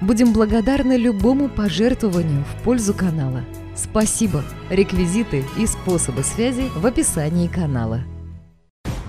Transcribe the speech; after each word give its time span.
Будем 0.00 0.32
благодарны 0.32 0.96
любому 0.96 1.50
пожертвованию 1.50 2.44
в 2.44 2.62
пользу 2.62 2.94
канала. 2.94 3.44
Спасибо! 3.76 4.42
Реквизиты 4.70 5.44
и 5.58 5.66
способы 5.66 6.22
связи 6.22 6.70
в 6.74 6.86
описании 6.86 7.48
канала. 7.48 8.02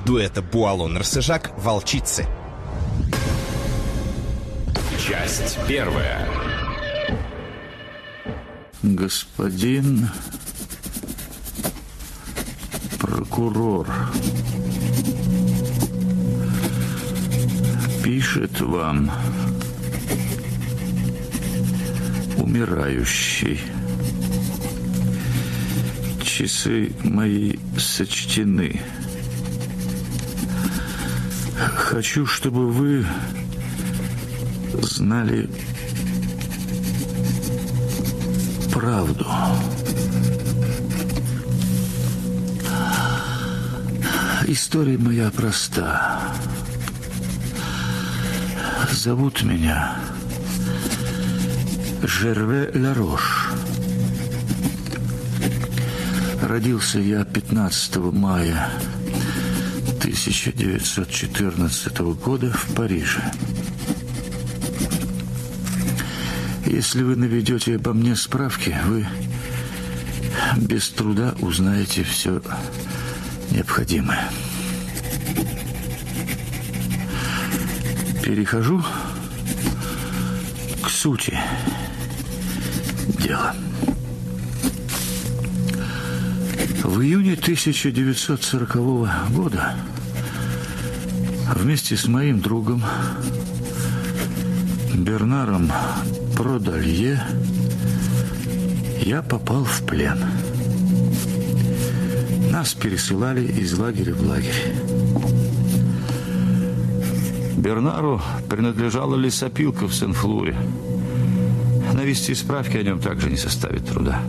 Дуэта 0.06 0.42
Буалон-Рсыжак 0.42 1.52
«Волчицы». 1.58 2.26
Часть 5.00 5.58
первая. 5.68 6.28
Господин 8.84 10.10
прокурор 13.00 13.88
пишет 18.04 18.60
вам 18.60 19.10
умирающий. 22.52 23.62
Часы 26.22 26.92
мои 27.02 27.56
сочтены. 27.78 28.82
Хочу, 31.56 32.26
чтобы 32.26 32.70
вы 32.70 33.06
знали 34.82 35.50
правду. 38.74 39.28
История 44.48 44.98
моя 44.98 45.32
проста. 45.32 46.20
Зовут 48.92 49.42
меня 49.44 49.96
Жерве 52.04 52.72
Ларош. 52.74 53.50
Родился 56.42 57.00
я 57.00 57.24
15 57.24 57.98
мая 58.14 58.70
1914 60.00 62.00
года 62.00 62.52
в 62.52 62.76
Париже. 62.76 63.22
Если 66.66 67.04
вы 67.04 67.16
наведете 67.16 67.76
обо 67.76 67.94
мне 67.94 68.16
справки, 68.16 68.76
вы 68.86 69.08
без 70.58 70.90
труда 70.90 71.36
узнаете 71.40 72.04
все 72.04 72.42
необходимое. 73.52 74.28
Перехожу 78.24 78.84
к 80.84 80.90
сути 80.90 81.31
дела. 83.22 83.54
В 86.84 87.02
июне 87.02 87.34
1940 87.34 88.76
года 89.32 89.76
вместе 91.56 91.96
с 91.96 92.08
моим 92.08 92.42
другом 92.42 92.84
Бернаром 94.94 95.72
Продалье 96.36 97.22
я 99.02 99.22
попал 99.22 99.64
в 99.64 99.84
плен. 99.86 100.20
Нас 102.52 102.74
пересылали 102.74 103.46
из 103.46 103.78
лагеря 103.78 104.14
в 104.14 104.28
лагерь. 104.28 104.76
Бернару 107.58 108.22
принадлежала 108.50 109.16
лесопилка 109.16 109.88
в 109.88 109.94
Сен-Флуре. 109.94 110.58
Навести 112.02 112.34
справки 112.34 112.78
о 112.78 112.82
нем 112.82 113.00
также 113.00 113.30
не 113.30 113.38
составит 113.38 113.86
труда. 113.86 114.24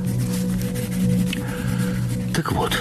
Так 2.34 2.53
вот, 2.53 2.78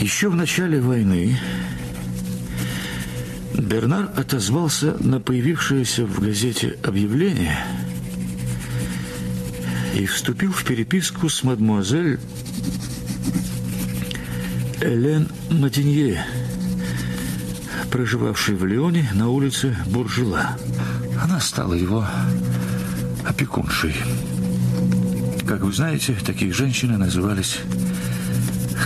еще 0.00 0.28
в 0.28 0.36
начале 0.36 0.80
войны 0.80 1.36
Бернар 3.58 4.08
отозвался 4.14 4.96
на 5.00 5.18
появившееся 5.18 6.06
в 6.06 6.20
газете 6.20 6.78
объявление 6.84 7.58
и 9.96 10.06
вступил 10.06 10.52
в 10.52 10.62
переписку 10.62 11.28
с 11.28 11.42
мадмуазель 11.42 12.20
Элен 14.80 15.28
Матинье, 15.50 16.24
проживавшей 17.90 18.54
в 18.54 18.64
Лионе 18.64 19.10
на 19.12 19.28
улице 19.28 19.76
Буржела. 19.86 20.56
Она 21.24 21.40
стала 21.40 21.74
его 21.74 22.06
опекуншей. 23.26 23.94
Как 25.46 25.60
вы 25.60 25.72
знаете, 25.72 26.16
такие 26.24 26.52
женщины 26.52 26.96
назывались 26.96 27.58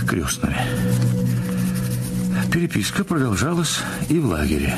крестными. 0.07 0.57
Переписка 2.51 3.03
продолжалась 3.03 3.79
и 4.09 4.19
в 4.19 4.25
лагере. 4.25 4.75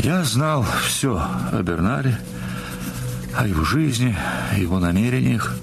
Я 0.00 0.22
знал 0.24 0.64
все 0.84 1.16
о 1.52 1.62
Бернаре, 1.62 2.18
о 3.34 3.46
его 3.46 3.64
жизни, 3.64 4.14
о 4.52 4.58
его 4.58 4.78
намерениях. 4.78 5.56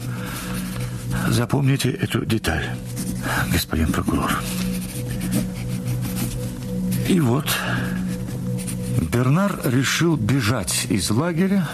Запомните 1.29 1.91
эту 1.91 2.25
деталь, 2.25 2.65
господин 3.51 3.91
прокурор. 3.91 4.31
И 7.07 7.19
вот 7.19 7.45
Бернар 9.11 9.59
решил 9.65 10.17
бежать 10.17 10.87
из 10.89 11.09
лагеря 11.11 11.67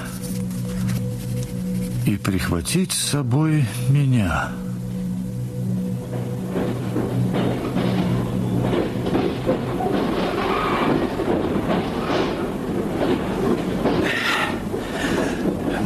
и 2.09 2.18
прихватить 2.18 2.92
с 2.92 3.09
собой 3.09 3.66
меня. 3.90 4.50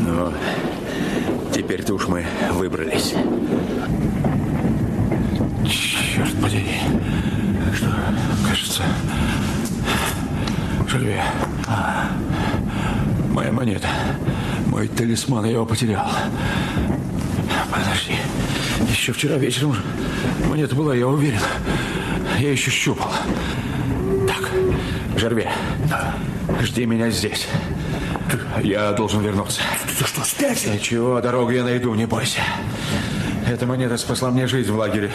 Ну, 0.05 0.31
теперь-то 1.53 1.95
уж 1.95 2.07
мы 2.07 2.25
выбрались. 2.53 3.13
Черт 5.67 6.41
подери. 6.41 6.77
Что, 7.75 7.93
кажется... 8.47 8.83
Жильве. 10.87 11.21
А, 11.67 12.11
моя 13.33 13.51
монета. 13.51 13.89
Мой 14.83 14.89
талисман, 14.89 15.45
я 15.45 15.51
его 15.51 15.65
потерял. 15.65 16.05
Подожди. 17.71 18.17
Еще 18.91 19.13
вчера 19.13 19.37
вечером 19.37 19.77
монета 20.49 20.75
была, 20.75 20.93
я 20.93 21.07
уверен. 21.07 21.39
Я 22.37 22.51
еще 22.51 22.69
щупал. 22.69 23.09
Так, 24.27 24.51
Жерве, 25.15 25.49
жди 26.63 26.85
меня 26.85 27.09
здесь. 27.11 27.47
Я 28.61 28.91
должен 28.91 29.21
вернуться. 29.21 29.61
Ты 29.97 30.03
что, 30.03 30.21
спятил? 30.25 30.73
Ничего, 30.73 31.21
дорогу 31.21 31.51
я 31.51 31.63
найду, 31.63 31.95
не 31.95 32.05
бойся. 32.05 32.41
Эта 33.47 33.65
монета 33.65 33.95
спасла 33.97 34.31
мне 34.31 34.47
жизнь 34.47 34.69
в 34.69 34.75
лагере 34.75 35.11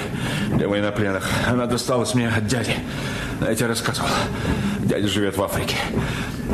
для 0.49 0.67
военнопленных. 0.67 1.29
Она 1.47 1.67
досталась 1.67 2.15
мне 2.15 2.31
от 2.31 2.47
дяди. 2.47 2.75
Я 3.43 3.55
тебе 3.55 3.67
рассказывал. 3.67 4.09
Дядя 4.79 5.09
живет 5.09 5.37
в 5.37 5.43
Африке. 5.43 5.76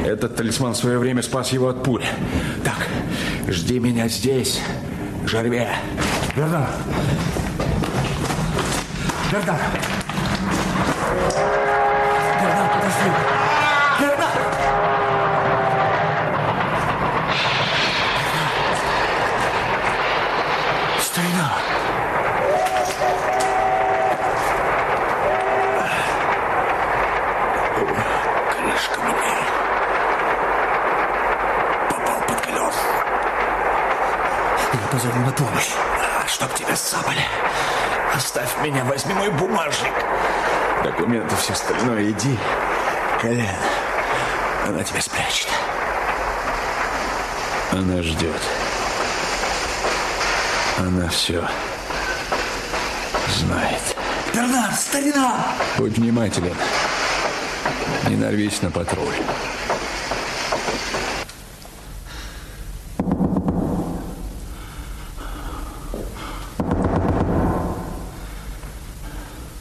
Этот 0.05 0.35
талисман 0.35 0.75
в 0.75 0.77
свое 0.77 0.99
время 0.99 1.23
спас 1.23 1.53
его 1.53 1.69
от 1.69 1.83
пули. 1.83 2.05
Так, 2.65 2.89
жди 3.49 3.79
меня 3.79 4.09
здесь, 4.09 4.61
Жерве. 5.27 5.69
Бернар! 6.37 6.69
Бернар! 9.31 9.61
Бернар, 12.41 12.71
подожди! 12.75 13.11
Бернар! 14.01 14.31
Старина! 21.01 21.53
Крышка 28.51 29.01
мне 29.01 29.15
попал 31.91 32.19
под 32.27 32.41
колес. 32.41 32.77
Позову 35.05 35.25
на 35.25 35.33
помощь. 35.33 35.71
Чтоб 36.27 36.55
тебя 36.55 36.75
сцапали. 36.77 37.21
Оставь 38.15 38.57
меня, 38.63 38.85
возьми 38.85 39.13
мой 39.15 39.31
бумажник. 39.31 39.93
Документы, 40.83 41.35
все 41.37 41.53
остальное, 41.53 42.11
иди. 42.11 42.39
Колен, 43.21 43.57
она 44.67 44.83
тебя 44.83 45.01
спрячет. 45.01 45.49
Она 47.73 48.03
ждет. 48.03 48.41
Она 50.79 51.09
все 51.09 51.47
знает. 53.29 53.97
Бернар, 54.35 54.73
старина! 54.73 55.47
Будь 55.77 55.97
внимателен. 55.97 56.57
Не 58.09 58.17
нарвись 58.17 58.63
на 58.63 58.71
патруль. 58.71 59.15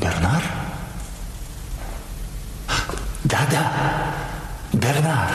Бернар? 0.00 0.42
Да-да, 3.24 3.72
Бернар. 4.72 5.30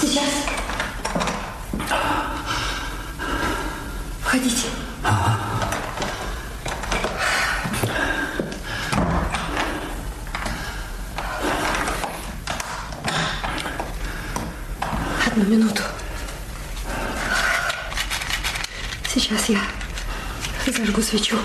Сейчас. 0.00 0.30
Входите. 4.22 4.68
Одну 15.26 15.44
минуту. 15.44 15.82
Сейчас 19.32 19.48
я 20.66 20.72
зажгу 20.72 21.00
свечу. 21.00 21.38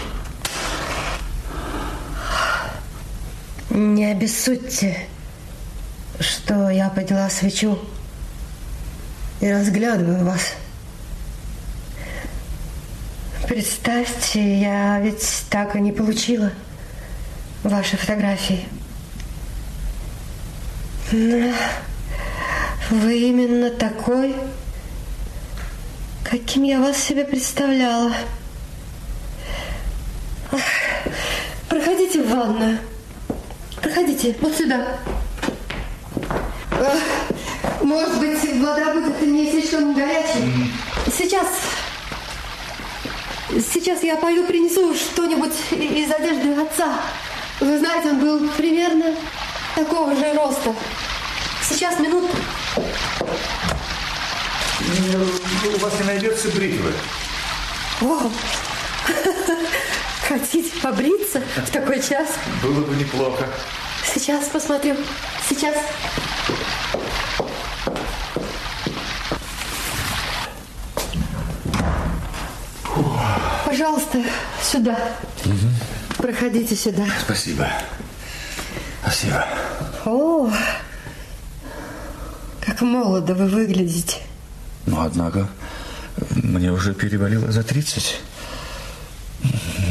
Не 3.69 4.11
обессудьте, 4.11 5.07
что 6.19 6.69
я 6.69 6.89
подняла 6.89 7.29
свечу 7.29 7.79
и 9.39 9.49
разглядываю 9.49 10.25
вас. 10.25 10.55
Представьте, 13.47 14.59
я 14.59 14.99
ведь 14.99 15.45
так 15.49 15.77
и 15.77 15.79
не 15.79 15.93
получила 15.93 16.51
ваши 17.63 17.95
фотографии. 17.95 18.67
Вы 21.11 21.53
именно 23.29 23.69
такой, 23.69 24.35
каким 26.29 26.63
я 26.63 26.79
вас 26.79 26.97
себе 26.97 27.23
представляла. 27.23 28.13
Проходите 31.69 32.23
в 32.23 32.29
ванную. 32.29 32.79
Проходите, 33.81 34.35
вот 34.41 34.55
сюда. 34.55 34.99
Может 37.81 38.19
быть, 38.19 38.61
вода 38.61 38.93
будет 38.93 39.21
не 39.21 39.49
слишком 39.51 39.93
горячей. 39.93 40.73
Сейчас. 41.17 41.47
Сейчас 43.73 44.03
я 44.03 44.17
пойду 44.17 44.45
принесу 44.45 44.93
что-нибудь 44.93 45.53
из 45.71 46.11
одежды 46.11 46.53
отца. 46.53 46.99
Вы 47.61 47.79
знаете, 47.79 48.09
он 48.09 48.19
был 48.19 48.49
примерно 48.49 49.15
такого 49.75 50.15
же 50.15 50.33
роста. 50.33 50.73
Сейчас, 51.63 51.99
минутку. 51.99 52.35
У 55.75 55.79
вас 55.79 55.93
не 55.99 56.05
найдется 56.05 56.49
бритвы. 56.49 56.93
О, 58.01 58.31
хотите 60.27 60.71
побриться 60.81 61.41
в 61.65 61.69
такой 61.71 62.01
час? 62.01 62.29
Было 62.63 62.81
бы 62.81 62.95
неплохо. 62.95 63.47
Сейчас 64.13 64.45
посмотрю. 64.45 64.95
Сейчас. 65.47 65.75
Пожалуйста, 73.65 74.23
сюда. 74.63 74.97
Проходите 76.17 76.75
сюда. 76.75 77.05
Спасибо. 77.21 77.67
Спасибо. 79.01 79.45
О, 80.05 80.49
как 82.65 82.81
молодо 82.81 83.35
вы 83.35 83.47
выглядите. 83.47 84.26
Но, 84.87 85.01
однако, 85.01 85.47
мне 86.31 86.71
уже 86.71 86.93
перевалило 86.93 87.51
за 87.51 87.61
30. 87.61 88.21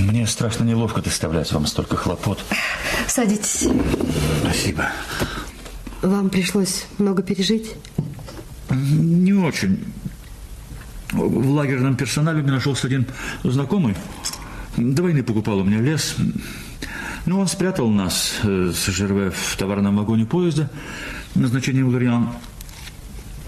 Мне 0.00 0.26
страшно 0.26 0.64
неловко 0.64 1.02
доставлять 1.02 1.52
вам 1.52 1.66
столько 1.66 1.96
хлопот. 1.96 2.44
Садитесь. 3.06 3.68
Спасибо. 4.40 4.88
Вам 6.02 6.30
пришлось 6.30 6.86
много 6.98 7.22
пережить? 7.22 7.74
Не 8.70 9.34
очень. 9.34 9.84
В 11.12 11.50
лагерном 11.50 11.96
персонале 11.96 12.42
меня 12.42 12.54
нашелся 12.54 12.88
один 12.88 13.06
знакомый. 13.44 13.94
До 14.76 15.02
войны 15.02 15.22
покупал 15.22 15.58
у 15.58 15.64
меня 15.64 15.80
лес. 15.80 16.16
Ну, 17.26 17.40
он 17.40 17.48
спрятал 17.48 17.90
нас 17.90 18.34
э, 18.42 18.72
с 18.74 18.86
ЖРВ 18.86 19.34
в 19.34 19.56
товарном 19.56 19.96
вагоне 19.96 20.26
поезда 20.26 20.70
назначением 21.34 21.88
Лориан. 21.88 22.30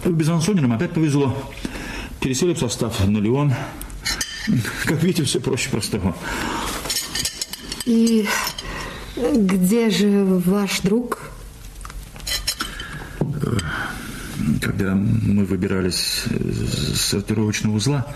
В 0.05 0.13
Безансоне 0.13 0.61
нам 0.61 0.73
опять 0.73 0.93
повезло. 0.93 1.37
Пересели 2.21 2.55
в 2.55 2.59
состав 2.59 3.07
на 3.07 3.19
Леон. 3.19 3.53
Как 4.85 5.03
видите, 5.03 5.25
все 5.25 5.41
проще 5.41 5.69
простого. 5.71 6.17
И 7.85 8.27
где 9.17 9.91
же 9.91 10.25
ваш 10.25 10.81
друг? 10.81 11.31
Когда 14.63 14.95
мы 14.95 15.45
выбирались 15.45 16.25
с 16.27 17.01
сортировочного 17.01 17.77
узла, 17.77 18.07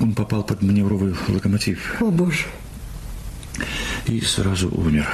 он 0.00 0.14
попал 0.14 0.42
под 0.42 0.62
маневровый 0.62 1.14
локомотив 1.28 1.96
О, 2.00 2.06
боже. 2.06 2.46
и 4.06 4.20
сразу 4.20 4.68
умер. 4.70 5.06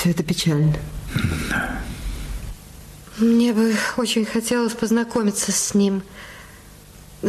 Все 0.00 0.10
это 0.10 0.22
печально. 0.22 0.74
Мне 3.18 3.52
бы 3.52 3.74
очень 3.98 4.24
хотелось 4.24 4.72
познакомиться 4.72 5.52
с 5.52 5.74
ним. 5.74 6.02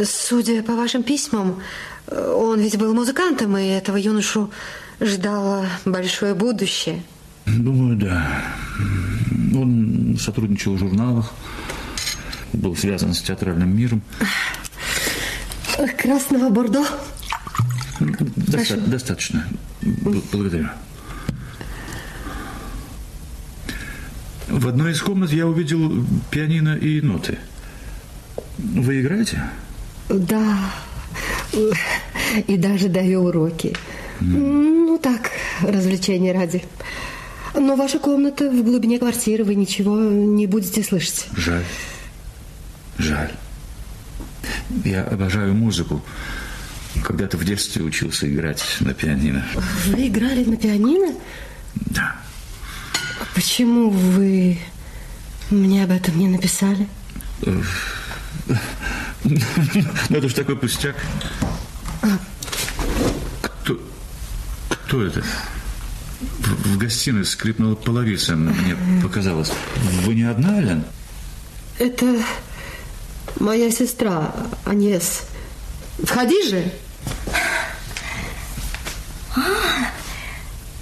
Судя 0.04 0.62
по 0.62 0.74
вашим 0.74 1.02
письмам, 1.02 1.60
он 2.10 2.60
ведь 2.60 2.78
был 2.78 2.94
музыкантом, 2.94 3.58
и 3.58 3.66
этого 3.66 3.98
юношу 3.98 4.50
ждало 5.02 5.66
большое 5.84 6.34
будущее. 6.34 7.02
Думаю, 7.44 7.96
да. 7.98 8.42
Он 9.54 10.16
сотрудничал 10.18 10.76
в 10.76 10.78
журналах, 10.78 11.30
был 12.54 12.74
связан 12.74 13.12
с 13.12 13.20
театральным 13.20 13.76
миром. 13.76 14.00
Красного 15.98 16.48
бордо? 16.48 16.86
Доста- 18.00 18.78
достаточно. 18.78 19.46
Благодарю. 19.82 20.70
В 24.52 24.68
одной 24.68 24.92
из 24.92 25.00
комнат 25.00 25.32
я 25.32 25.46
увидел 25.46 26.04
пианино 26.30 26.76
и 26.76 27.00
ноты. 27.00 27.38
Вы 28.58 29.00
играете? 29.00 29.42
Да. 30.10 30.58
И 32.46 32.58
даже 32.58 32.90
даю 32.90 33.22
уроки. 33.24 33.74
Ну, 34.20 34.98
так, 35.02 35.30
развлечения 35.62 36.34
ради. 36.34 36.62
Но 37.54 37.76
ваша 37.76 37.98
комната 37.98 38.50
в 38.50 38.62
глубине 38.62 38.98
квартиры, 38.98 39.42
вы 39.42 39.54
ничего 39.54 39.98
не 39.98 40.46
будете 40.46 40.82
слышать. 40.82 41.28
Жаль. 41.34 41.64
Жаль. 42.98 43.32
Я 44.84 45.04
обожаю 45.04 45.54
музыку. 45.54 46.02
Когда-то 47.02 47.38
в 47.38 47.44
детстве 47.44 47.82
учился 47.82 48.30
играть 48.30 48.62
на 48.80 48.92
пианино. 48.92 49.46
Вы 49.86 50.08
играли 50.08 50.44
на 50.44 50.56
пианино? 50.56 51.14
Да. 51.74 52.16
Почему 53.34 53.90
вы 53.90 54.58
мне 55.50 55.84
об 55.84 55.90
этом 55.90 56.18
не 56.18 56.28
написали? 56.28 56.88
Ну, 57.40 57.62
это 60.10 60.28
ж 60.28 60.34
такой 60.34 60.56
пустяк. 60.56 60.96
Кто, 63.42 63.80
кто 64.68 65.02
это? 65.04 65.22
В, 66.20 66.74
в 66.74 66.78
гостиной 66.78 67.24
скрипнула 67.24 67.74
половица, 67.74 68.36
мне 68.36 68.76
показалось. 69.02 69.52
Вы 70.04 70.14
не 70.14 70.24
одна, 70.24 70.60
Элен? 70.60 70.84
Это 71.78 72.22
моя 73.38 73.70
сестра, 73.70 74.34
Анес. 74.64 75.22
Входи 76.02 76.48
же. 76.48 76.72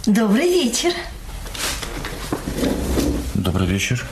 Добрый 0.07 0.49
вечер. 0.49 0.93
Добрый 3.41 3.67
вечер. 3.67 4.05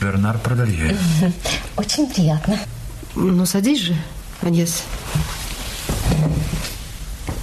Бернар 0.00 0.38
Продолье. 0.38 0.96
Очень 1.76 2.08
приятно. 2.08 2.58
Ну, 3.14 3.44
садись 3.44 3.80
же, 3.80 3.96
Аньес. 4.40 4.82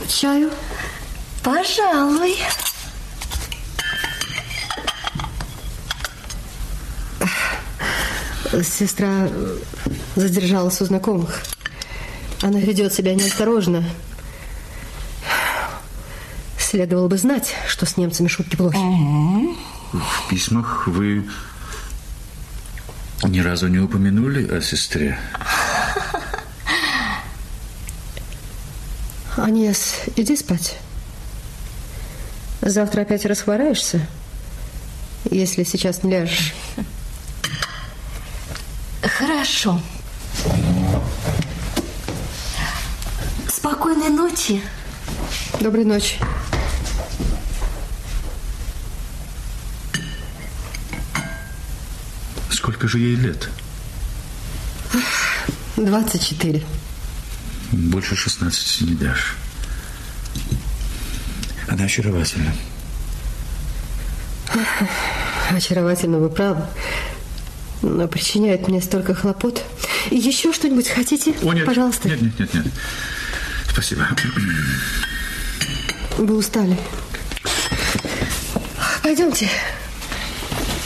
Чаю? 0.07 0.49
Пожалуй. 1.43 2.35
Сестра 8.63 9.29
задержалась 10.15 10.81
у 10.81 10.85
знакомых. 10.85 11.43
Она 12.41 12.59
ведет 12.59 12.91
себя 12.91 13.13
неосторожно. 13.13 13.83
Следовало 16.57 17.07
бы 17.07 17.19
знать, 17.19 17.53
что 17.67 17.85
с 17.85 17.97
немцами 17.97 18.27
шутки 18.27 18.55
плохи. 18.55 18.79
В 19.91 20.29
письмах 20.29 20.87
вы 20.87 21.29
ни 23.23 23.39
разу 23.39 23.67
не 23.67 23.79
упомянули 23.79 24.47
о 24.47 24.61
сестре. 24.61 25.19
Аньес, 29.35 29.95
иди 30.15 30.37
спать. 30.37 30.77
Завтра 32.61 33.01
опять 33.01 33.25
расхвораешься, 33.25 34.07
если 35.29 35.63
сейчас 35.63 36.03
не 36.03 36.11
ляжешь. 36.11 36.53
Хорошо. 39.01 39.81
Спокойной 43.49 44.09
ночи. 44.09 44.61
Доброй 45.59 45.85
ночи. 45.85 46.15
Сколько 52.61 52.87
же 52.87 52.99
ей 52.99 53.15
лет? 53.15 53.49
24. 55.77 56.63
Больше 57.71 58.15
16 58.15 58.81
не 58.81 58.93
дашь. 58.93 59.35
Она 61.67 61.85
очаровательна. 61.85 62.53
Очаровательно, 65.49 66.19
вы 66.19 66.29
правы. 66.29 66.67
Но 67.81 68.07
причиняет 68.07 68.67
мне 68.67 68.79
столько 68.79 69.15
хлопот. 69.15 69.63
И 70.11 70.17
еще 70.17 70.53
что-нибудь 70.53 70.87
хотите? 70.87 71.33
О, 71.41 71.53
нет. 71.53 71.65
Пожалуйста. 71.65 72.09
Нет, 72.09 72.21
нет, 72.21 72.37
нет, 72.37 72.53
нет. 72.53 72.65
Спасибо. 73.71 74.07
Вы 76.19 76.37
устали. 76.37 76.77
Пойдемте. 79.01 79.49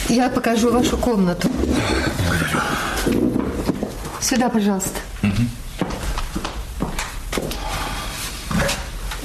Я 0.08 0.28
покажу 0.28 0.72
вашу 0.72 0.96
комнату. 0.96 1.50
Сюда, 4.20 4.48
пожалуйста. 4.48 5.00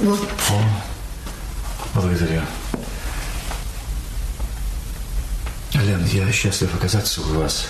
Вот. 0.00 0.20
Благодарю. 1.94 2.42
Лен, 5.74 6.04
я 6.06 6.32
счастлив 6.32 6.74
оказаться 6.74 7.20
у 7.20 7.38
вас. 7.38 7.68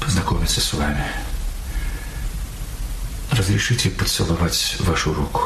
Познакомиться 0.00 0.60
с 0.60 0.72
вами. 0.72 1.04
Разрешите 3.30 3.90
поцеловать 3.90 4.76
вашу 4.80 5.12
руку? 5.12 5.42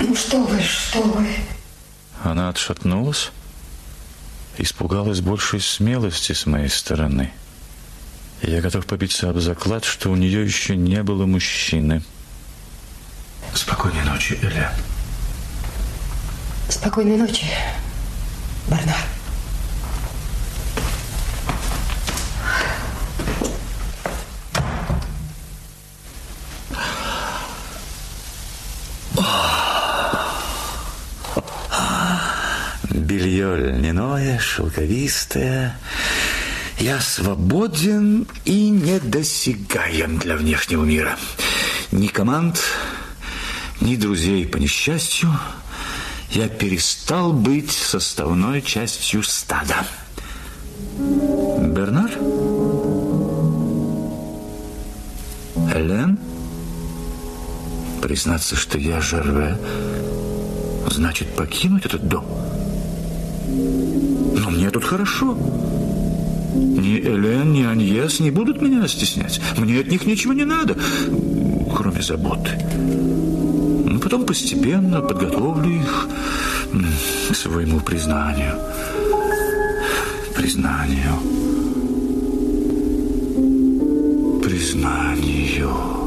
Ну 0.00 0.14
что 0.16 0.42
вы, 0.42 0.60
что 0.60 1.02
вы. 1.02 1.26
Она 2.22 2.48
отшатнулась, 2.48 3.30
испугалась 4.58 5.20
большей 5.20 5.60
смелости 5.60 6.32
с 6.32 6.46
моей 6.46 6.68
стороны. 6.68 7.32
Я 8.42 8.60
готов 8.60 8.86
побиться 8.86 9.28
об 9.28 9.38
заклад, 9.38 9.84
что 9.84 10.10
у 10.10 10.16
нее 10.16 10.44
еще 10.44 10.76
не 10.76 11.02
было 11.02 11.26
мужчины. 11.26 12.02
Спокойной 13.54 14.04
ночи, 14.04 14.38
Эля. 14.42 14.72
Спокойной 16.68 17.16
ночи, 17.16 17.46
Барнар. 18.68 18.96
Белье 33.40 33.56
льняное, 33.56 34.38
шелковистое. 34.38 35.74
Я 36.78 37.00
свободен 37.00 38.26
и 38.44 38.68
недосягаем 38.68 40.18
для 40.18 40.36
внешнего 40.36 40.84
мира. 40.84 41.16
Ни 41.90 42.08
команд, 42.08 42.60
ни 43.80 43.96
друзей 43.96 44.46
по 44.46 44.58
несчастью. 44.58 45.30
Я 46.32 46.48
перестал 46.48 47.32
быть 47.32 47.70
составной 47.70 48.60
частью 48.60 49.22
стада. 49.22 49.86
Бернар? 50.98 52.10
Элен? 55.74 56.18
Признаться, 58.02 58.54
что 58.54 58.76
я 58.76 59.00
Жерве, 59.00 59.56
значит 60.90 61.34
покинуть 61.34 61.86
этот 61.86 62.06
дом. 62.06 62.26
Но 63.50 64.50
мне 64.50 64.70
тут 64.70 64.84
хорошо. 64.84 65.36
Ни 66.54 66.98
Элен, 66.98 67.52
ни 67.52 67.62
Аньес 67.62 68.20
не 68.20 68.30
будут 68.30 68.60
меня 68.60 68.86
стеснять. 68.88 69.40
Мне 69.56 69.80
от 69.80 69.88
них 69.88 70.06
ничего 70.06 70.32
не 70.32 70.44
надо, 70.44 70.76
кроме 71.76 72.02
заботы. 72.02 72.50
Ну, 72.76 73.98
потом 73.98 74.24
постепенно 74.24 75.00
подготовлю 75.00 75.70
их 75.70 76.08
к 77.30 77.34
своему 77.34 77.80
признанию. 77.80 78.54
Признанию. 80.34 81.14
Признанию. 84.42 85.99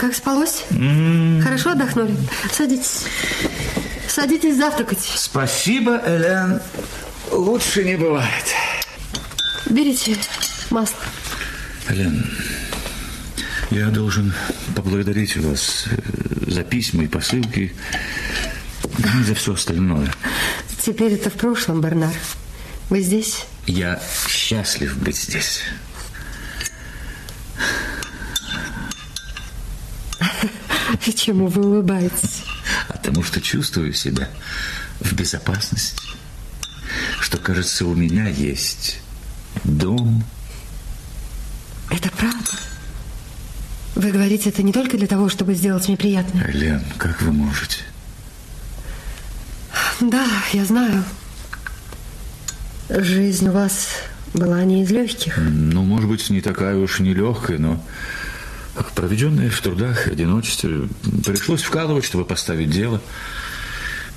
Как 0.00 0.14
спалось? 0.14 0.64
Хорошо 1.42 1.72
отдохнули? 1.72 2.16
Садитесь. 2.50 3.04
Садитесь 4.08 4.56
завтракать. 4.56 4.98
Спасибо, 5.14 6.00
Элен. 6.06 6.62
Лучше 7.30 7.84
не 7.84 7.96
бывает. 7.96 8.46
Берите 9.68 10.16
масло. 10.70 10.98
Элен, 11.90 12.26
я 13.70 13.88
должен 13.88 14.32
поблагодарить 14.74 15.36
вас 15.36 15.84
э, 15.90 16.50
за 16.50 16.62
письма 16.62 17.04
и 17.04 17.06
посылки, 17.06 17.74
и 18.98 19.22
за 19.22 19.34
все 19.34 19.52
остальное. 19.52 20.10
Теперь 20.82 21.12
это 21.12 21.28
в 21.28 21.34
прошлом, 21.34 21.82
Бернар. 21.82 22.14
Вы 22.88 23.02
здесь? 23.02 23.44
Я 23.66 24.00
счастлив 24.28 24.96
быть 24.96 25.18
здесь. 25.18 25.62
И 31.10 31.12
чему 31.12 31.48
вы 31.48 31.66
улыбаетесь? 31.66 32.44
Потому 32.86 33.24
что 33.24 33.40
чувствую 33.40 33.92
себя 33.92 34.28
в 35.00 35.12
безопасности. 35.12 36.00
Что, 37.20 37.36
кажется, 37.36 37.84
у 37.84 37.96
меня 37.96 38.28
есть 38.28 39.00
дом. 39.64 40.22
Это 41.90 42.10
правда. 42.12 42.52
Вы 43.96 44.12
говорите 44.12 44.50
это 44.50 44.62
не 44.62 44.72
только 44.72 44.96
для 44.96 45.08
того, 45.08 45.28
чтобы 45.28 45.54
сделать 45.54 45.88
мне 45.88 45.96
приятно. 45.96 46.44
Элен, 46.48 46.84
как 46.96 47.20
вы 47.22 47.32
можете? 47.32 47.78
Да, 50.00 50.28
я 50.52 50.64
знаю. 50.64 51.02
Жизнь 52.88 53.48
у 53.48 53.52
вас 53.52 53.88
была 54.32 54.62
не 54.62 54.84
из 54.84 54.92
легких. 54.92 55.36
Ну, 55.38 55.82
может 55.82 56.08
быть, 56.08 56.30
не 56.30 56.40
такая 56.40 56.76
уж 56.76 57.00
нелегкая, 57.00 57.58
но 57.58 57.84
проведенная 58.86 59.50
в 59.50 59.60
трудах 59.60 60.08
и 60.08 60.12
одиночестве, 60.12 60.88
пришлось 61.24 61.62
вкалывать, 61.62 62.04
чтобы 62.04 62.24
поставить 62.24 62.70
дело. 62.70 63.00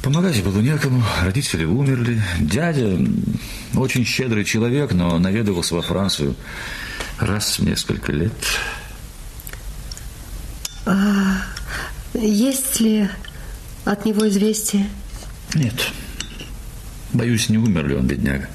Помогать 0.02 0.44
было 0.44 0.60
некому, 0.60 1.02
родители 1.22 1.64
умерли. 1.64 2.22
Дядя 2.40 3.00
очень 3.74 4.06
щедрый 4.06 4.44
человек, 4.44 4.92
но 4.92 5.18
наведывался 5.18 5.76
во 5.76 5.82
Францию 5.82 6.36
раз 7.20 7.60
в 7.60 7.64
несколько 7.64 8.12
лет. 8.12 8.34
А 10.86 11.38
Есть 12.14 12.82
ли 12.82 13.08
от 13.86 14.06
него 14.06 14.28
известие? 14.28 14.90
Нет. 15.54 15.92
Боюсь, 17.14 17.48
не 17.50 17.58
умер 17.58 17.88
ли 17.88 17.96
он, 17.96 18.08
бедняга. 18.08 18.50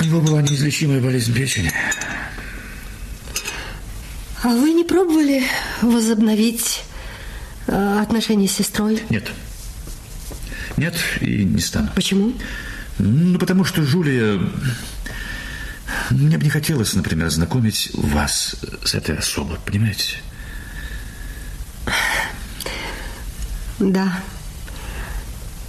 У 0.00 0.04
него 0.04 0.20
была 0.20 0.42
неизлечимая 0.42 1.00
болезнь 1.00 1.32
печени. 1.32 1.72
А 4.42 4.48
вы 4.48 4.72
не 4.72 4.82
пробовали 4.82 5.44
возобновить 5.82 6.82
э, 7.68 8.00
отношения 8.00 8.48
с 8.48 8.52
сестрой? 8.52 9.00
Нет. 9.08 9.30
Нет, 10.76 10.94
и 11.20 11.44
не 11.44 11.60
стану. 11.60 11.90
Почему? 11.94 12.32
Ну, 12.98 13.38
потому 13.38 13.64
что 13.64 13.82
Жулия... 13.82 14.40
Мне 16.10 16.38
бы 16.38 16.44
не 16.44 16.50
хотелось, 16.50 16.94
например, 16.94 17.30
знакомить 17.30 17.90
вас 17.92 18.56
с 18.84 18.94
этой 18.94 19.16
особой, 19.16 19.58
понимаете? 19.64 20.16
Да. 23.78 24.20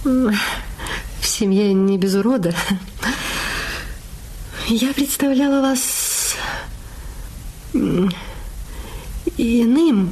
В 0.02 0.34
семье 1.22 1.72
не 1.72 1.98
без 1.98 2.14
урода. 2.14 2.54
Я 4.66 4.92
представляла 4.94 5.60
вас 5.60 6.34
м, 9.26 9.32
иным. 9.36 10.10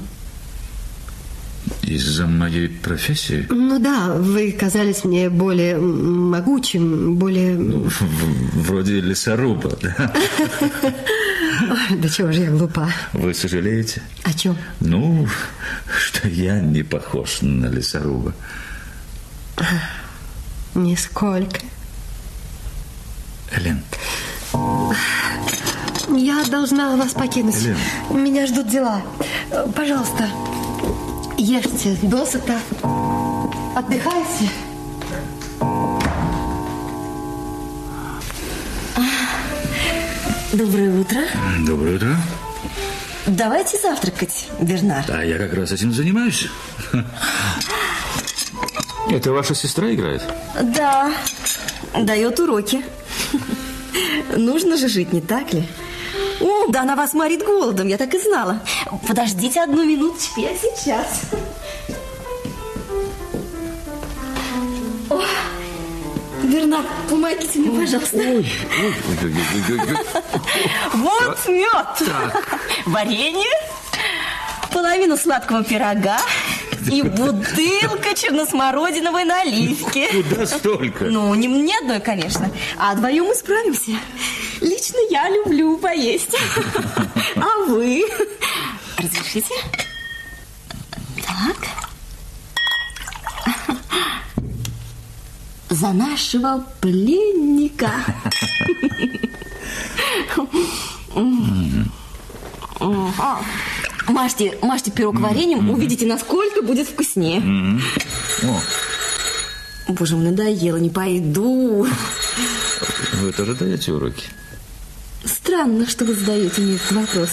Из-за 1.83 2.27
моей 2.27 2.69
профессии? 2.69 3.47
Ну 3.51 3.79
да, 3.79 4.15
вы 4.15 4.51
казались 4.53 5.05
мне 5.05 5.29
более 5.31 5.77
могучим, 5.79 7.15
более... 7.17 7.57
В- 7.57 8.63
Вроде 8.67 9.01
лесоруба, 9.01 9.77
да? 9.81 10.13
Ой, 10.83 11.97
да 11.99 12.09
чего 12.09 12.33
же 12.33 12.41
я 12.43 12.51
глупа. 12.51 12.89
Вы 13.13 13.35
сожалеете? 13.35 14.03
О 14.25 14.33
чем? 14.33 14.57
Ну, 14.81 15.29
что 15.99 16.29
я 16.29 16.61
не 16.61 16.83
похож 16.83 17.43
на 17.43 17.67
лесоруба. 17.67 18.35
Нисколько. 20.75 21.61
Элен, 23.57 23.83
Я 26.09 26.45
должна 26.45 26.97
вас 26.97 27.13
покинуть. 27.13 27.57
Елена. 27.57 27.79
Меня 28.11 28.47
ждут 28.47 28.69
дела. 28.69 29.03
Пожалуйста, 29.75 30.29
ешьте 31.37 31.97
досыта. 32.03 32.59
Отдыхайте. 33.75 34.51
Доброе 40.53 41.01
утро. 41.01 41.19
доброе 41.67 41.97
утро. 41.97 42.17
Давайте 43.27 43.79
завтракать, 43.79 44.49
Бернар. 44.61 45.05
А 45.09 45.25
я 45.25 45.39
как 45.39 45.55
раз 45.55 45.73
этим 45.73 45.93
занимаюсь. 45.93 46.49
Это 49.11 49.33
ваша 49.33 49.55
сестра 49.55 49.93
играет? 49.95 50.23
Да, 50.61 51.13
дает 51.99 52.39
уроки. 52.41 52.85
Нужно 54.37 54.77
же 54.77 54.89
жить, 54.89 55.13
не 55.13 55.21
так 55.21 55.53
ли? 55.55 55.67
О, 56.43 56.67
да 56.69 56.83
она 56.83 56.97
вас 56.97 57.15
морит 57.15 57.45
голодом, 57.45 57.87
я 57.87 57.97
так 57.97 58.13
и 58.15 58.19
знала. 58.19 58.61
Подождите 59.07 59.63
одну 59.63 59.85
минуточку, 59.85 60.41
я 60.41 60.51
сейчас. 60.57 61.23
О, 65.09 65.23
Бернар, 66.43 66.85
помогите 67.09 67.61
мне, 67.61 67.81
пожалуйста. 67.81 68.17
Вот 70.95 71.49
мед, 71.49 72.09
варенье, 72.87 73.51
половину 74.73 75.17
сладкого 75.17 75.63
пирога 75.63 76.19
и 76.91 77.03
бутылка 77.03 78.15
черносмородиновой 78.17 79.25
наливки. 79.25 80.09
Куда 80.11 80.47
столько? 80.47 81.05
Ну, 81.05 81.33
не 81.35 81.47
мне 81.47 81.79
одной, 81.79 82.01
конечно, 82.01 82.51
а 82.79 82.95
вдвоем 82.95 83.27
мы 83.27 83.35
справимся. 83.35 83.93
Лично 84.63 84.99
я 85.11 85.29
люблю 85.29 85.77
поесть. 85.77 86.37
А 87.37 87.65
вы? 87.67 88.05
Разрешите? 88.97 89.55
Так. 91.27 91.57
За 95.69 95.93
нашего 95.93 96.65
пленника. 96.81 97.91
Мажьте, 104.07 104.59
мажьте 104.63 104.93
пирог 104.93 105.19
вареньем, 105.19 105.71
увидите, 105.71 106.07
насколько 106.07 106.63
будет 106.63 106.87
вкуснее. 106.87 107.81
Боже, 109.89 110.15
мне 110.17 110.31
надоело, 110.31 110.77
не 110.77 110.91
пойду. 110.91 111.89
вы 113.15 113.33
тоже 113.33 113.55
даете 113.55 113.93
уроки? 113.93 114.29
Странно, 115.53 115.87
что 115.87 116.07
вы 116.07 116.15
задаете 116.15 116.63
мне 116.63 116.77
этот 116.77 116.93
вопрос. 116.93 117.29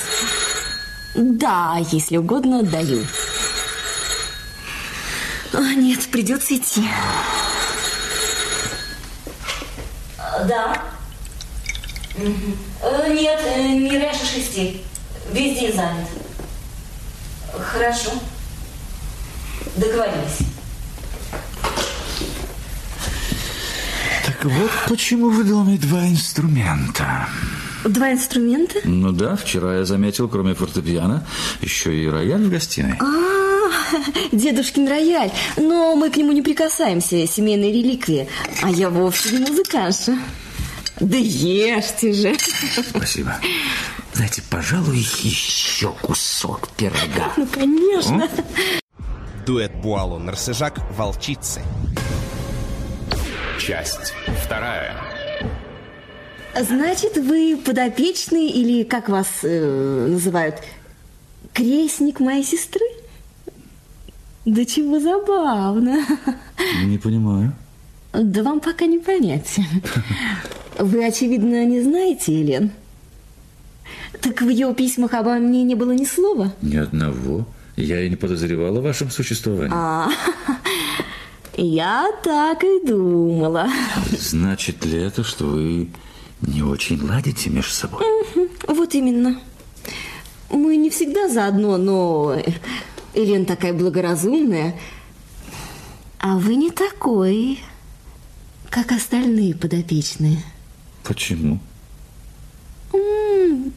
Да, 1.16 1.78
если 1.90 2.18
угодно, 2.18 2.64
даю. 2.64 3.06
А, 5.54 5.74
нет, 5.74 6.06
придется 6.12 6.58
идти. 6.58 6.84
Да. 10.18 10.82
Э, 12.18 13.14
Нет, 13.14 13.40
э, 13.46 13.68
не 13.78 13.98
раньше 13.98 14.26
шести. 14.26 14.84
Весь 15.32 15.58
день 15.58 15.74
занят. 15.74 16.10
Хорошо. 17.58 18.12
Договорились. 19.78 20.40
Так 24.26 24.44
вот, 24.44 24.72
почему 24.90 25.30
выдал 25.30 25.64
мне 25.64 25.78
два 25.78 26.06
инструмента. 26.06 27.30
Два 27.86 28.12
инструмента? 28.12 28.80
Ну 28.84 29.12
да, 29.12 29.36
вчера 29.36 29.78
я 29.78 29.86
заметил, 29.86 30.28
кроме 30.28 30.54
фортепиано, 30.54 31.26
еще 31.62 31.96
и 31.96 32.08
рояль 32.08 32.44
в 32.44 32.50
гостиной. 32.50 32.98
А, 33.00 34.36
дедушкин 34.36 34.88
рояль. 34.88 35.32
Но 35.58 35.96
мы 35.96 36.10
к 36.10 36.18
нему 36.18 36.32
не 36.32 36.42
прикасаемся, 36.42 37.26
семейные 37.26 37.72
реликвии. 37.72 38.28
А 38.62 38.70
я 38.70 38.90
вовсе 38.90 39.32
не 39.32 39.40
музыкантша. 39.40 40.18
Да 41.00 41.18
ешьте 41.18 42.14
же. 42.14 42.36
Спасибо. 42.90 43.36
Знаете, 44.14 44.44
пожалуй, 44.50 44.98
еще 45.22 45.94
кусок 46.02 46.70
пирога. 46.76 47.32
Ну, 47.38 47.48
конечно. 47.48 48.28
Дуэт 49.46 49.72
Буало-Нарсежак 49.82 50.80
«Волчицы». 50.98 51.62
Часть 53.58 54.14
вторая. 54.44 55.19
Значит, 56.58 57.18
вы 57.18 57.58
подопечный 57.64 58.48
или, 58.48 58.84
как 58.84 59.10
вас 59.10 59.28
э, 59.44 60.08
называют, 60.10 60.56
крестник 61.54 62.20
моей 62.20 62.44
сестры? 62.44 62.86
Да 64.46 64.66
чего 64.66 65.00
забавно. 65.00 66.04
Не 66.86 66.98
понимаю. 66.98 67.54
Да 68.14 68.44
вам 68.44 68.60
пока 68.60 68.86
не 68.86 69.00
понять. 69.00 69.60
Вы, 70.80 71.06
очевидно, 71.06 71.66
не 71.66 71.82
знаете, 71.82 72.40
Елен? 72.40 72.72
Так 74.22 74.42
в 74.42 74.50
ее 74.50 74.74
письмах 74.74 75.14
обо 75.14 75.36
мне 75.36 75.64
не 75.64 75.76
было 75.76 75.92
ни 75.92 76.06
слова. 76.06 76.54
Ни 76.62 76.78
одного. 76.78 77.46
Я 77.76 78.02
и 78.02 78.10
не 78.10 78.16
подозревал 78.16 78.78
о 78.78 78.82
вашем 78.82 79.10
существовании. 79.12 79.72
А, 79.74 80.10
я 81.56 82.10
так 82.24 82.64
и 82.64 82.86
думала. 82.86 83.70
Значит 84.18 84.86
ли 84.86 85.00
это, 85.00 85.24
что 85.24 85.46
вы 85.46 85.90
не 86.42 86.62
очень 86.62 87.02
ладите 87.02 87.50
между 87.50 87.72
собой? 87.72 88.04
Вот 88.68 88.94
именно. 88.94 89.40
Мы 90.50 90.78
не 90.78 90.90
всегда 90.90 91.30
заодно, 91.30 91.78
но 91.78 92.36
Елена 93.14 93.46
такая 93.46 93.74
благоразумная. 93.74 94.76
А 96.20 96.38
вы 96.38 96.56
не 96.56 96.72
такой, 96.72 97.60
как 98.70 98.92
остальные 98.92 99.56
подопечные. 99.56 100.44
Почему? 101.04 101.60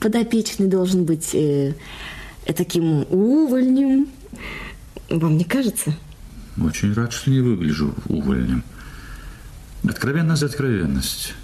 Подопечный 0.00 0.66
должен 0.66 1.04
быть 1.04 1.34
э, 1.34 1.74
таким 2.46 3.06
увольнем. 3.10 4.08
Вам 5.08 5.36
не 5.36 5.44
кажется? 5.44 5.94
Очень 6.60 6.94
рад, 6.94 7.12
что 7.12 7.30
не 7.30 7.40
выгляжу 7.40 7.94
увольнем. 8.08 8.64
Откровенность 9.84 10.40
за 10.40 10.46
откровенность. 10.46 11.34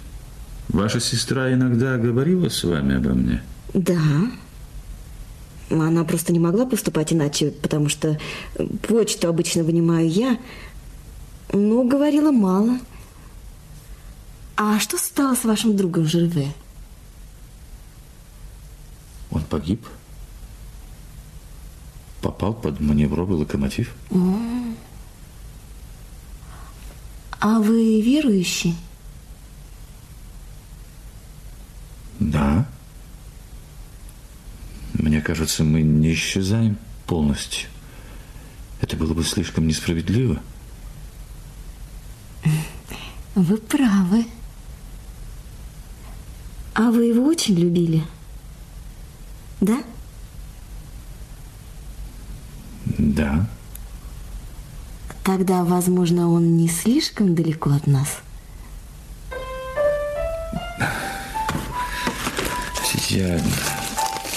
Ваша 0.69 0.99
сестра 0.99 1.51
иногда 1.51 1.97
говорила 1.97 2.47
с 2.49 2.63
вами 2.63 2.97
обо 2.97 3.09
мне? 3.09 3.41
Да. 3.73 3.99
Она 5.71 6.03
просто 6.03 6.31
не 6.31 6.39
могла 6.39 6.65
поступать 6.65 7.11
иначе, 7.11 7.51
потому 7.51 7.89
что 7.89 8.19
почту 8.87 9.27
обычно 9.27 9.63
вынимаю 9.63 10.09
я, 10.09 10.37
но 11.51 11.83
говорила 11.83 12.31
мало. 12.31 12.79
А 14.57 14.79
что 14.79 14.97
стало 14.97 15.35
с 15.35 15.43
вашим 15.43 15.75
другом 15.75 16.05
Жерве? 16.05 16.53
Он 19.31 19.41
погиб? 19.43 19.85
По 22.21 22.29
попал 22.29 22.53
под 22.53 22.79
маневровый 22.79 23.37
локомотив. 23.37 23.95
А 27.39 27.59
вы 27.59 28.01
верующий? 28.01 28.75
Да. 32.19 32.67
Мне 34.93 35.21
кажется, 35.21 35.63
мы 35.63 35.81
не 35.81 36.13
исчезаем 36.13 36.77
полностью. 37.05 37.69
Это 38.81 38.97
было 38.97 39.13
бы 39.13 39.23
слишком 39.23 39.67
несправедливо. 39.67 40.41
Вы 43.35 43.57
правы. 43.57 44.25
А 46.73 46.91
вы 46.91 47.05
его 47.05 47.25
очень 47.25 47.55
любили? 47.55 48.03
Да? 49.61 49.83
Да. 52.97 53.49
Тогда, 55.23 55.63
возможно, 55.63 56.29
он 56.29 56.57
не 56.57 56.67
слишком 56.67 57.35
далеко 57.35 57.71
от 57.71 57.85
нас. 57.85 58.19
Я, 63.09 63.39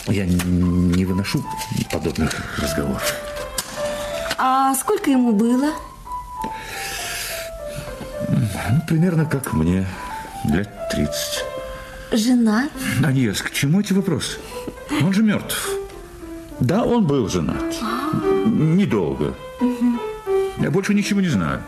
я 0.06 0.24
не 0.24 1.04
выношу 1.04 1.44
подобных 1.90 2.58
разговоров. 2.58 3.14
А 4.38 4.74
сколько 4.74 5.10
ему 5.10 5.32
было? 5.32 5.72
Ну, 8.28 8.80
примерно 8.88 9.26
как 9.26 9.52
мне, 9.52 9.86
лет 10.44 10.70
30. 10.90 11.12
Жена? 12.12 12.70
Аньес, 13.04 13.42
к 13.42 13.50
чему 13.50 13.80
эти 13.80 13.92
вопросы? 13.92 14.38
Он 15.02 15.12
же 15.12 15.22
мертв. 15.22 15.68
Да, 16.58 16.82
он 16.82 17.06
был 17.06 17.28
женат. 17.28 17.74
Недолго. 18.46 19.34
Я 20.58 20.70
больше 20.70 20.94
ничего 20.94 21.20
не 21.20 21.28
знаю. 21.28 21.62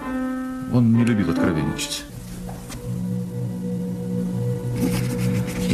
Он 0.73 0.90
не 0.95 1.05
любил 1.05 1.31
откровенничать. 1.31 2.05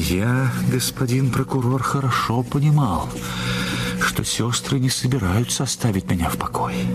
Я, 0.08 0.50
господин 0.72 1.30
прокурор, 1.30 1.82
хорошо 1.82 2.42
понимал, 2.42 3.06
что 4.00 4.24
сестры 4.24 4.78
не 4.78 4.88
собираются 4.88 5.64
оставить 5.64 6.10
меня 6.10 6.30
в 6.30 6.38
покое. 6.38 6.86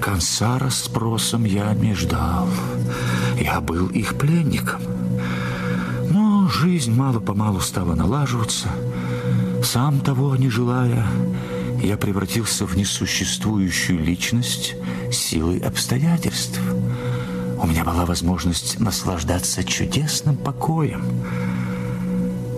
Конца 0.00 0.58
расспросом 0.58 1.44
я 1.44 1.74
не 1.74 1.94
ждал. 1.94 2.48
Я 3.38 3.60
был 3.60 3.88
их 3.88 4.16
пленником. 4.16 4.80
Но 6.10 6.48
жизнь 6.48 6.94
мало-помалу 6.94 7.60
стала 7.60 7.94
налаживаться. 7.94 8.68
Сам 9.62 10.00
того 10.00 10.34
не 10.36 10.48
желая, 10.48 11.06
я 11.82 11.98
превратился 11.98 12.66
в 12.66 12.74
несуществующую 12.74 14.02
личность 14.02 14.76
силой 15.12 15.58
обстоятельств. 15.58 16.58
У 17.62 17.66
меня 17.66 17.84
была 17.84 18.06
возможность 18.06 18.80
наслаждаться 18.80 19.62
чудесным 19.62 20.36
покоем. 20.36 21.04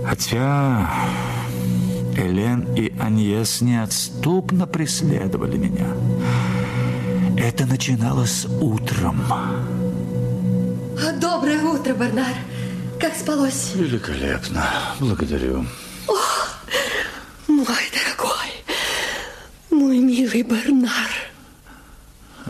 Хотя 0.06 0.88
Элен 2.16 2.74
и 2.76 2.92
Аньес 3.00 3.60
неотступно 3.60 4.68
преследовали 4.68 5.56
меня. 5.56 5.88
Это 7.36 7.66
начиналось 7.66 8.46
утром. 8.60 9.20
Доброе 11.20 11.60
утро, 11.62 11.92
Бернар. 11.92 12.34
Как 13.00 13.16
спалось? 13.16 13.72
Великолепно. 13.74 14.64
Благодарю. 15.00 15.66
Мой 17.48 17.66
дорогой, 17.66 18.64
мой 19.70 19.98
милый 19.98 20.42
Бернар. 20.42 21.10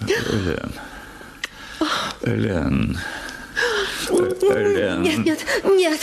Элен. 0.06 0.72
Элен. 2.22 2.98
Нет, 4.10 5.18
нет, 5.18 5.44
нет. 5.64 6.00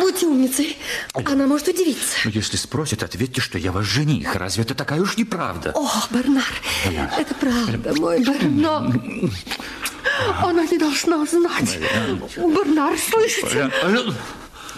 Будьте 0.00 0.26
умницей. 0.26 0.76
Она 1.14 1.46
может 1.46 1.68
удивиться. 1.68 2.16
Ну, 2.24 2.30
если 2.30 2.56
спросит, 2.56 3.02
ответьте, 3.02 3.40
что 3.40 3.58
я 3.58 3.72
ваш 3.72 3.86
жених. 3.86 4.34
Разве 4.34 4.62
это 4.64 4.74
такая 4.74 5.00
уж 5.00 5.16
неправда? 5.16 5.72
О, 5.74 5.88
Бернар, 6.10 6.44
это 7.18 7.34
правда, 7.34 7.94
мой 8.00 8.20
Бернар. 8.20 9.00
Она 10.42 10.66
не 10.66 10.78
должна 10.78 11.24
знать. 11.26 11.78
Бернар, 12.36 12.94
слышите? 12.98 13.70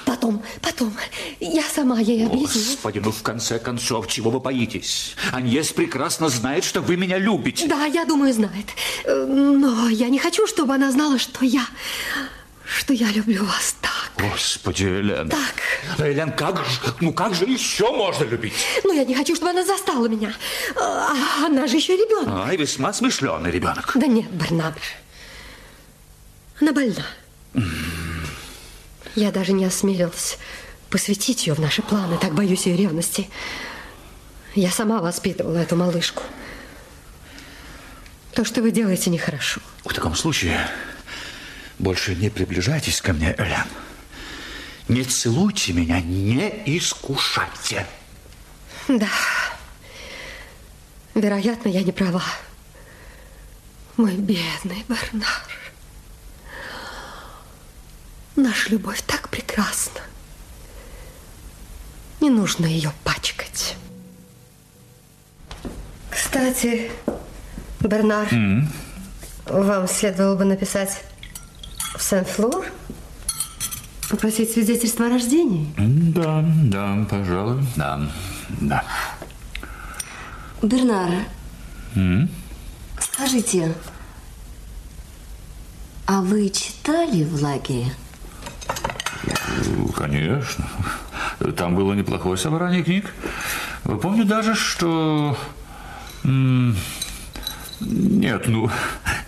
Потом, 0.05 0.43
потом, 0.61 0.93
я 1.38 1.62
сама 1.62 2.01
ей 2.01 2.27
объясню. 2.27 2.61
Господи, 2.61 2.99
ну 2.99 3.12
в 3.12 3.23
конце 3.23 3.59
концов, 3.61 4.09
чего 4.09 4.31
вы 4.31 4.41
боитесь? 4.41 5.15
Аньес 5.33 5.69
прекрасно 5.73 6.29
знает, 6.29 6.65
что 6.65 6.81
вы 6.81 6.97
меня 6.97 7.19
любите. 7.19 7.69
Да, 7.69 7.85
я 7.87 8.05
думаю, 8.05 8.33
знает. 8.33 8.67
Э, 9.05 9.25
Но 9.27 9.88
я 9.88 10.09
не 10.09 10.19
хочу, 10.19 10.47
чтобы 10.49 10.75
она 10.75 10.91
знала, 10.91 11.19
что 11.19 11.45
я... 11.45 11.65
Что 12.64 12.92
я 12.94 13.11
люблю 13.11 13.44
вас 13.44 13.77
так. 13.81 14.12
Господи, 14.31 14.85
Элен. 14.85 15.29
Так. 15.29 15.55
Элен, 15.98 16.33
как 16.33 16.64
же, 16.64 16.81
ну 17.01 17.12
как 17.12 17.35
же 17.35 17.44
еще 17.44 17.90
можно 17.90 18.25
любить? 18.25 18.55
Но 18.85 18.92
я 18.92 19.05
не 19.05 19.14
хочу, 19.14 19.35
чтобы 19.35 19.51
она 19.51 19.64
застала 19.64 20.07
меня. 20.07 20.33
А 20.77 21.46
она 21.46 21.66
же 21.66 21.77
еще 21.77 21.96
ребенок. 21.96 22.46
Ай, 22.46 22.57
весьма 22.57 22.92
смышленый 22.92 23.51
ребенок. 23.51 23.92
Да 23.94 24.07
нет, 24.07 24.31
Барнаб. 24.31 24.75
Она 26.61 26.72
больна. 26.72 27.05
Я 29.14 29.33
даже 29.33 29.53
не 29.53 29.64
осмелилась 29.64 30.38
посвятить 30.92 31.46
ее 31.46 31.55
в 31.55 31.59
наши 31.59 31.83
планы. 31.83 32.18
Так 32.18 32.35
боюсь 32.35 32.66
ее 32.66 32.77
ревности. 32.77 33.29
Я 34.55 34.70
сама 34.70 35.01
воспитывала 35.01 35.57
эту 35.57 35.75
малышку. 35.75 36.22
То, 38.35 38.44
что 38.44 38.62
вы 38.62 38.70
делаете, 38.70 39.11
нехорошо. 39.11 39.61
В 39.85 39.92
таком 39.92 40.14
случае 40.14 40.68
больше 41.83 42.14
не 42.14 42.31
приближайтесь 42.31 43.03
ко 43.03 43.12
мне, 43.12 43.35
Элен. 43.37 43.66
Не 44.88 45.03
целуйте 45.03 45.73
меня, 45.73 46.01
не 46.01 46.62
искушайте. 46.64 47.87
Да. 48.88 49.11
Вероятно, 51.14 51.68
я 51.68 51.83
не 51.83 51.92
права. 51.92 52.23
Мой 53.97 54.14
бедный 54.14 54.85
Бернар. 54.88 55.73
Наша 58.37 58.71
любовь 58.71 59.03
так 59.03 59.29
прекрасна. 59.29 60.01
Не 62.21 62.31
нужно 62.31 62.66
ее 62.66 62.92
пачкать. 63.05 63.77
Кстати, 66.11 66.92
Бернар, 67.81 68.29
вам 69.47 69.88
следовало 69.88 70.37
бы 70.37 70.45
написать 70.45 71.03
в 71.95 72.03
Сен-Флор, 72.03 72.67
попросить 74.11 74.53
свидетельство 74.53 75.07
о 75.07 75.11
рождении. 75.11 75.73
Да, 75.77 76.45
да, 76.65 77.07
пожалуй, 77.09 77.63
да, 77.77 78.01
да. 78.61 78.85
Бернар, 80.63 81.11
скажите, 83.01 83.75
а 86.07 86.21
вы 86.21 86.51
читали 86.51 87.25
в 87.25 87.43
лагере? 87.43 87.93
Ну, 89.67 89.89
Конечно. 89.89 90.67
Там 91.57 91.75
было 91.75 91.93
неплохое 91.95 92.37
собрание 92.37 92.83
книг. 92.83 93.13
Помню 93.85 94.25
даже, 94.25 94.55
что... 94.55 95.37
Нет, 97.87 98.47
ну, 98.47 98.71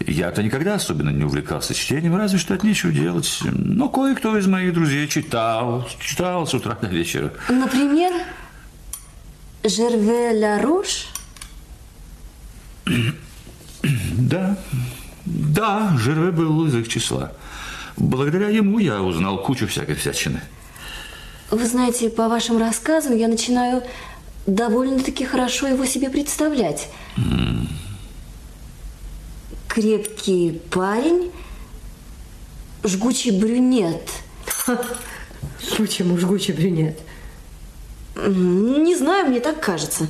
я-то 0.01 0.43
никогда 0.43 0.75
особенно 0.75 1.11
не 1.11 1.25
увлекался 1.25 1.75
чтением, 1.75 2.17
разве 2.17 2.39
что 2.39 2.55
от 2.55 2.63
нечего 2.63 2.93
делать. 2.93 3.41
Но 3.43 3.89
кое-кто 3.89 4.37
из 4.39 4.47
моих 4.47 4.73
друзей 4.75 5.09
читал, 5.09 5.89
читал 6.01 6.47
с 6.47 6.55
утра 6.55 6.77
до 6.81 6.87
вечера. 6.87 7.33
Например, 7.49 8.13
Жерве 9.65 10.39
Ларош? 10.39 11.09
Да, 14.19 14.57
да, 15.25 15.97
Жерве 15.99 16.31
был 16.31 16.67
из 16.67 16.75
их 16.75 16.89
числа. 16.89 17.33
Благодаря 17.97 18.49
ему 18.49 18.79
я 18.79 19.03
узнал 19.03 19.43
кучу 19.43 19.67
всякой 19.67 19.95
всячины. 19.95 20.41
Вы 21.51 21.67
знаете, 21.67 22.11
по 22.11 22.29
вашим 22.29 22.59
рассказам 22.59 23.17
я 23.17 23.29
начинаю 23.29 23.83
довольно-таки 24.47 25.25
хорошо 25.25 25.69
его 25.69 25.85
себе 25.87 26.11
представлять. 26.11 26.89
Крепкий 29.75 30.63
парень, 30.71 31.33
жгучий 32.85 33.33
брюнет. 33.33 34.09
Почему 35.77 36.17
жгучий 36.17 36.55
брюнет? 36.55 37.01
Не 38.15 38.95
знаю, 38.95 39.27
мне 39.27 39.41
так 39.41 39.61
кажется. 39.61 40.07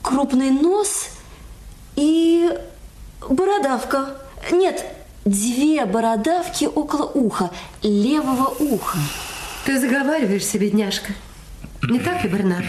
Крупный 0.00 0.48
нос 0.48 1.08
и 1.96 2.50
бородавка. 3.28 4.22
Нет, 4.50 4.82
две 5.26 5.84
бородавки 5.84 6.64
около 6.64 7.04
уха, 7.04 7.50
левого 7.82 8.54
уха. 8.58 8.96
Ты 9.66 9.78
заговариваешься, 9.78 10.58
бедняжка. 10.58 11.12
Не 11.82 12.00
так 12.00 12.24
ли, 12.24 12.30
Бернард? 12.30 12.64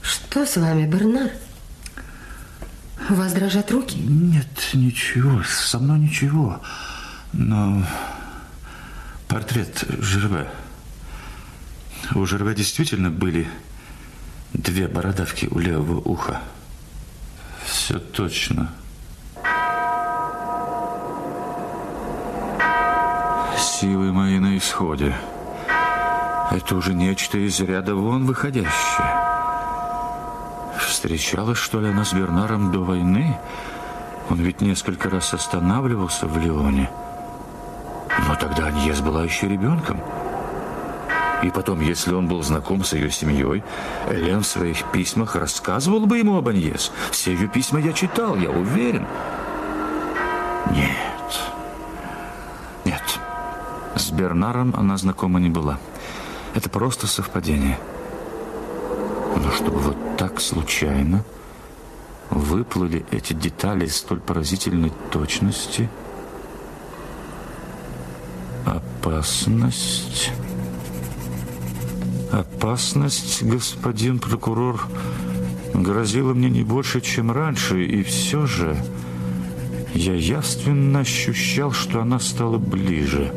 Что 0.00 0.46
с 0.46 0.56
вами, 0.56 0.86
Бернар? 0.86 1.32
У 3.10 3.14
вас 3.14 3.32
дрожат 3.32 3.72
руки? 3.72 3.98
Нет, 3.98 4.70
ничего, 4.72 5.42
со 5.42 5.80
мной 5.80 5.98
ничего. 5.98 6.60
Но 7.32 7.84
портрет 9.26 9.84
Жерве. 9.98 10.48
У 12.14 12.24
Жерве 12.24 12.54
действительно 12.54 13.10
были 13.10 13.48
две 14.52 14.86
бородавки 14.86 15.48
у 15.50 15.58
левого 15.58 16.00
уха. 16.00 16.40
Все 17.64 17.98
точно. 17.98 18.72
Силы 23.58 24.12
мои 24.12 24.38
на 24.38 24.56
исходе. 24.56 25.16
Это 26.52 26.76
уже 26.76 26.94
нечто 26.94 27.38
из 27.38 27.58
ряда 27.58 27.96
вон 27.96 28.24
выходящее. 28.24 29.19
Встречалась, 31.00 31.56
что 31.56 31.80
ли, 31.80 31.88
она 31.88 32.04
с 32.04 32.12
Бернаром 32.12 32.70
до 32.72 32.80
войны? 32.80 33.38
Он 34.28 34.36
ведь 34.36 34.60
несколько 34.60 35.08
раз 35.08 35.32
останавливался 35.32 36.26
в 36.26 36.36
Лионе. 36.36 36.90
Но 38.28 38.34
тогда 38.34 38.66
Аньес 38.66 39.00
была 39.00 39.24
еще 39.24 39.48
ребенком. 39.48 39.98
И 41.42 41.48
потом, 41.48 41.80
если 41.80 42.12
он 42.12 42.28
был 42.28 42.42
знаком 42.42 42.84
с 42.84 42.92
ее 42.92 43.10
семьей, 43.10 43.62
Элен 44.10 44.42
в 44.42 44.46
своих 44.46 44.84
письмах 44.92 45.36
рассказывал 45.36 46.04
бы 46.04 46.18
ему 46.18 46.36
об 46.36 46.48
Аньес. 46.48 46.92
Все 47.10 47.32
ее 47.32 47.48
письма 47.48 47.80
я 47.80 47.94
читал, 47.94 48.36
я 48.36 48.50
уверен. 48.50 49.06
Нет. 50.70 51.40
Нет. 52.84 53.18
С 53.96 54.10
Бернаром 54.10 54.74
она 54.76 54.98
знакома 54.98 55.40
не 55.40 55.48
была. 55.48 55.78
Это 56.54 56.68
просто 56.68 57.06
совпадение. 57.06 57.78
Но 59.42 59.50
чтобы 59.52 59.78
вот 59.78 60.09
так 60.20 60.38
случайно 60.38 61.24
выплыли 62.28 63.06
эти 63.10 63.32
детали 63.32 63.86
столь 63.86 64.20
поразительной 64.20 64.92
точности... 65.10 65.88
Опасность... 68.66 70.30
Опасность, 72.30 73.42
господин 73.42 74.18
прокурор, 74.18 74.82
грозила 75.72 76.34
мне 76.34 76.50
не 76.50 76.64
больше, 76.64 77.00
чем 77.00 77.32
раньше, 77.32 77.82
и 77.82 78.02
все 78.02 78.44
же 78.44 78.76
я 79.94 80.12
явственно 80.12 81.00
ощущал, 81.00 81.72
что 81.72 82.02
она 82.02 82.20
стала 82.20 82.58
ближе. 82.58 83.32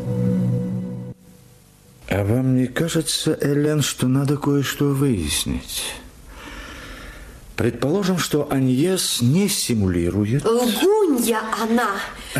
А 2.09 2.25
вам 2.25 2.57
не 2.57 2.67
кажется, 2.67 3.37
Элен, 3.39 3.81
что 3.81 4.09
надо 4.09 4.35
кое-что 4.35 4.89
выяснить? 4.89 6.02
Предположим, 7.63 8.17
что 8.17 8.49
Аньес 8.51 9.21
не 9.21 9.47
симулирует... 9.47 10.43
Лгунья 10.43 11.39
она! 11.61 11.91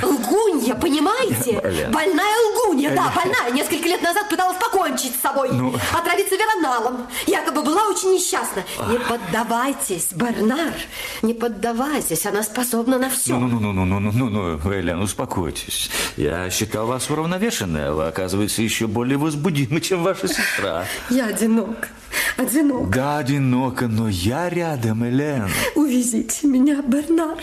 Лгунья, 0.01 0.75
понимаете? 0.75 1.61
Элен. 1.63 1.93
Больная 1.93 2.35
лгунья, 2.51 2.93
да, 2.93 3.09
больная. 3.15 3.49
Несколько 3.53 3.87
лет 3.87 4.01
назад 4.01 4.27
пыталась 4.27 4.57
покончить 4.57 5.15
с 5.15 5.21
собой. 5.21 5.51
Ну. 5.53 5.73
Отравиться 5.97 6.35
вероналом. 6.35 7.07
Якобы 7.25 7.63
была 7.63 7.83
очень 7.87 8.15
несчастна. 8.15 8.65
Не 8.89 8.99
поддавайтесь, 8.99 10.09
Бернар. 10.11 10.73
Не 11.21 11.33
поддавайтесь, 11.33 12.25
она 12.25 12.43
способна 12.43 12.99
на 12.99 13.09
все. 13.09 13.37
Ну, 13.39 13.47
ну, 13.47 13.59
ну, 13.61 13.71
ну, 13.71 13.85
ну, 13.85 14.11
ну, 14.11 14.29
ну, 14.29 14.59
ну, 14.61 14.73
Элен, 14.73 14.99
успокойтесь. 14.99 15.89
Я 16.17 16.49
считал 16.49 16.85
вас 16.85 17.09
уравновешенной, 17.09 17.87
а 17.87 17.93
вы, 17.93 18.07
оказывается, 18.07 18.61
еще 18.61 18.87
более 18.87 19.17
возбудимы, 19.17 19.79
чем 19.79 20.03
ваша 20.03 20.27
сестра. 20.27 20.85
Я 21.09 21.27
одинок. 21.27 21.87
Одинок. 22.37 22.89
Да, 22.89 23.17
одиноко, 23.19 23.87
но 23.87 24.09
я 24.09 24.49
рядом, 24.49 25.05
Элен. 25.05 25.49
Увезите 25.75 26.47
меня, 26.47 26.81
Бернар. 26.81 27.37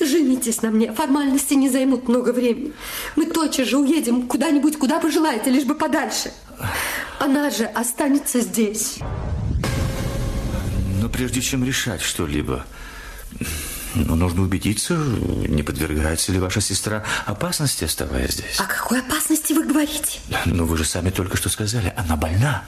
Женитесь 0.00 0.62
на 0.62 0.70
мне. 0.70 0.92
Формальности 0.92 1.54
не 1.54 1.70
займут 1.70 2.08
много 2.08 2.30
времени. 2.30 2.72
Мы 3.16 3.26
тотчас 3.26 3.68
же 3.68 3.78
уедем 3.78 4.26
куда-нибудь, 4.26 4.78
куда 4.78 5.00
пожелаете, 5.00 5.50
лишь 5.50 5.64
бы 5.64 5.74
подальше. 5.74 6.32
Она 7.18 7.50
же 7.50 7.64
останется 7.64 8.40
здесь. 8.40 8.98
Но 11.00 11.08
прежде 11.08 11.40
чем 11.40 11.64
решать 11.64 12.00
что-либо, 12.00 12.64
ну, 13.94 14.14
нужно 14.14 14.42
убедиться, 14.42 14.94
не 14.94 15.62
подвергается 15.62 16.32
ли 16.32 16.38
ваша 16.38 16.60
сестра 16.60 17.04
опасности, 17.24 17.84
оставаясь 17.84 18.32
здесь. 18.32 18.58
О 18.58 18.64
какой 18.64 19.00
опасности 19.00 19.52
вы 19.52 19.64
говорите? 19.64 20.20
Но 20.44 20.64
вы 20.64 20.76
же 20.76 20.84
сами 20.84 21.10
только 21.10 21.36
что 21.36 21.48
сказали, 21.48 21.92
она 21.96 22.16
больна. 22.16 22.64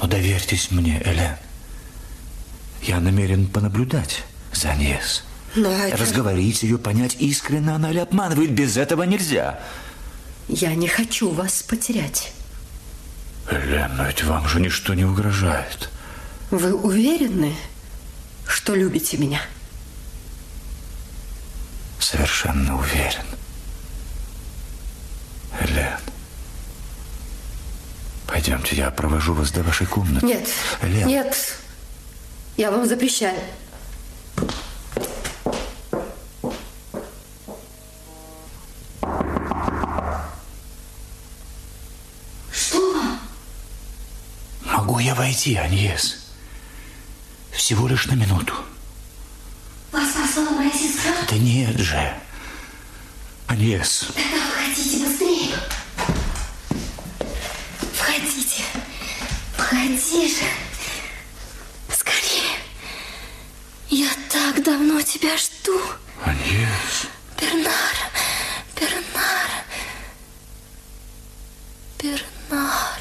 Но 0.00 0.06
доверьтесь 0.06 0.70
мне, 0.70 1.02
Элен. 1.04 1.36
Я 2.82 3.00
намерен 3.00 3.46
понаблюдать 3.46 4.22
за 4.52 4.70
Аньес. 4.70 5.24
Но 5.54 5.70
это- 5.70 5.96
Разговорить 5.98 6.62
ее, 6.62 6.78
понять, 6.78 7.16
искренне 7.18 7.72
она 7.74 7.90
или 7.90 7.98
обманывает. 7.98 8.52
Без 8.52 8.76
этого 8.78 9.02
нельзя. 9.02 9.60
Я 10.48 10.74
не 10.74 10.88
хочу 10.88 11.30
вас 11.30 11.62
потерять. 11.62 12.32
Элен, 13.50 13.94
но 13.96 14.06
ведь 14.06 14.22
вам 14.24 14.48
же 14.48 14.60
ничто 14.60 14.94
не 14.94 15.04
угрожает. 15.04 15.90
Вы 16.50 16.72
уверены, 16.74 17.54
что 18.46 18.74
любите 18.74 19.18
меня? 19.18 19.40
Совершенно 21.98 22.78
уверен. 22.78 23.24
Элен. 25.60 25.98
Пойдемте, 28.40 28.74
я 28.74 28.90
провожу 28.90 29.34
вас 29.34 29.50
до 29.50 29.62
вашей 29.62 29.86
комнаты. 29.86 30.24
Нет, 30.24 30.48
Элен. 30.80 31.06
нет. 31.06 31.58
Я 32.56 32.70
вам 32.70 32.88
запрещаю. 32.88 33.38
Могу 44.64 44.98
я 44.98 45.14
войти, 45.14 45.56
Аньес? 45.56 46.16
Всего 47.52 47.88
лишь 47.88 48.06
на 48.06 48.14
минуту. 48.14 48.54
Вас 49.92 50.08
послала 50.12 50.50
моя 50.50 50.70
сестра? 50.72 51.12
Да 51.28 51.36
нет 51.36 51.78
же. 51.78 52.14
Аньес, 53.46 54.06
Тогда 54.14 54.38
входите 54.48 55.04
быстрее. 55.04 55.54
Входите. 57.94 58.62
Же. 59.82 60.44
Скорее. 61.90 62.58
Я 63.88 64.10
так 64.30 64.62
давно 64.62 65.00
тебя 65.00 65.38
жду. 65.38 65.80
Аньес. 66.22 67.08
Бернар. 67.40 67.96
Бернар. 68.78 69.50
Бернар. 71.98 72.98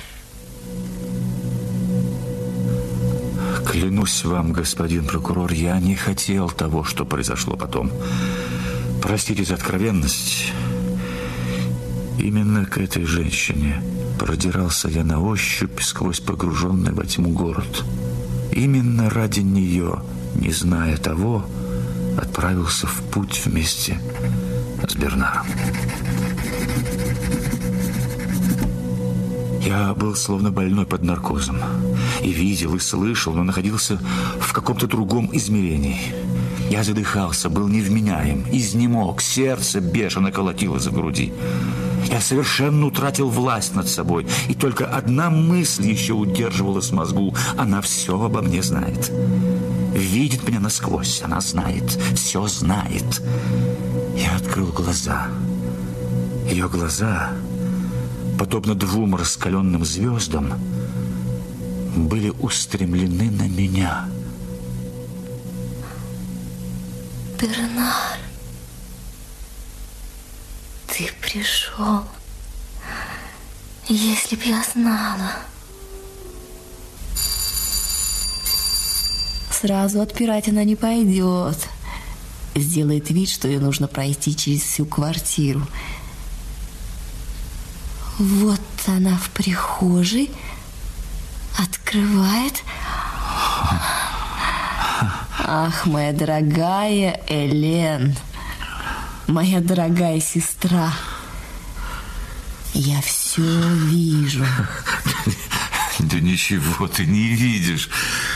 Клянусь 3.70 4.24
вам, 4.24 4.54
господин 4.54 5.06
прокурор, 5.06 5.52
я 5.52 5.78
не 5.80 5.96
хотел 5.96 6.50
того, 6.50 6.86
что 6.86 7.04
произошло 7.04 7.58
потом. 7.58 7.92
Простите 9.02 9.44
за 9.44 9.56
откровенность. 9.56 10.54
Именно 12.20 12.66
к 12.66 12.78
этой 12.78 13.06
женщине 13.06 13.82
продирался 14.20 14.90
я 14.90 15.06
на 15.06 15.22
ощупь 15.22 15.82
сквозь 15.82 16.20
погруженный 16.20 16.92
во 16.92 17.06
тьму 17.06 17.30
город. 17.30 17.86
Именно 18.52 19.10
ради 19.10 19.40
нее, 19.40 20.02
не 20.36 20.52
зная 20.52 20.98
того, 20.98 21.46
отправился 22.22 22.88
в 22.88 23.02
путь 23.12 23.42
вместе 23.46 24.02
с 24.86 24.96
Бернаром. 24.96 25.46
Я 29.62 29.94
был 29.94 30.14
словно 30.16 30.52
больной 30.52 30.86
под 30.86 31.04
наркозом. 31.04 31.58
И 32.22 32.32
видел, 32.32 32.76
и 32.76 32.80
слышал, 32.80 33.34
но 33.34 33.44
находился 33.44 33.98
в 34.42 34.52
каком-то 34.52 34.88
другом 34.88 35.30
измерении. 35.32 36.02
Я 36.70 36.84
задыхался, 36.84 37.50
был 37.50 37.70
невменяем, 37.70 38.46
изнемог, 38.52 39.22
сердце 39.22 39.80
бешено 39.80 40.32
колотилось 40.32 40.86
в 40.86 40.94
груди. 40.94 41.32
Я 42.06 42.22
совершенно 42.22 42.86
утратил 42.86 43.30
власть 43.30 43.76
над 43.76 43.88
собой, 43.88 44.28
и 44.48 44.54
только 44.54 44.86
одна 44.86 45.30
мысль 45.30 45.90
еще 45.90 46.14
удерживалась 46.14 46.90
в 46.90 46.94
мозгу. 46.94 47.36
Она 47.58 47.82
все 47.82 48.20
обо 48.22 48.42
мне 48.42 48.64
знает. 48.64 49.12
Видит 49.94 50.48
меня 50.48 50.60
насквозь, 50.60 51.22
она 51.24 51.42
знает, 51.42 52.00
все 52.16 52.48
знает. 52.48 53.22
Я 54.16 54.36
открыл 54.36 54.68
глаза. 54.68 55.28
Ее 56.50 56.68
глаза 56.68 57.32
подобно 58.40 58.74
двум 58.74 59.16
раскаленным 59.16 59.84
звездам, 59.84 60.54
были 61.94 62.30
устремлены 62.40 63.30
на 63.30 63.50
меня. 63.50 64.06
Бернар. 67.38 68.29
Пришел. 71.32 72.04
Если 73.88 74.36
б 74.36 74.44
я 74.46 74.64
знала. 74.64 75.32
Сразу 79.52 80.02
отпирать 80.02 80.48
она 80.48 80.64
не 80.64 80.76
пойдет. 80.76 81.58
Сделает 82.56 83.10
вид, 83.10 83.30
что 83.30 83.48
ей 83.48 83.60
нужно 83.60 83.88
пройти 83.88 84.36
через 84.36 84.62
всю 84.62 84.86
квартиру. 84.86 85.66
Вот 88.18 88.62
она 88.88 89.18
в 89.18 89.30
прихожей 89.30 90.32
открывает. 91.58 92.64
Ах, 95.46 95.86
моя 95.86 96.12
дорогая 96.14 97.22
Элен, 97.28 98.16
моя 99.28 99.62
дорогая 99.62 100.20
сестра, 100.20 100.92
я 102.74 103.02
все 103.02 103.42
вижу. 103.88 104.46
Да 106.00 106.18
ничего 106.18 106.88
ты 106.88 107.06
не 107.06 107.36
видишь. 107.36 107.90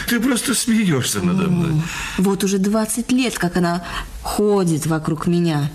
Ты 0.10 0.20
просто 0.20 0.54
смеешься 0.54 1.22
надо 1.22 1.50
мной. 1.50 1.82
Вот 2.18 2.44
уже 2.44 2.58
20 2.58 3.10
лет, 3.14 3.40
как 3.40 3.56
она 3.56 3.86
ходит 4.22 4.86
вокруг 4.86 5.28
меня. 5.28 5.72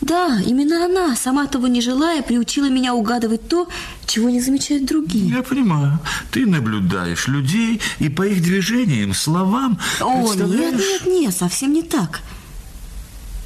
Да, 0.00 0.40
именно 0.46 0.84
она, 0.84 1.16
сама 1.16 1.46
того 1.46 1.66
не 1.66 1.80
желая, 1.80 2.22
приучила 2.22 2.70
меня 2.70 2.94
угадывать 2.94 3.48
то, 3.48 3.68
чего 4.06 4.30
не 4.30 4.40
замечают 4.40 4.86
другие. 4.86 5.28
Я 5.28 5.42
понимаю. 5.42 5.98
Ты 6.30 6.46
наблюдаешь 6.46 7.28
людей 7.28 7.80
и 7.98 8.08
по 8.08 8.22
их 8.22 8.42
движениям, 8.42 9.14
словам 9.14 9.78
О, 10.00 10.32
нет, 10.34 10.78
нет, 10.78 11.06
нет, 11.06 11.34
совсем 11.34 11.72
не 11.72 11.82
так. 11.82 12.20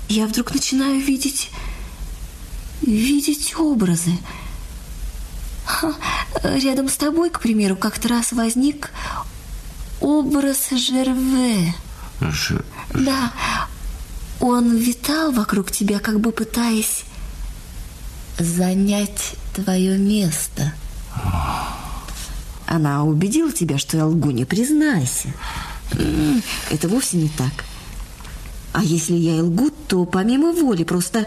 Я 0.08 0.26
вдруг 0.26 0.52
начинаю 0.54 1.00
видеть... 1.00 1.50
видеть 2.82 3.54
образы. 3.58 4.12
Рядом 6.42 6.88
с 6.88 6.96
тобой, 6.96 7.30
к 7.30 7.40
примеру, 7.40 7.76
как-то 7.76 8.08
раз 8.08 8.32
возник 8.32 8.90
образ 10.00 10.70
Жерве. 10.70 11.74
Ж... 12.20 12.62
Да, 12.94 13.32
он 14.40 14.76
витал 14.76 15.32
вокруг 15.32 15.70
тебя, 15.70 15.98
как 16.00 16.20
бы 16.20 16.32
пытаясь 16.32 17.04
занять 18.38 19.34
твое 19.54 19.96
место. 19.98 20.72
Она 22.66 23.04
убедила 23.04 23.52
тебя, 23.52 23.78
что 23.78 23.96
я 23.96 24.06
лгу, 24.06 24.30
не 24.30 24.44
признайся. 24.44 25.32
Это 26.70 26.88
вовсе 26.88 27.16
не 27.16 27.28
так. 27.28 27.64
А 28.72 28.82
если 28.84 29.14
я 29.14 29.36
и 29.38 29.40
лгу, 29.40 29.70
то 29.88 30.04
помимо 30.04 30.52
воли 30.52 30.84
просто, 30.84 31.26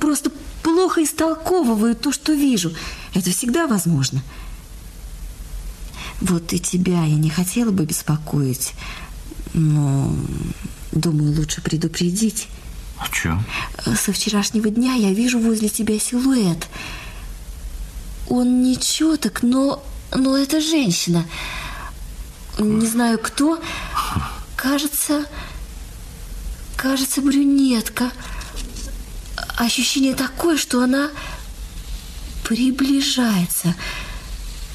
просто 0.00 0.30
плохо 0.66 1.04
истолковываю 1.04 1.94
то, 1.94 2.10
что 2.10 2.32
вижу. 2.32 2.74
Это 3.14 3.30
всегда 3.30 3.68
возможно. 3.68 4.20
Вот 6.20 6.52
и 6.52 6.58
тебя 6.58 7.04
я 7.04 7.14
не 7.14 7.30
хотела 7.30 7.70
бы 7.70 7.84
беспокоить, 7.84 8.72
но 9.54 10.12
думаю, 10.90 11.36
лучше 11.36 11.60
предупредить. 11.60 12.48
О 12.98 13.08
чем? 13.12 13.44
Со 13.96 14.12
вчерашнего 14.12 14.68
дня 14.68 14.94
я 14.94 15.12
вижу 15.12 15.38
возле 15.38 15.68
тебя 15.68 16.00
силуэт. 16.00 16.66
Он 18.28 18.60
не 18.64 18.76
четок, 18.76 19.44
но, 19.44 19.84
но 20.12 20.36
это 20.36 20.60
женщина. 20.60 21.24
Не 22.58 22.86
знаю 22.88 23.20
кто. 23.22 23.62
Кажется, 24.56 25.26
кажется, 26.76 27.20
брюнетка. 27.20 28.10
Ощущение 29.56 30.14
такое, 30.14 30.56
что 30.56 30.82
она 30.82 31.10
приближается. 32.44 33.74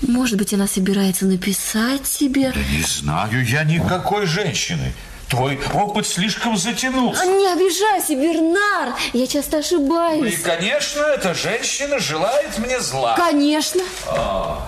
Может 0.01 0.37
быть, 0.37 0.53
она 0.53 0.67
собирается 0.67 1.25
написать 1.25 2.07
себе... 2.07 2.51
Да 2.51 2.61
не 2.75 2.81
знаю 2.81 3.45
я 3.45 3.63
никакой 3.63 4.25
женщины. 4.25 4.93
Твой 5.29 5.57
опыт 5.73 6.05
слишком 6.07 6.57
затянулся. 6.57 7.23
Не 7.23 7.53
обижайся, 7.53 8.15
Бернар. 8.15 8.95
Я 9.13 9.27
часто 9.27 9.59
ошибаюсь. 9.59 10.19
Ну 10.19 10.25
и, 10.25 10.35
конечно, 10.35 11.01
эта 11.01 11.33
женщина 11.33 11.99
желает 11.99 12.57
мне 12.57 12.81
зла. 12.81 13.15
Конечно. 13.15 13.81
А. 14.07 14.67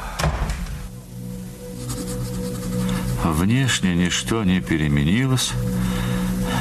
Внешне 3.25 3.95
ничто 3.95 4.43
не 4.43 4.61
переменилось. 4.61 5.51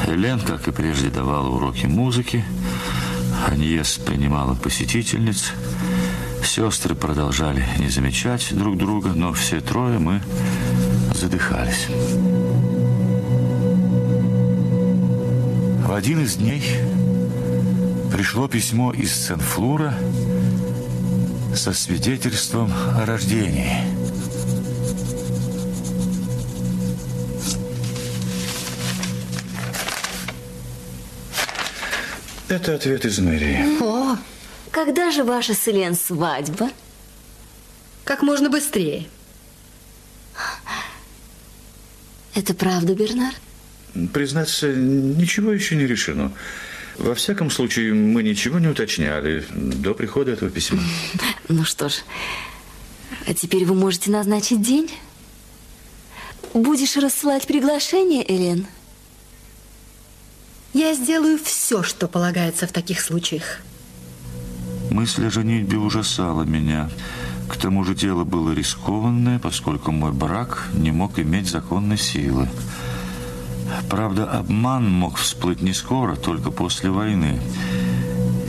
Лен, 0.08 0.40
как 0.40 0.66
и 0.66 0.72
прежде, 0.72 1.08
давала 1.08 1.48
уроки 1.48 1.86
музыки. 1.86 2.44
Аньес 3.46 3.98
принимала 3.98 4.54
посетительниц. 4.54 5.52
Сестры 6.44 6.94
продолжали 6.94 7.64
не 7.78 7.88
замечать 7.88 8.48
друг 8.52 8.76
друга, 8.76 9.10
но 9.14 9.32
все 9.32 9.60
трое 9.60 9.98
мы 9.98 10.22
задыхались. 11.14 11.86
В 15.86 15.92
один 15.94 16.22
из 16.24 16.36
дней 16.36 16.62
пришло 18.12 18.48
письмо 18.48 18.92
из 18.92 19.12
Сен-Флура 19.26 19.94
со 21.54 21.72
свидетельством 21.72 22.72
о 22.96 23.04
рождении. 23.04 24.01
Это 32.52 32.74
ответ 32.74 33.06
из 33.06 33.18
мэрии. 33.18 33.80
О, 33.82 34.18
Когда 34.70 35.10
же 35.10 35.24
ваша 35.24 35.54
с 35.54 35.66
Элен 35.68 35.94
свадьба? 35.94 36.70
как 38.04 38.20
можно 38.22 38.50
быстрее. 38.50 39.06
Это 42.34 42.52
правда, 42.52 42.94
Бернар? 42.94 43.32
Признаться, 44.12 44.68
ничего 44.70 45.52
еще 45.52 45.76
не 45.76 45.86
решено. 45.86 46.30
Во 46.98 47.14
всяком 47.14 47.50
случае, 47.50 47.94
мы 47.94 48.22
ничего 48.22 48.58
не 48.58 48.68
уточняли 48.68 49.46
до 49.50 49.94
прихода 49.94 50.32
этого 50.32 50.50
письма. 50.50 50.82
Ну 51.48 51.64
что 51.64 51.88
ж, 51.88 51.94
а 53.26 53.32
теперь 53.34 53.64
вы 53.64 53.74
можете 53.74 54.10
назначить 54.10 54.60
день? 54.60 54.90
Будешь 56.52 56.96
рассылать 56.96 57.46
приглашение, 57.46 58.22
Элен? 58.30 58.66
Я 60.72 60.94
сделаю 60.94 61.38
все, 61.38 61.82
что 61.82 62.08
полагается 62.08 62.66
в 62.66 62.72
таких 62.72 63.00
случаях. 63.00 63.58
Мысль 64.90 65.26
о 65.26 65.30
женитьбе 65.30 65.76
ужасала 65.76 66.44
меня. 66.44 66.88
К 67.48 67.56
тому 67.56 67.84
же 67.84 67.94
дело 67.94 68.24
было 68.24 68.52
рискованное, 68.52 69.38
поскольку 69.38 69.92
мой 69.92 70.12
брак 70.12 70.68
не 70.72 70.90
мог 70.90 71.18
иметь 71.18 71.48
законной 71.48 71.98
силы. 71.98 72.48
Правда, 73.90 74.24
обман 74.30 74.90
мог 74.90 75.16
всплыть 75.16 75.60
не 75.60 75.74
скоро, 75.74 76.16
только 76.16 76.50
после 76.50 76.90
войны. 76.90 77.40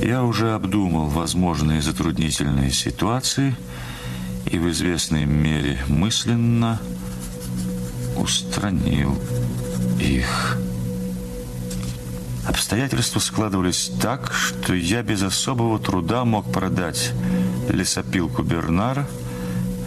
Я 0.02 0.24
уже 0.24 0.54
обдумал 0.54 1.08
возможные 1.08 1.82
затруднительные 1.82 2.72
ситуации 2.72 3.56
и 4.50 4.58
в 4.58 4.70
известной 4.70 5.26
мере 5.26 5.80
мысленно 5.88 6.80
устранил 8.16 9.18
их. 10.00 10.58
Обстоятельства 12.48 13.20
складывались 13.20 13.92
так, 14.02 14.34
что 14.34 14.74
я 14.74 15.02
без 15.02 15.24
особого 15.24 15.80
труда 15.80 16.26
мог 16.26 16.52
продать 16.52 17.14
лесопилку 17.70 18.44
Бернара, 18.44 19.08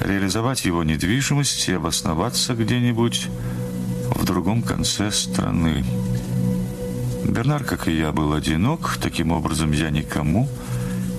реализовать 0.00 0.64
его 0.64 0.82
недвижимость 0.82 1.68
и 1.68 1.72
обосноваться 1.72 2.54
где-нибудь 2.54 3.28
в 4.14 4.24
другом 4.24 4.62
конце 4.62 5.10
страны. 5.10 5.84
Бернар, 7.24 7.64
как 7.64 7.88
и 7.88 7.96
я, 7.96 8.12
был 8.12 8.32
одинок, 8.32 8.98
таким 9.02 9.32
образом 9.32 9.72
я 9.72 9.90
никому 9.90 10.48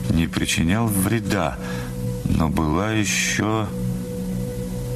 не 0.09 0.27
причинял 0.27 0.87
вреда, 0.87 1.57
но 2.25 2.49
была 2.49 2.91
еще 2.91 3.67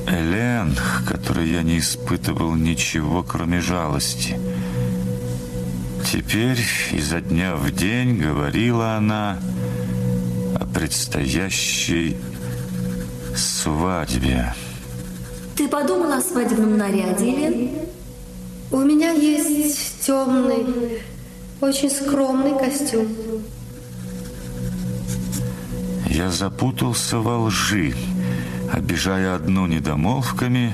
Элен, 0.08 0.76
которой 1.08 1.50
я 1.50 1.62
не 1.62 1.80
испытывал 1.80 2.56
ничего, 2.56 3.24
кроме 3.24 3.62
жалости. 3.62 4.38
Теперь 6.06 6.60
изо 6.92 7.22
дня 7.22 7.56
в 7.56 7.72
день 7.72 8.18
говорила 8.18 8.96
она 8.96 9.40
о 10.56 10.66
предстоящей 10.66 12.18
свадьбе. 13.36 14.54
Ты 15.56 15.68
подумала 15.68 16.18
о 16.18 16.22
свадебном 16.22 16.78
наряде, 16.78 17.26
Элен? 17.26 17.70
У 18.72 18.78
меня 18.80 19.12
есть 19.12 20.06
темный, 20.06 21.02
очень 21.60 21.90
скромный 21.90 22.58
костюм. 22.58 23.08
Я 26.10 26.30
запутался 26.30 27.20
во 27.20 27.38
лжи, 27.38 27.94
обижая 28.72 29.36
одну 29.36 29.66
недомолвками, 29.68 30.74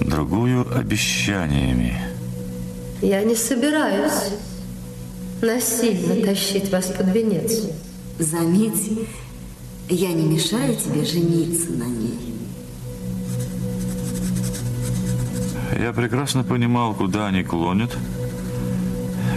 другую 0.00 0.66
обещаниями. 0.76 2.13
Я 3.02 3.22
не 3.22 3.34
собираюсь 3.34 4.32
насильно 5.42 6.24
тащить 6.24 6.70
вас 6.70 6.86
под 6.86 7.08
венец. 7.14 7.68
Заметь, 8.18 8.92
я 9.88 10.12
не 10.12 10.24
мешаю 10.24 10.76
тебе 10.76 11.04
жениться 11.04 11.72
на 11.72 11.84
ней. 11.84 12.34
Я 15.78 15.92
прекрасно 15.92 16.44
понимал, 16.44 16.94
куда 16.94 17.26
они 17.26 17.42
клонят. 17.42 17.90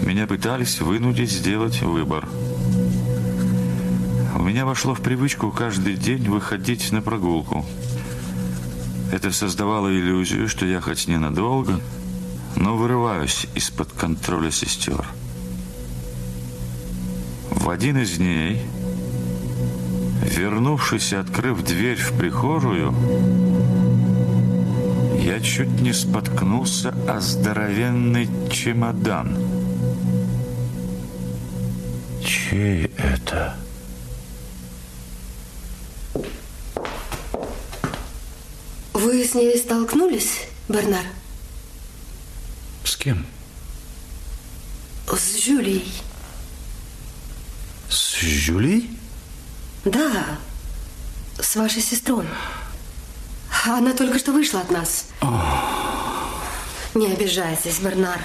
Меня 0.04 0.28
пытались 0.28 0.80
вынудить 0.80 1.32
сделать 1.32 1.82
выбор. 1.82 2.28
У 4.36 4.42
меня 4.44 4.66
вошло 4.66 4.94
в 4.94 5.02
привычку 5.02 5.52
каждый 5.52 5.96
день 5.96 6.30
выходить 6.30 6.92
на 6.92 7.02
прогулку. 7.02 7.66
Это 9.12 9.32
создавало 9.32 9.90
иллюзию, 9.90 10.48
что 10.48 10.66
я 10.66 10.80
хоть 10.80 11.08
ненадолго, 11.08 11.82
но 12.60 12.76
вырываюсь 12.76 13.48
из-под 13.56 13.92
контроля 13.92 14.52
сестер. 14.52 15.06
В 17.52 17.70
один 17.70 17.98
из 18.00 18.18
дней, 18.18 18.66
вернувшись 20.24 21.14
и 21.14 21.16
открыв 21.16 21.64
дверь 21.64 21.98
в 21.98 22.18
прихожую, 22.18 22.94
я 25.20 25.40
чуть 25.40 25.82
не 25.82 25.94
споткнулся 25.94 26.96
о 27.08 27.20
здоровенный 27.20 28.28
чемодан. 28.50 29.38
Чей 32.24 32.92
это? 32.98 33.56
Вы 38.94 39.24
с 39.24 39.36
ней 39.36 39.58
столкнулись, 39.58 40.48
Бернар? 40.68 41.06
С 42.98 43.00
кем? 43.00 43.24
С 45.06 45.46
Жюлей. 45.46 45.88
С 47.90 48.16
Жюлей? 48.22 48.90
Да, 49.86 50.40
с 51.40 51.56
вашей 51.56 51.84
сестрой. 51.84 52.26
Она 53.68 53.94
только 53.94 54.18
что 54.18 54.32
вышла 54.32 54.62
от 54.62 54.72
нас. 54.72 55.06
Не 56.96 57.12
обижайтесь, 57.12 57.78
Бернар. 57.78 58.20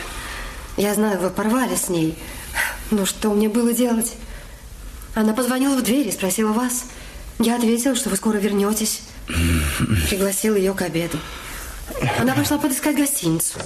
Я 0.79 0.95
знаю, 0.95 1.21
вы 1.21 1.29
порвали 1.29 1.77
с 1.77 1.91
ней. 1.91 2.17
Ну, 2.91 3.05
что 3.05 3.35
мне 3.35 3.51
было 3.51 3.75
делать? 3.75 4.15
Она 5.15 5.35
позвонила 5.35 5.77
в 5.77 5.83
дверь 5.83 6.09
и 6.09 6.13
спросила 6.13 6.55
вас. 6.55 6.87
Я 7.39 7.57
ответила, 7.57 7.95
что 7.95 8.09
вы 8.09 8.17
скоро 8.17 8.39
вернетесь. 8.39 9.03
Пригласил 10.09 10.57
ее 10.57 10.73
к 10.73 10.81
обеду. 10.81 11.19
Она 12.19 12.35
пошла 12.35 12.57
подыскать 12.57 12.97
гостиницу. 12.97 13.59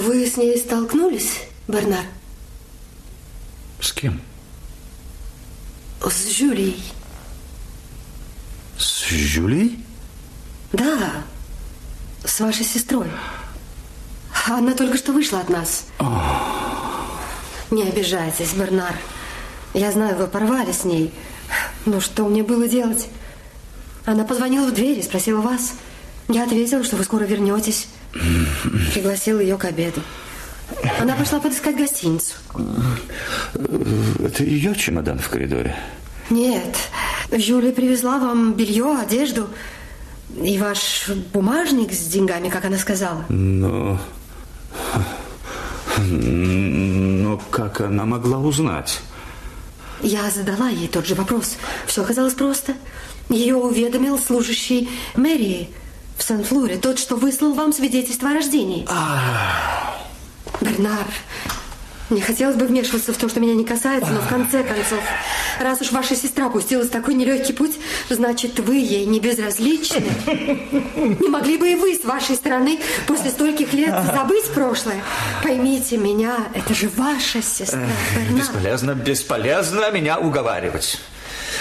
Вы 0.00 0.26
с 0.26 0.38
ней 0.38 0.56
столкнулись, 0.56 1.42
Бернар? 1.68 2.06
С 3.80 3.92
кем? 3.92 4.18
С 6.02 6.30
Жюлей. 6.30 6.82
С 8.78 9.04
Жюлей? 9.10 9.78
Да, 10.72 11.22
с 12.24 12.40
вашей 12.40 12.64
сестрой. 12.64 13.08
Она 14.46 14.72
только 14.72 14.96
что 14.96 15.12
вышла 15.12 15.40
от 15.40 15.50
нас. 15.50 15.84
Не 17.70 17.82
обижайтесь, 17.82 18.54
Бернар. 18.54 18.94
Я 19.74 19.92
знаю, 19.92 20.16
вы 20.16 20.28
порвали 20.28 20.72
с 20.72 20.84
ней. 20.84 21.12
Ну, 21.84 22.00
что 22.00 22.24
мне 22.24 22.42
было 22.42 22.66
делать? 22.66 23.08
Она 24.06 24.24
позвонила 24.24 24.66
в 24.70 24.72
дверь 24.72 24.98
и 24.98 25.02
спросила 25.02 25.42
вас. 25.42 25.74
Я 26.28 26.44
ответила, 26.44 26.84
что 26.84 26.96
вы 26.96 27.04
скоро 27.04 27.24
вернетесь. 27.24 27.86
Пригласил 28.92 29.40
ее 29.40 29.56
к 29.56 29.64
обеду. 29.64 30.00
Она 31.00 31.14
пошла 31.14 31.40
подыскать 31.40 31.76
гостиницу. 31.76 32.34
Это 34.18 34.44
ее 34.44 34.74
чемодан 34.74 35.18
в 35.18 35.28
коридоре? 35.28 35.76
Нет, 36.30 36.76
Жюля 37.32 37.72
привезла 37.72 38.18
вам 38.18 38.54
белье, 38.54 38.96
одежду 39.00 39.48
и 40.40 40.58
ваш 40.58 41.08
бумажник 41.32 41.92
с 41.92 42.06
деньгами, 42.06 42.48
как 42.48 42.64
она 42.64 42.78
сказала. 42.78 43.24
Но... 43.28 43.98
Но 45.98 47.36
как 47.50 47.80
она 47.80 48.04
могла 48.04 48.38
узнать? 48.38 49.00
Я 50.02 50.30
задала 50.30 50.68
ей 50.68 50.88
тот 50.88 51.06
же 51.06 51.14
вопрос. 51.14 51.56
Все 51.86 52.02
оказалось 52.02 52.34
просто. 52.34 52.74
Ее 53.28 53.56
уведомил 53.56 54.18
служащий 54.18 54.88
мэрии 55.14 55.68
в 56.20 56.22
Сен-Флоре, 56.22 56.76
тот, 56.76 56.98
что 56.98 57.16
выслал 57.16 57.54
вам 57.54 57.72
свидетельство 57.72 58.30
о 58.30 58.34
рождении. 58.34 58.86
Бернар, 60.60 61.06
не 62.10 62.20
хотелось 62.20 62.56
бы 62.56 62.66
вмешиваться 62.66 63.14
в 63.14 63.16
то, 63.16 63.28
что 63.30 63.40
меня 63.40 63.54
не 63.54 63.64
касается, 63.64 64.10
но 64.10 64.20
в 64.20 64.28
конце 64.28 64.62
концов, 64.62 65.00
раз 65.60 65.80
уж 65.80 65.92
ваша 65.92 66.14
сестра 66.14 66.50
пустилась 66.50 66.88
в 66.88 66.90
такой 66.90 67.14
нелегкий 67.14 67.54
путь, 67.54 67.76
значит, 68.10 68.58
вы 68.60 68.76
ей 68.76 69.06
не 69.06 69.18
безразличны. 69.18 70.10
Не 70.26 71.28
могли 71.28 71.56
бы 71.56 71.72
и 71.72 71.74
вы 71.74 71.94
с 71.94 72.04
вашей 72.04 72.36
стороны 72.36 72.80
после 73.06 73.30
стольких 73.30 73.72
лет 73.72 73.94
забыть 74.14 74.50
прошлое? 74.50 75.02
Поймите 75.42 75.96
меня, 75.96 76.36
это 76.54 76.74
же 76.74 76.90
ваша 76.90 77.40
сестра, 77.40 77.80
Бернар. 78.14 78.40
Бесполезно, 78.40 78.94
бесполезно 78.94 79.90
меня 79.90 80.18
уговаривать. 80.18 81.00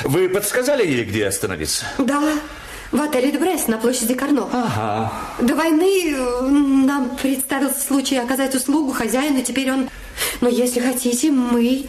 Вы 0.03 0.28
подсказали 0.28 0.86
ей, 0.86 1.05
где 1.05 1.28
остановиться? 1.28 1.86
Да, 1.97 2.34
в 2.91 3.01
отеле 3.01 3.31
Дебрес 3.31 3.67
на 3.67 3.77
площади 3.77 4.13
Карно. 4.13 4.47
Ага. 4.51 5.11
До 5.39 5.55
войны 5.55 6.13
э, 6.13 6.41
нам 6.41 7.15
представился 7.21 7.81
случай 7.81 8.17
оказать 8.17 8.55
услугу 8.55 8.91
хозяину, 8.93 9.41
теперь 9.43 9.71
он... 9.71 9.89
Но 10.41 10.49
если 10.49 10.79
хотите, 10.79 11.31
мы... 11.31 11.87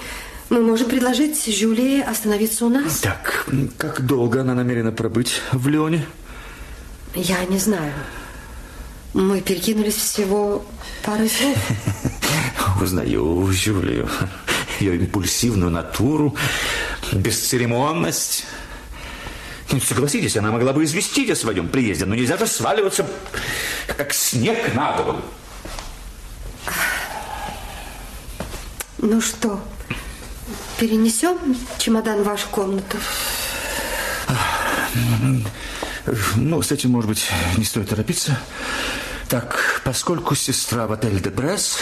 Мы 0.50 0.62
можем 0.62 0.88
предложить 0.88 1.46
Жюлии 1.46 2.00
остановиться 2.00 2.66
у 2.66 2.68
нас. 2.68 2.98
Так, 2.98 3.46
как 3.78 4.04
долго 4.04 4.40
она 4.40 4.52
намерена 4.52 4.90
пробыть 4.90 5.40
в 5.52 5.68
Леоне? 5.68 6.04
Я 7.14 7.44
не 7.44 7.58
знаю. 7.58 7.92
Мы 9.14 9.40
перекинулись 9.42 9.94
всего 9.94 10.64
парой 11.04 11.30
слов. 11.30 11.56
Узнаю 12.82 13.46
Жюлию. 13.52 14.08
Ее 14.80 14.96
импульсивную 14.96 15.70
натуру, 15.70 16.34
бесцеремонность. 17.12 18.44
Ну, 19.72 19.80
согласитесь, 19.80 20.36
она 20.36 20.50
могла 20.50 20.72
бы 20.72 20.82
известить 20.84 21.30
о 21.30 21.36
своем 21.36 21.68
приезде, 21.68 22.04
но 22.04 22.14
нельзя 22.14 22.36
же 22.36 22.46
сваливаться, 22.46 23.06
как 23.86 24.12
снег 24.12 24.74
на 24.74 24.96
голову. 24.96 25.22
Ну 28.98 29.20
что, 29.20 29.60
перенесем 30.78 31.38
чемодан 31.78 32.22
в 32.22 32.24
вашу 32.24 32.48
комнату? 32.48 32.96
Ну, 36.34 36.60
с 36.62 36.72
этим, 36.72 36.90
может 36.90 37.08
быть, 37.08 37.30
не 37.56 37.64
стоит 37.64 37.88
торопиться. 37.88 38.38
Так, 39.28 39.80
поскольку 39.84 40.34
сестра 40.34 40.88
в 40.88 40.92
отеле 40.92 41.20
Дебрес, 41.20 41.78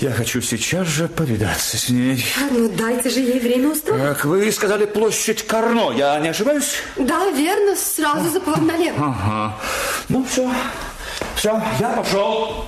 я 0.00 0.12
хочу 0.12 0.40
сейчас 0.40 0.86
же 0.86 1.08
повидаться 1.08 1.76
с 1.76 1.88
ней. 1.88 2.24
А, 2.40 2.52
ну 2.52 2.68
дайте 2.68 3.10
же 3.10 3.20
ей 3.20 3.40
время 3.40 3.70
устроить. 3.70 4.00
Так, 4.00 4.24
вы 4.24 4.50
сказали 4.52 4.86
площадь 4.86 5.46
Карно, 5.46 5.92
я 5.96 6.18
не 6.20 6.28
ошибаюсь? 6.28 6.74
Да, 6.96 7.30
верно, 7.30 7.74
сразу 7.74 8.30
за 8.30 8.40
поворот 8.40 8.66
налево. 8.66 8.96
Ага. 8.98 9.56
Ну, 10.08 10.24
все. 10.24 10.50
Все, 11.34 11.60
я 11.80 11.88
пошел. 11.90 12.66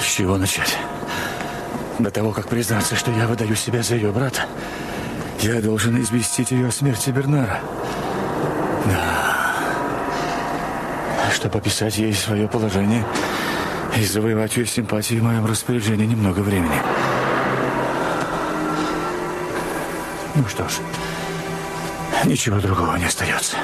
С 0.00 0.14
чего 0.14 0.36
начать? 0.36 0.76
До 2.02 2.10
того, 2.10 2.32
как 2.32 2.48
признаться, 2.48 2.96
что 2.96 3.12
я 3.12 3.28
выдаю 3.28 3.54
себя 3.54 3.80
за 3.84 3.94
ее 3.94 4.10
брата, 4.10 4.46
я 5.40 5.60
должен 5.60 6.02
известить 6.02 6.50
ее 6.50 6.66
о 6.66 6.72
смерти 6.72 7.10
Бернара. 7.10 7.60
Да. 8.86 9.36
Чтобы 11.32 11.58
описать 11.58 11.98
ей 11.98 12.12
свое 12.12 12.48
положение 12.48 13.06
и 13.96 14.04
завоевать 14.04 14.56
ее 14.56 14.66
симпатии 14.66 15.14
в 15.14 15.22
моем 15.22 15.46
распоряжении 15.46 16.06
немного 16.06 16.40
времени. 16.40 16.74
Ну 20.34 20.44
что 20.48 20.68
ж, 20.68 20.72
ничего 22.24 22.58
другого 22.58 22.96
не 22.96 23.04
остается. 23.04 23.58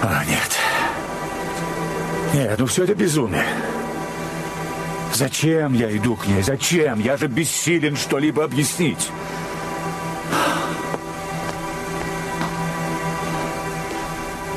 А, 0.00 0.22
нет. 0.24 0.56
Нет, 2.34 2.56
ну 2.56 2.66
все 2.66 2.84
это 2.84 2.94
безумие. 2.94 3.44
Зачем 5.16 5.72
я 5.72 5.96
иду 5.96 6.14
к 6.14 6.26
ней? 6.26 6.42
Зачем? 6.42 7.00
Я 7.00 7.16
же 7.16 7.26
бессилен 7.26 7.96
что-либо 7.96 8.44
объяснить. 8.44 9.08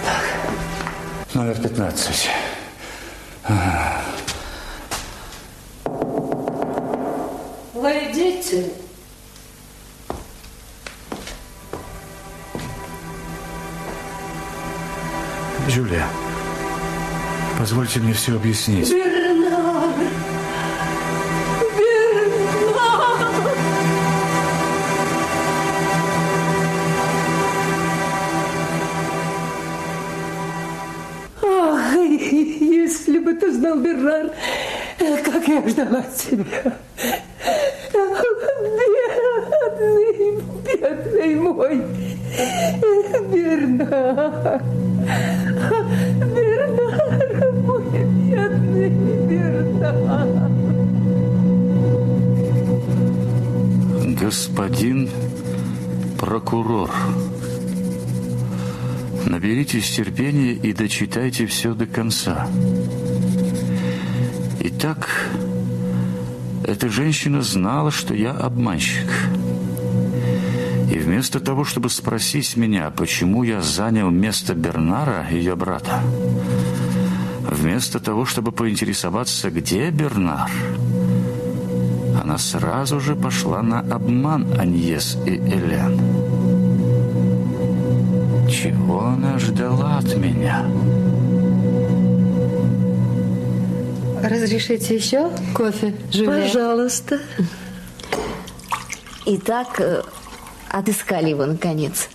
Так. 0.04 1.34
Номер 1.34 1.56
15. 1.62 2.30
Ага. 3.46 4.02
Войдите. 7.74 8.70
Джулия, 15.70 16.06
позвольте 17.58 18.02
мне 18.02 18.12
все 18.12 18.36
объяснить. 18.36 18.94
Ждала 35.70 36.04
тебя. 36.04 36.78
Бедный, 39.80 40.42
бедный 40.66 41.36
мой 41.36 41.82
Бернар. 43.32 44.62
Бернар, 46.36 47.54
мой 47.64 47.84
бедный 48.30 48.90
Бернар. 49.30 50.28
Господин 54.22 55.10
прокурор, 56.20 56.92
наберитесь 59.26 59.90
терпения 59.96 60.54
и 60.54 60.74
дочитайте 60.74 61.46
все 61.46 61.74
до 61.74 61.86
конца. 61.86 62.48
Итак, 64.62 65.10
эта 66.70 66.88
женщина 66.88 67.42
знала, 67.42 67.90
что 67.90 68.14
я 68.14 68.32
обманщик. 68.32 69.08
И 70.92 70.98
вместо 71.00 71.40
того, 71.40 71.64
чтобы 71.64 71.90
спросить 71.90 72.56
меня, 72.56 72.92
почему 72.92 73.44
я 73.44 73.62
занял 73.62 74.12
место 74.12 74.54
Бернара, 74.54 75.28
ее 75.32 75.56
брата, 75.56 76.02
вместо 77.50 78.00
того, 78.00 78.26
чтобы 78.26 78.52
поинтересоваться, 78.52 79.50
где 79.50 79.90
Бернар, 79.90 80.50
она 82.22 82.38
сразу 82.38 83.00
же 83.00 83.16
пошла 83.16 83.64
на 83.64 83.80
обман 83.80 84.48
Аньес 84.60 85.18
и 85.26 85.38
Элен. 85.38 86.00
Чего 88.48 89.06
она 89.06 89.40
ждала 89.40 89.98
от 89.98 90.16
меня? 90.16 90.66
Разрешите 94.24 94.96
еще 94.96 95.32
кофе, 95.56 95.94
Жюля? 96.12 96.44
Пожалуйста. 96.44 97.20
Итак, 99.26 99.80
э, 99.80 100.02
отыскали 100.70 101.30
его 101.30 101.46
наконец. 101.46 102.10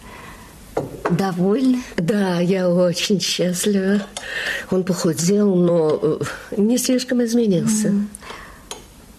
Довольны? 1.11 1.83
Да, 1.97 2.41
я 2.41 2.69
очень 2.69 3.21
счастлива. 3.21 4.07
Он 4.71 4.85
похудел, 4.85 5.55
но 5.55 5.99
э, 6.03 6.19
не 6.57 6.79
слишком 6.79 7.23
изменился. 7.25 7.95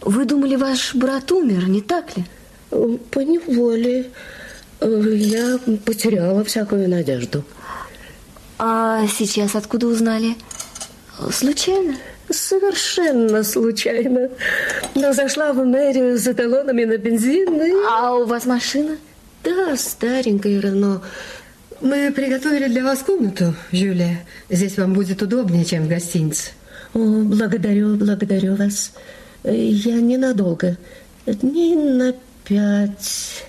Вы 0.02 0.26
думали, 0.26 0.56
ваш 0.56 0.94
брат 0.96 1.32
умер, 1.32 1.68
не 1.68 1.82
так 1.82 2.16
ли? 2.18 2.26
По 2.70 3.20
неволе 3.20 4.12
э, 4.80 5.14
я 5.16 5.60
потеряла 5.86 6.44
всякую 6.44 6.90
надежду. 6.90 7.44
А 8.58 9.06
сейчас 9.08 9.56
откуда 9.56 9.88
узнали? 9.88 10.36
Случайно? 11.32 11.96
Совершенно 12.30 13.44
случайно. 13.44 14.30
Но 14.96 15.14
зашла 15.14 15.54
в 15.54 15.64
мэрию 15.64 16.18
за 16.18 16.34
талонами 16.34 16.86
на 16.86 16.98
бензин 16.98 17.62
и... 17.62 17.72
А 17.88 18.16
у 18.16 18.26
вас 18.26 18.46
машина? 18.46 18.98
Да, 19.44 19.76
старенькая 19.78 20.60
Рено. 20.60 21.02
Мы 21.82 22.12
приготовили 22.12 22.68
для 22.68 22.84
вас 22.84 23.00
комнату, 23.00 23.54
Жюля. 23.72 24.22
Здесь 24.50 24.78
вам 24.78 24.94
будет 24.94 25.22
удобнее, 25.22 25.66
чем 25.66 25.86
в 25.86 25.90
гостинице. 25.90 26.52
О, 26.94 27.00
благодарю, 27.00 27.96
благодарю 27.96 28.56
вас. 28.56 28.92
Я 29.44 30.02
ненадолго. 30.02 30.78
Дней 31.28 31.76
на 31.76 32.14
пять. 32.44 33.46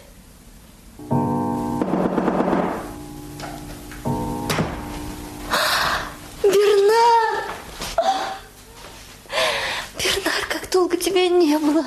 Долго 10.77 10.99
тебя 10.99 11.27
не 11.29 11.59
было. 11.59 11.83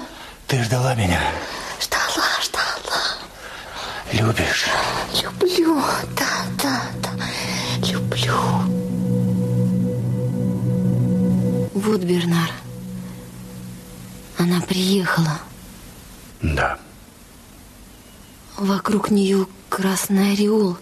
Ты 0.47 0.63
ждала 0.63 0.95
меня? 0.95 1.21
Ждала, 1.79 2.25
ждала. 2.41 3.01
Любишь? 4.11 4.65
Люблю, 5.21 5.79
да, 6.17 6.31
да, 6.63 6.81
да. 7.03 7.11
Люблю. 7.87 8.33
Вот 11.75 12.01
Бернар. 12.01 12.49
Она 14.39 14.59
приехала. 14.61 15.39
Да. 16.41 16.79
Вокруг 18.57 19.11
нее 19.11 19.45
красный 19.69 20.33
ореол. 20.33 20.79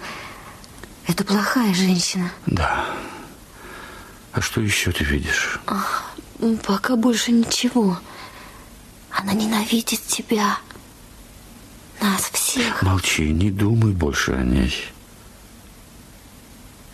Это 1.07 1.25
плохая 1.25 1.73
женщина. 1.73 2.31
Да. 2.45 2.85
А 4.31 4.39
что 4.39 4.61
еще 4.61 4.93
ты 4.93 5.03
видишь? 5.03 5.59
М, 5.67 5.83
Пока 6.63 6.95
больше 6.95 7.31
ничего. 7.31 7.97
Она 9.09 9.33
ненавидит 9.33 10.01
тебя. 10.05 10.57
Нас 11.99 12.29
всех. 12.31 12.83
Молчи, 12.83 13.29
не 13.31 13.49
думай 13.49 13.91
больше 13.91 14.33
о 14.33 14.43
ней. 14.43 14.73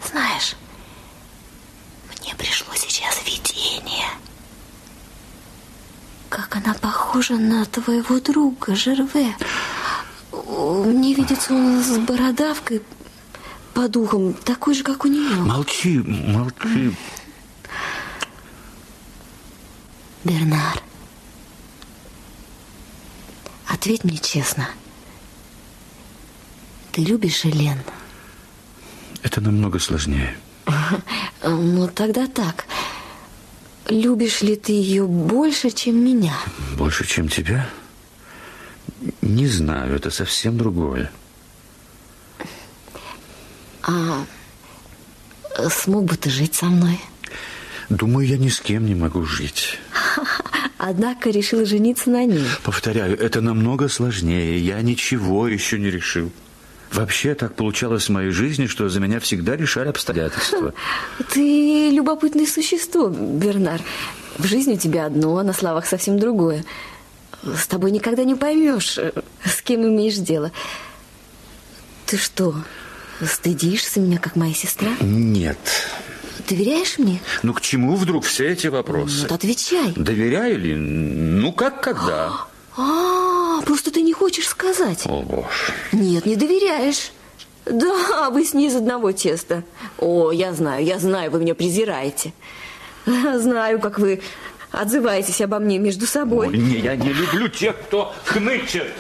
Знаешь, 0.10 0.56
мне 2.22 2.34
пришло 2.36 2.74
сейчас 2.76 3.22
видение. 3.26 4.08
Как 6.30 6.56
она 6.56 6.74
похожа 6.74 7.36
на 7.36 7.66
твоего 7.66 8.20
друга, 8.20 8.76
Жерве. 8.76 9.36
Мне 10.32 11.14
видится 11.14 11.54
он 11.54 11.84
с 11.84 11.98
бородавкой 12.00 12.82
по 13.74 13.88
духам, 13.88 14.34
такой 14.34 14.74
же, 14.74 14.84
как 14.84 15.04
у 15.04 15.08
нее. 15.08 15.36
Молчи, 15.36 16.00
молчи. 16.00 16.96
Бернар, 20.24 20.82
ответь 23.68 24.04
мне 24.04 24.18
честно. 24.18 24.70
Ты 26.94 27.02
любишь 27.04 27.46
Элен? 27.46 27.80
Это 29.22 29.42
намного 29.42 29.80
сложнее. 29.80 30.36
Ну, 31.46 31.90
тогда 31.90 32.26
так. 32.28 32.66
Любишь 33.90 34.42
ли 34.42 34.56
ты 34.56 34.72
ее 34.72 35.06
больше, 35.06 35.72
чем 35.72 35.98
меня? 36.02 36.34
Больше, 36.78 37.06
чем 37.06 37.28
тебя? 37.28 37.70
Не 39.22 39.48
знаю, 39.48 39.94
это 39.94 40.10
совсем 40.10 40.58
другое. 40.58 41.12
А 43.82 44.26
смог 45.70 46.06
бы 46.06 46.16
ты 46.16 46.30
жить 46.30 46.56
со 46.56 46.68
мной? 46.68 46.98
Думаю, 47.90 48.28
я 48.28 48.38
ни 48.38 48.50
с 48.50 48.60
кем 48.60 48.86
не 48.86 48.96
могу 48.96 49.24
жить. 49.26 49.80
Однако 50.78 51.30
решила 51.30 51.66
жениться 51.66 52.10
на 52.10 52.26
ней. 52.26 52.46
Повторяю, 52.64 53.18
это 53.18 53.42
намного 53.42 53.88
сложнее. 53.88 54.58
Я 54.60 54.82
ничего 54.82 55.48
еще 55.48 55.80
не 55.80 55.90
решил. 55.90 56.32
Вообще 56.92 57.34
так 57.34 57.56
получалось 57.56 58.06
в 58.06 58.10
моей 58.10 58.30
жизни, 58.30 58.68
что 58.68 58.88
за 58.88 59.00
меня 59.00 59.20
всегда 59.20 59.56
решали 59.56 59.90
обстоятельства. 59.90 60.74
Ты 61.32 61.90
любопытное 61.90 62.46
существо, 62.46 63.08
Бернар. 63.08 63.82
В 64.38 64.46
жизни 64.46 64.74
у 64.74 64.78
тебя 64.78 65.06
одно, 65.06 65.38
а 65.38 65.44
на 65.44 65.54
словах 65.54 65.86
совсем 65.86 66.20
другое. 66.20 66.64
С 67.44 67.68
тобой 67.68 67.92
никогда 67.92 68.24
не 68.24 68.36
поймешь, 68.36 69.00
с 69.44 69.62
кем 69.64 69.82
имеешь 69.88 70.16
дело. 70.16 70.52
Ты 72.06 72.18
что, 72.18 72.56
стыдишься 73.26 74.00
меня, 74.00 74.20
как 74.20 74.36
моя 74.36 74.54
сестра? 74.54 74.92
Нет. 75.02 75.58
Доверяешь 76.48 76.98
мне? 76.98 77.20
Ну 77.42 77.54
к 77.54 77.62
чему 77.62 77.96
вдруг 77.96 78.26
все 78.26 78.50
эти 78.50 78.68
вопросы? 78.68 79.24
Вот 79.24 79.32
отвечай. 79.32 79.94
Доверяю 79.96 80.60
ли? 80.60 80.76
Ну 80.76 81.52
как 81.54 81.82
когда? 81.82 82.32
А, 82.76 83.62
просто 83.62 83.92
ты 83.92 84.02
не 84.02 84.14
хочешь 84.14 84.48
сказать. 84.48 85.04
О, 85.06 85.22
боже. 85.22 85.48
Нет, 85.92 86.26
не 86.26 86.36
доверяешь. 86.36 87.12
Да, 87.66 88.30
вы 88.32 88.46
с 88.46 88.56
ней 88.56 88.68
из 88.68 88.76
одного 88.76 89.12
теста. 89.12 89.64
О, 90.00 90.32
я 90.32 90.54
знаю, 90.54 90.84
я 90.84 90.98
знаю, 90.98 91.30
вы 91.30 91.40
меня 91.40 91.54
презираете. 91.54 92.34
Знаю, 93.06 93.80
как 93.80 94.00
вы 94.00 94.22
отзываетесь 94.72 95.42
обо 95.42 95.60
мне 95.60 95.78
между 95.78 96.08
собой. 96.08 96.48
Ой, 96.48 96.58
не, 96.58 96.80
я 96.80 96.96
не 96.96 97.14
люблю 97.14 97.48
тех, 97.48 97.80
кто 97.80 98.14
хнычет. 98.26 98.92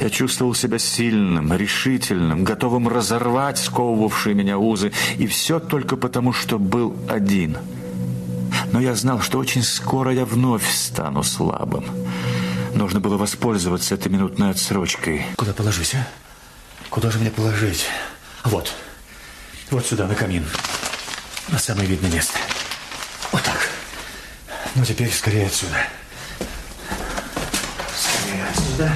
Я 0.00 0.08
чувствовал 0.08 0.54
себя 0.54 0.78
сильным, 0.78 1.52
решительным, 1.52 2.42
готовым 2.42 2.88
разорвать 2.88 3.58
сковывавшие 3.58 4.34
меня 4.34 4.56
узы. 4.56 4.92
И 5.18 5.26
все 5.26 5.60
только 5.60 5.96
потому, 5.96 6.32
что 6.32 6.58
был 6.58 6.96
один. 7.06 7.58
Но 8.72 8.80
я 8.80 8.94
знал, 8.94 9.20
что 9.20 9.38
очень 9.38 9.62
скоро 9.62 10.12
я 10.12 10.24
вновь 10.24 10.66
стану 10.70 11.22
слабым. 11.22 11.84
Нужно 12.74 13.00
было 13.00 13.18
воспользоваться 13.18 13.94
этой 13.94 14.10
минутной 14.10 14.50
отсрочкой. 14.50 15.26
Куда 15.36 15.52
положить, 15.52 15.94
а? 15.94 16.06
Куда 16.88 17.10
же 17.10 17.18
мне 17.18 17.30
положить? 17.30 17.84
Вот. 18.44 18.72
Вот 19.70 19.84
сюда, 19.84 20.06
на 20.06 20.14
камин. 20.14 20.46
На 21.48 21.58
самое 21.58 21.86
видное 21.86 22.10
место. 22.10 22.38
Вот 23.32 23.42
так. 23.42 23.68
Ну, 24.74 24.84
теперь 24.84 25.12
скорее 25.12 25.46
отсюда. 25.46 25.76
Скорее 27.94 28.44
отсюда. 28.44 28.92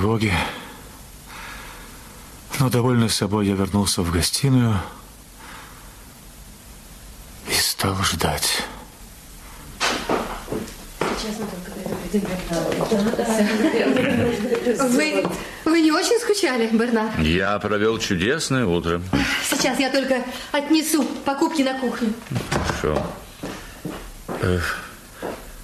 Тревоги. 0.00 0.32
Но, 2.58 2.70
довольный 2.70 3.10
собой, 3.10 3.46
я 3.46 3.54
вернулся 3.54 4.00
в 4.00 4.10
гостиную 4.10 4.76
и 7.48 7.52
стал 7.52 7.96
ждать. 8.02 8.62
Вы, 14.78 15.24
вы 15.66 15.80
не 15.82 15.92
очень 15.92 16.18
скучали, 16.20 16.68
Бернар? 16.72 17.20
Я 17.20 17.58
провел 17.58 17.98
чудесное 17.98 18.64
утро. 18.64 19.02
Сейчас 19.50 19.78
я 19.78 19.90
только 19.90 20.24
отнесу 20.52 21.04
покупки 21.26 21.60
на 21.60 21.78
кухню. 21.78 22.14
Хорошо. 22.50 23.06
Э, 24.40 24.60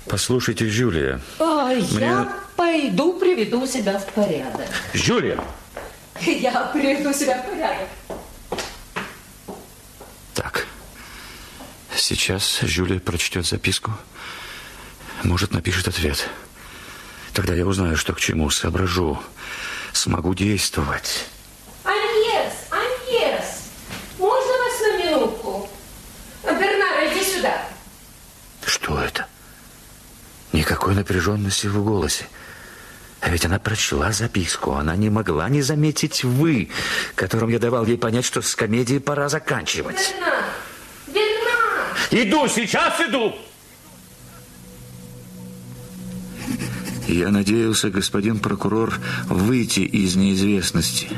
послушайте, 0.07 0.69
Жюлия. 0.69 1.21
А, 1.39 1.69
Мне- 1.69 1.81
я 1.99 2.46
пойду 2.57 3.19
приведу 3.19 3.67
себя 3.67 3.99
в 3.99 4.07
порядок. 4.13 4.69
Жюлия! 4.95 5.43
Я 6.21 6.71
приведу 6.73 7.13
себя 7.13 7.43
в 7.43 7.47
порядок. 7.47 7.89
Так. 10.35 10.67
Сейчас 11.95 12.61
Жюлия 12.63 12.99
прочтет 13.01 13.47
записку. 13.47 13.93
Может, 15.23 15.53
напишет 15.53 15.89
ответ. 15.89 16.29
Тогда 17.33 17.55
я 17.55 17.67
узнаю, 17.67 17.97
что 17.97 18.15
к 18.15 18.21
чему, 18.21 18.49
соображу. 18.51 19.19
Смогу 19.93 20.35
действовать. 20.35 21.27
Аньес, 21.85 22.53
Аньес, 22.71 23.71
можно 24.19 24.53
вас 24.53 24.81
на 24.81 25.05
минутку? 25.05 25.69
Бернара, 26.45 27.13
иди 27.13 27.25
сюда. 27.25 27.63
Что 28.65 29.01
это? 29.01 29.27
Никакой 30.53 30.95
напряженности 30.95 31.67
в 31.67 31.83
голосе. 31.85 32.27
А 33.27 33.29
ведь 33.29 33.45
она 33.45 33.59
прочла 33.59 34.13
записку. 34.13 34.75
Она 34.75 34.95
не 34.95 35.11
могла 35.11 35.49
не 35.49 35.61
заметить 35.61 36.23
«вы», 36.23 36.69
которым 37.17 37.51
я 37.51 37.59
давал 37.59 37.85
ей 37.85 37.99
понять, 37.99 38.25
что 38.25 38.41
с 38.41 38.55
комедией 38.55 39.01
пора 39.01 39.29
заканчивать. 39.29 40.15
Бернар, 40.15 40.45
Бернар. 41.09 42.29
Иду, 42.29 42.47
сейчас 42.47 43.01
иду! 43.01 43.35
Я 47.09 47.31
надеялся, 47.31 47.91
господин 47.91 48.39
прокурор, 48.39 48.95
выйти 49.25 49.81
из 49.81 50.15
неизвестности. 50.15 51.09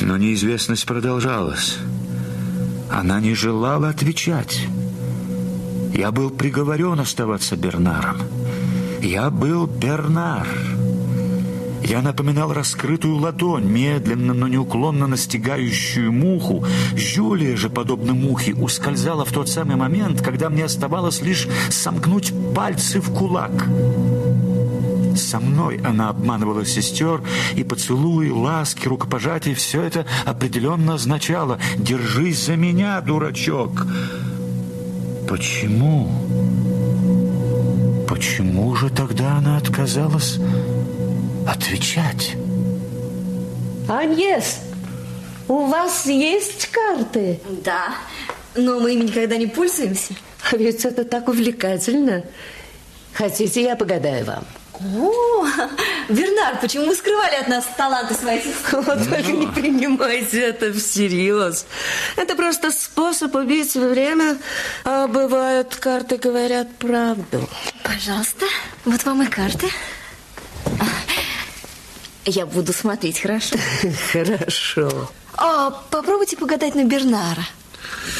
Но 0.00 0.16
неизвестность 0.16 0.86
продолжалась. 0.86 1.76
Она 2.90 3.20
не 3.20 3.34
желала 3.34 3.90
отвечать. 3.90 4.66
Я 5.92 6.10
был 6.10 6.30
приговорен 6.30 6.98
оставаться 7.00 7.54
Бернаром. 7.54 8.16
Я 9.06 9.30
был 9.30 9.68
Бернар. 9.68 10.48
Я 11.84 12.02
напоминал 12.02 12.52
раскрытую 12.52 13.18
ладонь, 13.18 13.64
медленно, 13.64 14.34
но 14.34 14.48
неуклонно 14.48 15.06
настигающую 15.06 16.10
муху. 16.10 16.64
Жюлия 16.96 17.56
же, 17.56 17.70
подобно 17.70 18.14
мухе, 18.14 18.52
ускользала 18.54 19.24
в 19.24 19.30
тот 19.30 19.48
самый 19.48 19.76
момент, 19.76 20.22
когда 20.22 20.50
мне 20.50 20.64
оставалось 20.64 21.22
лишь 21.22 21.46
сомкнуть 21.70 22.32
пальцы 22.52 23.00
в 23.00 23.14
кулак. 23.14 23.68
Со 25.16 25.38
мной 25.38 25.80
она 25.84 26.08
обманывала 26.08 26.66
сестер, 26.66 27.22
и 27.54 27.62
поцелуи, 27.62 28.30
ласки, 28.30 28.88
рукопожатия, 28.88 29.54
все 29.54 29.82
это 29.82 30.04
определенно 30.24 30.94
означало 30.94 31.60
«Держись 31.76 32.46
за 32.46 32.56
меня, 32.56 33.00
дурачок!» 33.02 33.86
Почему? 35.28 36.25
Почему 38.08 38.74
же 38.76 38.88
тогда 38.88 39.36
она 39.38 39.56
отказалась 39.56 40.38
отвечать? 41.46 42.36
Аньес, 43.88 44.60
у 45.48 45.66
вас 45.66 46.06
есть 46.06 46.68
карты? 46.68 47.40
Да, 47.64 47.94
но 48.54 48.80
мы 48.80 48.94
ими 48.94 49.04
никогда 49.04 49.36
не 49.36 49.46
пользуемся. 49.46 50.14
А 50.50 50.56
Ведь 50.56 50.84
это 50.84 51.04
так 51.04 51.28
увлекательно. 51.28 52.24
Хотите, 53.12 53.62
я 53.62 53.76
погадаю 53.76 54.24
вам? 54.24 54.44
О, 54.80 55.46
Бернард, 56.08 56.60
почему 56.60 56.86
вы 56.86 56.94
скрывали 56.94 57.36
от 57.36 57.48
нас 57.48 57.64
таланты 57.76 58.14
своих? 58.14 58.44
Вот 58.72 59.08
только 59.08 59.32
не 59.32 59.46
принимайте 59.46 60.40
это 60.40 60.72
всерьез. 60.72 61.66
Это 62.16 62.34
просто 62.36 62.70
способ 62.70 63.34
убить 63.34 63.74
время, 63.74 64.36
а 64.84 65.06
бывают 65.06 65.74
карты 65.76 66.18
говорят 66.18 66.74
правду. 66.76 67.48
Пожалуйста, 67.82 68.46
вот 68.84 69.02
вам 69.04 69.22
и 69.22 69.26
карты. 69.26 69.68
Я 72.26 72.44
буду 72.44 72.72
смотреть, 72.72 73.20
хорошо? 73.20 73.56
Хорошо. 74.12 75.10
А, 75.36 75.70
попробуйте 75.90 76.36
погадать 76.36 76.74
на 76.74 76.84
Бернара. 76.84 77.44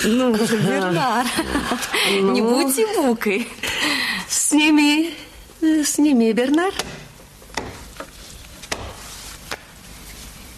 Ну, 0.05 0.33
Бернар, 0.35 1.27
не 2.13 2.41
Ну. 2.41 2.51
будьте 2.65 2.87
букой. 2.97 3.49
Сними, 4.29 5.15
сними, 5.61 6.33
Бернар. 6.33 6.73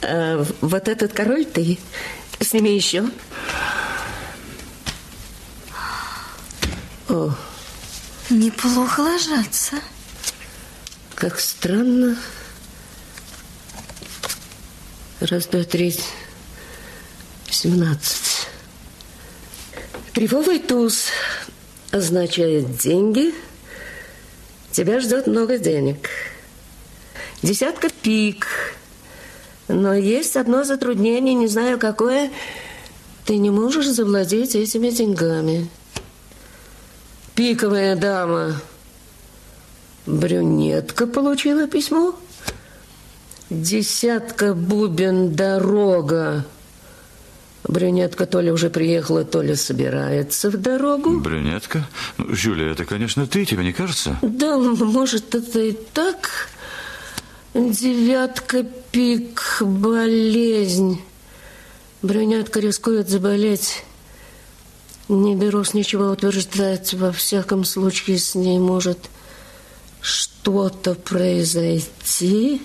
А, 0.03 0.45
вот 0.61 0.89
этот 0.89 1.13
король 1.13 1.45
ты. 1.45 1.79
Сними 2.41 2.75
еще. 2.75 3.05
О, 7.09 7.35
Неплохо 8.31 9.01
ложатся. 9.01 9.77
как 11.15 11.41
странно. 11.41 12.17
Раз, 15.21 15.47
два, 15.47 15.65
три, 15.65 15.97
семнадцать. 17.51 18.47
Кривовый 20.13 20.59
туз 20.61 21.07
означает 21.91 22.77
деньги. 22.77 23.35
Тебя 24.79 25.01
ждет 25.01 25.27
много 25.27 25.59
денег. 25.59 26.09
Десятка 27.43 27.89
пик. 27.89 28.47
Но 29.67 29.93
есть 29.93 30.37
одно 30.37 30.63
затруднение, 30.63 31.35
не 31.35 31.49
знаю 31.49 31.81
какое. 31.81 32.31
Ты 33.25 33.39
не 33.39 33.51
можешь 33.51 33.89
завладеть 33.89 34.55
этими 34.55 34.91
деньгами. 34.91 35.69
Пиковая 37.35 37.97
дама. 37.97 38.55
Брюнетка 40.07 41.09
получила 41.09 41.67
письмо. 41.67 42.15
Десятка 43.51 44.55
бубен 44.55 45.35
дорога. 45.35 46.45
Брюнетка 47.69 48.25
то 48.25 48.41
ли 48.41 48.51
уже 48.51 48.71
приехала, 48.71 49.25
то 49.25 49.43
ли 49.43 49.55
собирается 49.55 50.51
в 50.51 50.57
дорогу. 50.57 51.21
Брюнетка? 51.21 51.87
Ну, 52.17 52.35
Жюля, 52.35 52.71
это, 52.71 52.87
конечно, 52.87 53.27
ты, 53.27 53.45
тебе 53.45 53.63
не 53.63 53.75
кажется? 53.75 54.19
Да, 54.23 54.57
может, 54.57 55.35
это 55.35 55.61
и 55.61 55.73
так. 55.73 56.49
Девятка 57.53 58.65
пик, 58.91 59.59
болезнь. 59.61 61.03
Брюнетка 62.01 62.61
рискует 62.61 63.11
заболеть. 63.11 63.85
Не 65.11 65.37
берусь 65.37 65.75
ничего 65.75 66.11
утверждать. 66.11 66.95
Во 66.95 67.13
всяком 67.13 67.65
случае, 67.65 68.19
с 68.19 68.35
ней 68.35 68.59
может 68.59 69.11
что-то 70.01 70.95
произойти. 70.95 72.63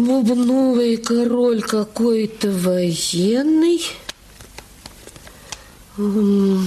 Бубновый 0.00 0.96
король 0.96 1.60
какой-то 1.60 2.50
военный. 2.50 3.84
М, 5.98 6.66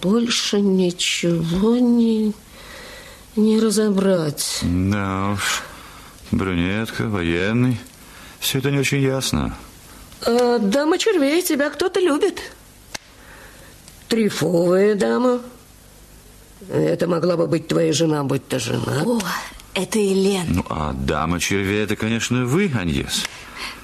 Больше 0.00 0.60
ничего 0.60 1.76
не, 1.78 2.32
не 3.34 3.58
разобрать. 3.58 4.60
Да 4.62 5.32
уж. 5.32 5.64
Брюнетка, 6.30 7.08
военный. 7.08 7.76
Все 8.38 8.58
это 8.60 8.70
не 8.70 8.78
очень 8.78 9.02
ясно. 9.02 9.56
А, 10.24 10.58
дама 10.60 10.96
червей, 10.98 11.42
тебя 11.42 11.70
кто-то 11.70 11.98
любит. 11.98 12.40
Трифовая 14.06 14.94
дама. 14.94 15.40
Это 16.70 17.08
могла 17.08 17.36
бы 17.36 17.48
быть 17.48 17.66
твоя 17.66 17.92
жена, 17.92 18.22
будь 18.22 18.46
то 18.46 18.60
жена. 18.60 19.02
О, 19.04 19.18
это 19.74 19.98
Елена. 19.98 20.46
Ну, 20.48 20.66
а 20.68 20.92
дама 20.92 21.40
червя, 21.40 21.82
это, 21.82 21.96
конечно, 21.96 22.44
вы, 22.44 22.70
Аньес. 22.74 23.24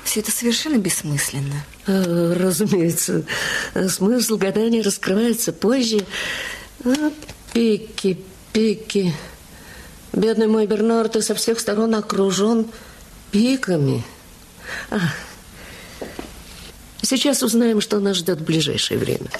Все 0.04 0.20
это 0.20 0.30
совершенно 0.30 0.78
бессмысленно. 0.78 1.64
А, 1.86 2.34
разумеется, 2.34 3.24
смысл 3.88 4.36
гадания 4.36 4.82
раскрывается 4.82 5.52
позже. 5.52 6.04
А, 6.84 7.12
пики, 7.52 8.20
пики. 8.52 9.14
Бедный 10.12 10.48
мой 10.48 10.66
Бернард, 10.66 11.12
ты 11.12 11.22
со 11.22 11.34
всех 11.34 11.60
сторон 11.60 11.94
окружен 11.94 12.66
пиками. 13.30 14.04
А, 14.90 14.98
сейчас 17.02 17.42
узнаем, 17.42 17.80
что 17.80 18.00
нас 18.00 18.16
ждет 18.16 18.40
в 18.40 18.44
ближайшее 18.44 18.98
время. 18.98 19.30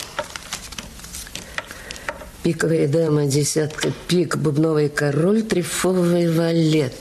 Пиковая 2.42 2.88
дама, 2.88 3.26
десятка 3.26 3.92
пик, 4.08 4.36
бубновый 4.36 4.88
король, 4.88 5.42
трифовый 5.42 6.32
валет. 6.32 6.96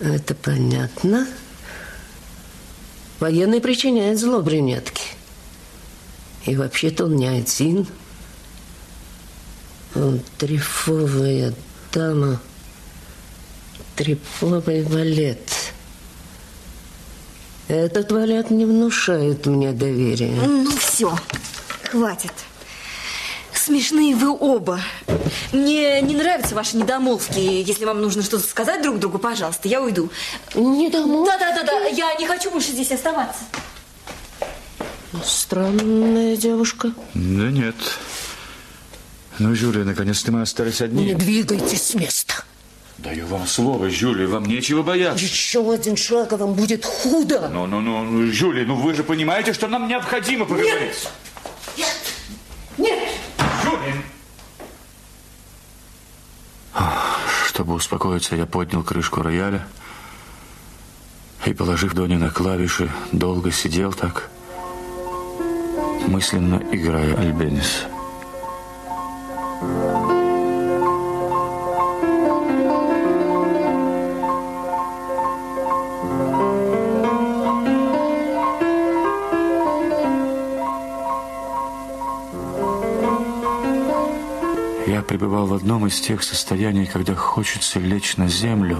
Это 0.00 0.34
понятно. 0.34 1.26
Военный 3.20 3.60
причиняет 3.60 4.18
зло 4.18 4.42
брюнетке. 4.42 5.02
И 6.44 6.56
вообще-то 6.56 7.06
он 7.06 7.16
не 7.16 7.26
один. 7.26 7.86
Он 9.94 10.20
трифовая 10.36 11.54
дама. 11.92 12.40
Трифовый 13.96 14.82
валет. 14.82 15.50
Этот 17.68 18.12
валет 18.12 18.50
не 18.50 18.66
внушает 18.66 19.46
мне 19.46 19.72
доверия. 19.72 20.32
Ну 20.32 20.70
все, 20.76 21.16
хватит. 21.90 22.32
Смешные 23.70 24.16
вы 24.16 24.36
оба. 24.36 24.80
Мне 25.52 26.00
не 26.00 26.16
нравятся 26.16 26.56
ваши 26.56 26.76
недомолвки. 26.76 27.38
Если 27.38 27.84
вам 27.84 28.02
нужно 28.02 28.24
что-то 28.24 28.42
сказать 28.42 28.82
друг 28.82 28.98
другу, 28.98 29.20
пожалуйста, 29.20 29.68
я 29.68 29.80
уйду. 29.80 30.10
Недомолвки? 30.56 31.30
Да-да-да, 31.38 31.86
я 31.86 32.12
не 32.16 32.26
хочу 32.26 32.50
больше 32.50 32.72
здесь 32.72 32.90
оставаться. 32.90 33.44
Странная 35.24 36.36
девушка. 36.36 36.92
Да 37.14 37.44
нет. 37.52 37.76
Ну, 39.38 39.54
Жюля, 39.54 39.84
наконец-то 39.84 40.32
мы 40.32 40.42
остались 40.42 40.80
одни. 40.80 41.04
Не 41.04 41.14
двигайтесь 41.14 41.82
с 41.82 41.94
места. 41.94 42.42
Даю 42.98 43.28
вам 43.28 43.46
слово, 43.46 43.88
Жюли, 43.88 44.24
вам 44.24 44.46
нечего 44.46 44.82
бояться. 44.82 45.24
Еще 45.24 45.72
один 45.72 45.96
шаг, 45.96 46.32
а 46.32 46.36
вам 46.36 46.54
будет 46.54 46.84
худо. 46.84 47.48
Ну, 47.52 47.68
ну, 47.68 47.80
ну, 47.80 48.32
Жюли, 48.32 48.64
ну 48.64 48.74
вы 48.74 48.94
же 48.94 49.04
понимаете, 49.04 49.52
что 49.52 49.68
нам 49.68 49.86
необходимо 49.86 50.44
поговорить. 50.44 51.08
Нет! 51.76 51.86
Нет! 52.76 52.98
Жюли! 53.62 53.94
Чтобы 57.50 57.74
успокоиться, 57.74 58.36
я 58.36 58.46
поднял 58.46 58.84
крышку 58.84 59.22
рояля 59.22 59.66
и, 61.44 61.52
положив 61.52 61.94
Дони 61.94 62.14
на 62.14 62.30
клавиши, 62.30 62.88
долго 63.10 63.50
сидел 63.50 63.92
так, 63.92 64.30
мысленно 66.06 66.62
играя 66.70 67.16
Альбенис. 67.16 67.89
Пребывал 85.10 85.46
в 85.46 85.54
одном 85.54 85.88
из 85.88 86.00
тех 86.00 86.22
состояний, 86.22 86.86
когда 86.86 87.16
хочется 87.16 87.80
лечь 87.80 88.16
на 88.16 88.28
землю 88.28 88.78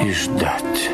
и 0.00 0.12
ждать. 0.12 0.90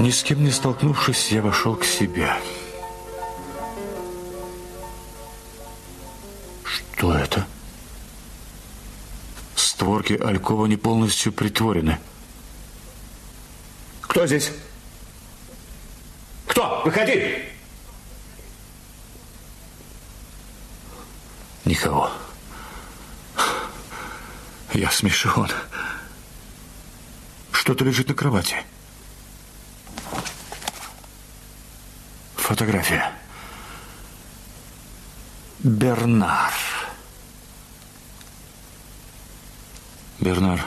Ни 0.00 0.10
с 0.10 0.24
кем 0.24 0.42
не 0.42 0.50
столкнувшись, 0.50 1.30
я 1.30 1.40
вошел 1.40 1.76
к 1.76 1.84
себе. 1.84 2.32
Створки 10.08 10.22
Алькова 10.22 10.64
не 10.66 10.76
полностью 10.76 11.32
притворены. 11.32 11.98
Кто 14.00 14.26
здесь? 14.26 14.50
Кто? 16.46 16.80
Выходи! 16.82 17.44
Никого. 21.66 22.10
Я 24.72 24.90
смешон. 24.90 25.50
Что-то 27.52 27.84
лежит 27.84 28.08
на 28.08 28.14
кровати. 28.14 28.56
Фотография. 32.36 33.12
Бернар. 35.58 36.67
Бернар, 40.20 40.64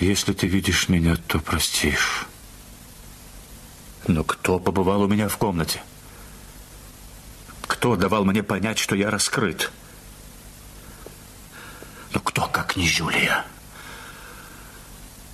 если 0.00 0.32
ты 0.34 0.46
видишь 0.46 0.88
меня, 0.88 1.16
то 1.16 1.38
простишь. 1.38 2.26
Но 4.06 4.22
кто 4.22 4.58
побывал 4.58 5.02
у 5.02 5.08
меня 5.08 5.28
в 5.28 5.36
комнате? 5.38 5.82
Кто 7.66 7.96
давал 7.96 8.24
мне 8.24 8.42
понять, 8.42 8.78
что 8.78 8.94
я 8.94 9.10
раскрыт? 9.10 9.70
Ну, 12.12 12.20
кто, 12.20 12.46
как 12.48 12.76
не 12.76 12.86
Жюлия? 12.86 13.46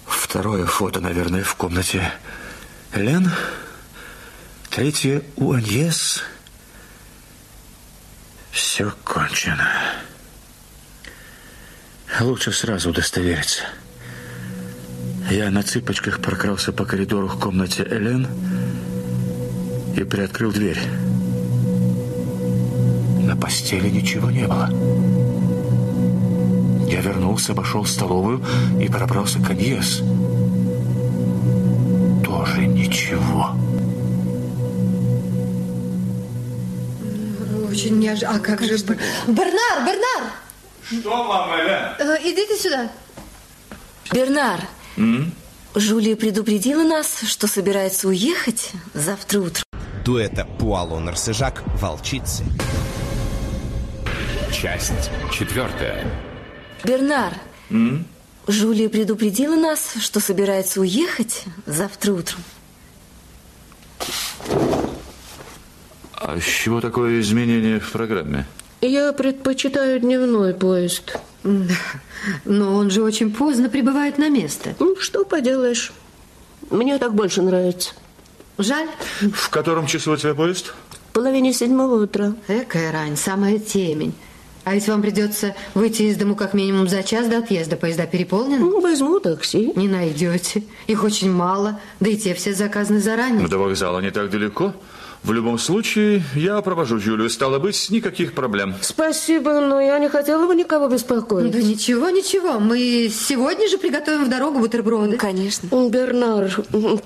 Второе 0.07 0.66
фото, 0.66 1.01
наверное, 1.01 1.42
в 1.42 1.57
комнате 1.57 2.12
Лен. 2.92 3.32
Третье 4.70 5.24
у 5.36 5.53
Аньес. 5.53 6.22
Все 8.53 8.92
кончено. 9.05 9.68
Лучше 12.21 12.53
сразу 12.53 12.91
удостовериться. 12.91 13.62
Я 15.31 15.51
на 15.51 15.62
цыпочках 15.62 16.21
прокрался 16.21 16.73
по 16.73 16.85
коридору 16.85 17.29
к 17.29 17.41
комнате 17.41 17.87
Элен 17.89 18.27
и 19.97 20.03
приоткрыл 20.03 20.51
дверь. 20.51 20.81
На 23.23 23.37
постели 23.37 23.89
ничего 23.89 24.31
не 24.31 24.49
было. 24.49 24.69
Я 26.91 27.03
вернулся, 27.03 27.53
обошел 27.53 27.85
столовую 27.85 28.45
и 28.81 28.89
пробрался 28.89 29.39
к 29.39 29.51
Аньес. 29.51 30.03
Тоже 32.25 32.66
ничего. 32.66 33.51
Очень 37.71 38.01
неожиданно. 38.01 38.37
А 38.37 38.41
как 38.41 38.61
же... 38.62 38.75
Бер- 38.79 38.99
Бернар, 39.29 39.87
Бернар! 39.87 40.38
Что, 40.91 41.24
мама 41.24 41.57
Элен? 41.61 41.84
Э, 41.99 42.16
идите 42.22 42.57
сюда. 42.57 42.91
Бернар, 44.12 44.61
Жулия 45.74 46.16
предупредила 46.16 46.82
нас, 46.82 47.20
что 47.26 47.47
собирается 47.47 48.09
уехать 48.09 48.72
завтра 48.95 49.41
утром. 49.41 49.64
Дуэта 50.05 50.47
Пуало-Нарсежак 50.59 51.62
«Волчицы». 51.78 52.45
Часть 54.51 55.11
четвертая. 55.30 56.07
Бернар, 56.84 57.34
Жулия 58.47 58.89
предупредила 58.89 59.57
нас, 59.57 59.95
что 60.01 60.20
собирается 60.20 60.80
уехать 60.80 61.45
завтра 61.66 62.12
утром. 62.14 62.43
А 66.14 66.41
с 66.41 66.45
чего 66.45 66.80
такое 66.80 67.20
изменение 67.20 67.78
в 67.78 67.93
программе? 67.93 68.47
Я 68.81 69.12
предпочитаю 69.12 69.99
дневной 70.01 70.55
поезд. 70.55 71.18
Но 72.45 72.74
он 72.74 72.91
же 72.91 73.03
очень 73.03 73.33
поздно 73.33 73.68
прибывает 73.68 74.18
на 74.18 74.29
место. 74.29 74.74
Ну, 74.79 74.97
что 74.97 75.24
поделаешь. 75.24 75.93
Мне 76.70 76.99
так 76.99 77.14
больше 77.14 77.43
нравится. 77.43 77.95
Жаль. 78.59 78.89
В 79.33 79.51
котором 79.51 79.87
часу 79.87 80.12
у 80.12 80.16
тебя 80.16 80.35
поезд? 80.35 80.74
В 81.11 81.12
половине 81.14 81.53
седьмого 81.53 82.03
утра. 82.03 82.35
Экая 82.49 82.93
рань, 82.93 83.16
самая 83.16 83.59
темень. 83.59 84.14
А 84.64 84.74
ведь 84.74 84.87
вам 84.87 85.01
придется 85.01 85.57
выйти 85.74 86.03
из 86.03 86.16
дому 86.16 86.37
как 86.37 86.55
минимум 86.55 86.89
за 86.89 87.03
час 87.03 87.26
до 87.26 87.39
отъезда. 87.39 87.76
Поезда 87.76 88.07
переполнены? 88.07 88.59
Ну, 88.59 88.81
возьму 88.81 89.18
такси. 89.18 89.72
Не 89.74 89.89
найдете. 89.89 90.62
Их 90.87 91.03
очень 91.05 91.33
мало. 91.33 91.81
Да 92.01 92.11
и 92.11 92.16
те 92.16 92.35
все 92.35 92.53
заказаны 92.53 93.01
заранее. 93.01 93.43
Ну, 93.43 93.49
до 93.49 93.59
вокзала 93.59 94.01
не 94.01 94.11
так 94.11 94.31
далеко. 94.31 94.74
В 95.25 95.33
любом 95.33 95.59
случае, 95.59 96.23
я 96.35 96.61
провожу 96.62 96.97
Юлию. 96.97 97.29
Стало 97.29 97.59
быть, 97.59 97.91
никаких 97.91 98.35
проблем. 98.35 98.75
Спасибо, 98.81 99.61
но 99.61 99.81
я 99.81 99.99
не 99.99 100.09
хотела 100.09 100.47
бы 100.47 100.55
никого 100.55 100.89
беспокоить. 100.89 101.51
Да 101.51 101.61
ничего, 101.61 102.11
ничего. 102.11 102.59
Мы 102.61 103.11
сегодня 103.12 103.69
же 103.69 103.79
приготовим 103.79 104.25
в 104.25 104.31
дорогу 104.31 104.61
бутерброды. 104.61 105.16
Конечно. 105.16 105.66
Бернар, 105.89 106.51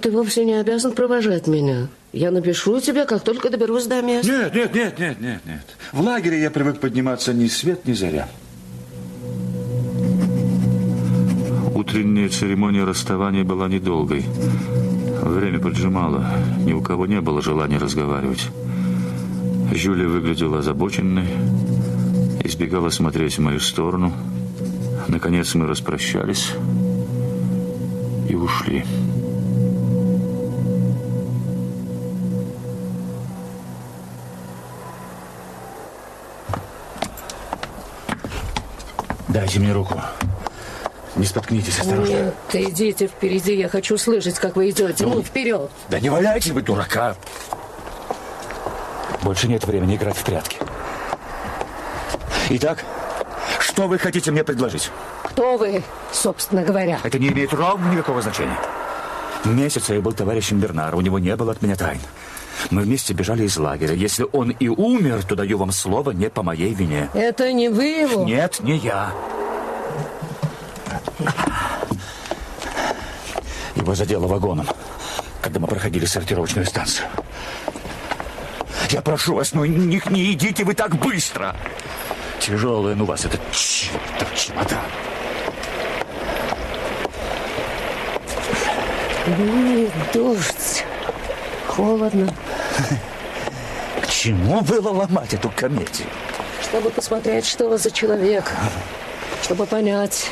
ты 0.00 0.10
вовсе 0.10 0.44
не 0.44 0.54
обязан 0.54 0.92
провожать 0.92 1.46
меня. 1.46 1.88
Я 2.12 2.30
напишу 2.30 2.78
тебе, 2.80 3.06
как 3.06 3.22
только 3.24 3.48
доберусь 3.48 3.86
до 3.86 4.02
места. 4.02 4.30
Нет, 4.30 4.54
нет, 4.54 4.74
нет, 4.74 4.98
нет, 4.98 5.20
нет, 5.20 5.40
нет. 5.46 5.76
В 5.92 6.00
лагере 6.02 6.40
я 6.40 6.50
привык 6.50 6.78
подниматься 6.78 7.32
ни 7.32 7.48
свет, 7.48 7.86
ни 7.86 7.94
заря. 7.94 8.28
Утренняя 11.74 12.28
церемония 12.28 12.84
расставания 12.84 13.44
была 13.44 13.66
недолгой. 13.66 14.26
Время 15.22 15.60
поджимало. 15.60 16.26
Ни 16.64 16.72
у 16.72 16.82
кого 16.82 17.06
не 17.06 17.20
было 17.20 17.40
желания 17.40 17.78
разговаривать. 17.78 18.50
Жюля 19.72 20.08
выглядела 20.08 20.58
озабоченной, 20.58 21.26
избегала 22.42 22.90
смотреть 22.90 23.38
в 23.38 23.40
мою 23.40 23.60
сторону. 23.60 24.12
Наконец 25.06 25.54
мы 25.54 25.68
распрощались 25.68 26.52
и 28.28 28.34
ушли. 28.34 28.84
Дайте 39.28 39.60
мне 39.60 39.72
руку. 39.72 40.00
Не 41.22 41.26
споткнитесь, 41.26 41.78
осторожно. 41.78 42.12
Нет, 42.12 42.34
идите 42.52 43.06
впереди, 43.06 43.54
я 43.54 43.68
хочу 43.68 43.96
слышать, 43.96 44.40
как 44.40 44.56
вы 44.56 44.70
идете. 44.70 45.06
Ну, 45.06 45.22
вперед. 45.22 45.70
Да 45.88 46.00
не 46.00 46.10
валяйте 46.10 46.52
вы, 46.52 46.62
дурака. 46.62 47.14
Больше 49.22 49.46
нет 49.46 49.64
времени 49.64 49.94
играть 49.94 50.16
в 50.16 50.24
прятки. 50.24 50.56
Итак, 52.50 52.84
что 53.60 53.86
вы 53.86 53.98
хотите 53.98 54.32
мне 54.32 54.42
предложить? 54.42 54.90
Кто 55.22 55.56
вы, 55.56 55.84
собственно 56.10 56.64
говоря? 56.64 56.98
Это 57.04 57.20
не 57.20 57.28
имеет 57.28 57.54
ровно 57.54 57.92
никакого 57.92 58.20
значения. 58.20 58.58
Месяц 59.44 59.90
я 59.90 60.00
был 60.00 60.14
товарищем 60.14 60.58
Бернара, 60.58 60.96
у 60.96 61.02
него 61.02 61.20
не 61.20 61.36
было 61.36 61.52
от 61.52 61.62
меня 61.62 61.76
тайн. 61.76 62.00
Мы 62.72 62.82
вместе 62.82 63.14
бежали 63.14 63.44
из 63.44 63.56
лагеря. 63.56 63.94
Если 63.94 64.26
он 64.32 64.50
и 64.50 64.66
умер, 64.66 65.22
то 65.24 65.36
даю 65.36 65.56
вам 65.56 65.70
слово 65.70 66.10
не 66.10 66.28
по 66.28 66.42
моей 66.42 66.74
вине. 66.74 67.10
Это 67.14 67.52
не 67.52 67.68
вы 67.68 67.84
его? 67.84 68.24
Нет, 68.24 68.58
не 68.58 68.76
я. 68.76 69.12
Его 73.92 73.96
задело 73.98 74.26
вагоном, 74.26 74.66
когда 75.42 75.60
мы 75.60 75.66
проходили 75.66 76.06
сортировочную 76.06 76.66
станцию. 76.66 77.06
Я 78.88 79.02
прошу 79.02 79.34
вас, 79.34 79.52
ну 79.52 79.66
не, 79.66 80.00
не 80.08 80.32
идите 80.32 80.64
вы 80.64 80.72
так 80.72 80.96
быстро. 80.96 81.54
Тяжелый 82.40 82.94
ну 82.94 83.04
вас 83.04 83.26
этот 83.26 83.42
чертов 83.52 84.34
чемодан. 84.34 84.80
Ну, 89.26 89.90
дождь. 90.14 90.86
Холодно. 91.66 92.34
К 94.00 94.08
чему 94.08 94.62
было 94.62 94.88
ломать 94.88 95.34
эту 95.34 95.50
комедию? 95.50 96.08
Чтобы 96.62 96.88
посмотреть, 96.88 97.44
что 97.44 97.68
вы 97.68 97.76
за 97.76 97.90
человек. 97.90 98.50
Чтобы 99.42 99.66
понять, 99.66 100.30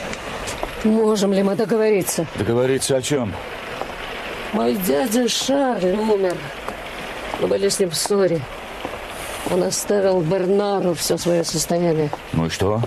можем 0.85 1.33
ли 1.33 1.43
мы 1.43 1.55
договориться. 1.55 2.26
Договориться 2.37 2.97
о 2.97 3.03
чем? 3.03 3.35
Мой 4.53 4.74
дядя 4.74 5.28
Шарль 5.28 5.95
умер. 5.97 6.37
Мы 7.41 7.49
были 7.49 7.68
с 7.68 7.78
ним 7.78 7.91
в 7.91 7.95
ссоре. 7.95 8.41
Он 9.51 9.62
оставил 9.62 10.20
Бернару 10.20 10.95
все 10.95 11.16
свое 11.16 11.45
состояние. 11.45 12.11
Ну 12.33 12.47
и 12.47 12.49
что? 12.49 12.81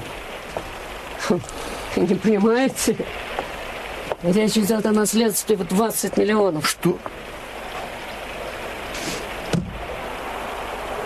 Не 1.95 2.15
понимаете? 2.15 2.95
Речь 4.23 4.57
идет 4.57 4.85
о 4.85 4.91
наследстве 4.91 5.55
в 5.55 5.67
20 5.67 6.17
миллионов. 6.17 6.67
Что? 6.69 6.97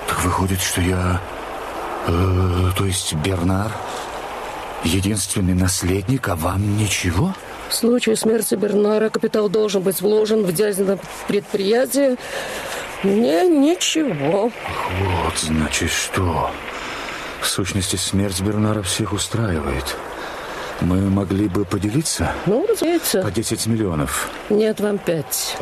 Так 0.07 0.23
выходит, 0.23 0.61
что 0.61 0.81
я... 0.81 1.19
Э, 2.07 2.71
то 2.77 2.85
есть 2.85 3.13
Бернар 3.15 3.71
единственный 4.87 5.53
наследник, 5.53 6.27
а 6.29 6.35
вам 6.35 6.77
ничего? 6.77 7.33
В 7.69 7.73
случае 7.73 8.15
смерти 8.15 8.55
Бернара 8.55 9.09
капитал 9.09 9.49
должен 9.49 9.81
быть 9.81 10.01
вложен 10.01 10.43
в 10.43 10.53
дядино 10.53 10.97
предприятие. 11.27 12.17
Мне 13.03 13.47
ничего. 13.47 14.51
Вот, 14.99 15.37
значит, 15.37 15.91
что? 15.91 16.49
В 17.41 17.47
сущности, 17.47 17.95
смерть 17.95 18.41
Бернара 18.41 18.81
всех 18.81 19.13
устраивает. 19.13 19.95
Мы 20.81 21.09
могли 21.09 21.47
бы 21.47 21.65
поделиться? 21.65 22.31
Ну, 22.45 22.65
разумеется. 22.67 23.21
По 23.21 23.31
10 23.31 23.67
миллионов. 23.67 24.29
Нет, 24.49 24.79
вам 24.79 24.97
пять. 24.99 25.57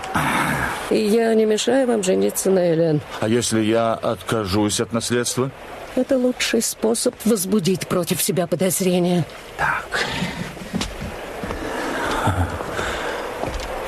И 0.89 0.97
я 0.97 1.33
не 1.33 1.45
мешаю 1.45 1.87
вам 1.87 2.03
жениться 2.03 2.51
на 2.51 2.73
Элен. 2.73 3.01
А 3.21 3.27
если 3.27 3.61
я 3.61 3.93
откажусь 3.93 4.79
от 4.79 4.93
наследства? 4.93 5.51
Это 5.95 6.17
лучший 6.17 6.61
способ 6.61 7.15
возбудить 7.23 7.87
против 7.87 8.21
себя 8.21 8.47
подозрения. 8.47 9.25
Так. 9.57 10.05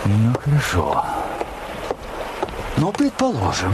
Ну, 0.05 0.34
хорошо. 0.39 1.05
Ну, 2.78 2.91
предположим. 2.93 3.74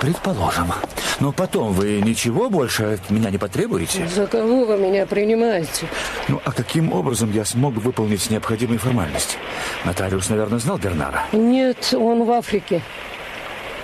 Предположим. 0.00 0.72
Но 1.18 1.32
потом 1.32 1.72
вы 1.72 2.00
ничего 2.00 2.48
больше 2.48 2.84
от 2.84 3.10
меня 3.10 3.30
не 3.30 3.38
потребуете? 3.38 4.06
За 4.06 4.28
кого 4.28 4.64
вы 4.64 4.78
меня 4.78 5.04
принимаете? 5.04 5.88
Ну, 6.28 6.40
а 6.44 6.52
каким 6.52 6.92
образом 6.92 7.32
я 7.32 7.44
смог 7.44 7.74
выполнить 7.74 8.30
необходимые 8.30 8.78
формальности? 8.78 9.36
Нотариус, 9.84 10.28
наверное, 10.28 10.60
знал 10.60 10.78
Бернара? 10.78 11.24
Нет, 11.32 11.92
он 11.98 12.24
в 12.24 12.30
Африке. 12.30 12.82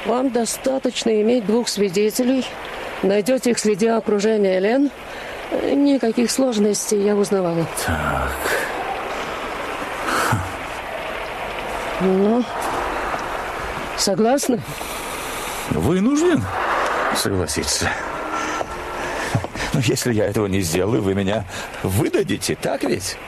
Вам 0.06 0.30
достаточно 0.30 1.20
иметь 1.22 1.46
двух 1.46 1.66
свидетелей. 1.68 2.44
Найдете 3.04 3.50
их 3.50 3.58
среди 3.58 3.86
окружения 3.86 4.58
Элен. 4.58 4.90
Никаких 5.62 6.30
сложностей 6.30 7.04
я 7.04 7.14
узнавала. 7.14 7.66
Так. 7.86 8.32
Ну, 12.00 12.42
согласны? 13.98 14.58
Вынужден 15.70 16.42
согласиться. 17.14 17.90
Но 19.74 19.80
если 19.80 20.14
я 20.14 20.24
этого 20.24 20.46
не 20.46 20.62
сделаю, 20.62 21.02
вы 21.02 21.14
меня 21.14 21.44
выдадите, 21.82 22.56
так 22.56 22.84
ведь? 22.84 23.18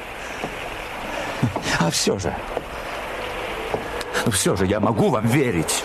А 1.81 1.91
все 1.91 2.19
же... 2.19 2.35
Все 4.33 4.57
же 4.57 4.65
я 4.65 4.81
могу 4.81 5.11
вам 5.11 5.27
верить. 5.27 5.85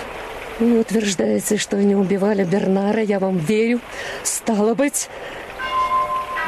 Вы 0.61 0.81
утверждаете, 0.81 1.57
что 1.57 1.75
не 1.77 1.95
убивали 1.95 2.43
Бернара, 2.43 3.01
я 3.01 3.17
вам 3.17 3.37
верю. 3.39 3.79
Стало 4.21 4.75
быть, 4.75 5.09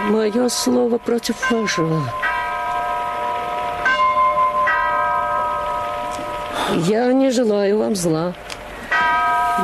мое 0.08 0.50
слово 0.50 1.00
против 1.00 1.50
вашего. 1.50 2.00
Я 6.86 7.12
не 7.12 7.32
желаю 7.32 7.80
вам 7.80 7.96
зла. 7.96 8.36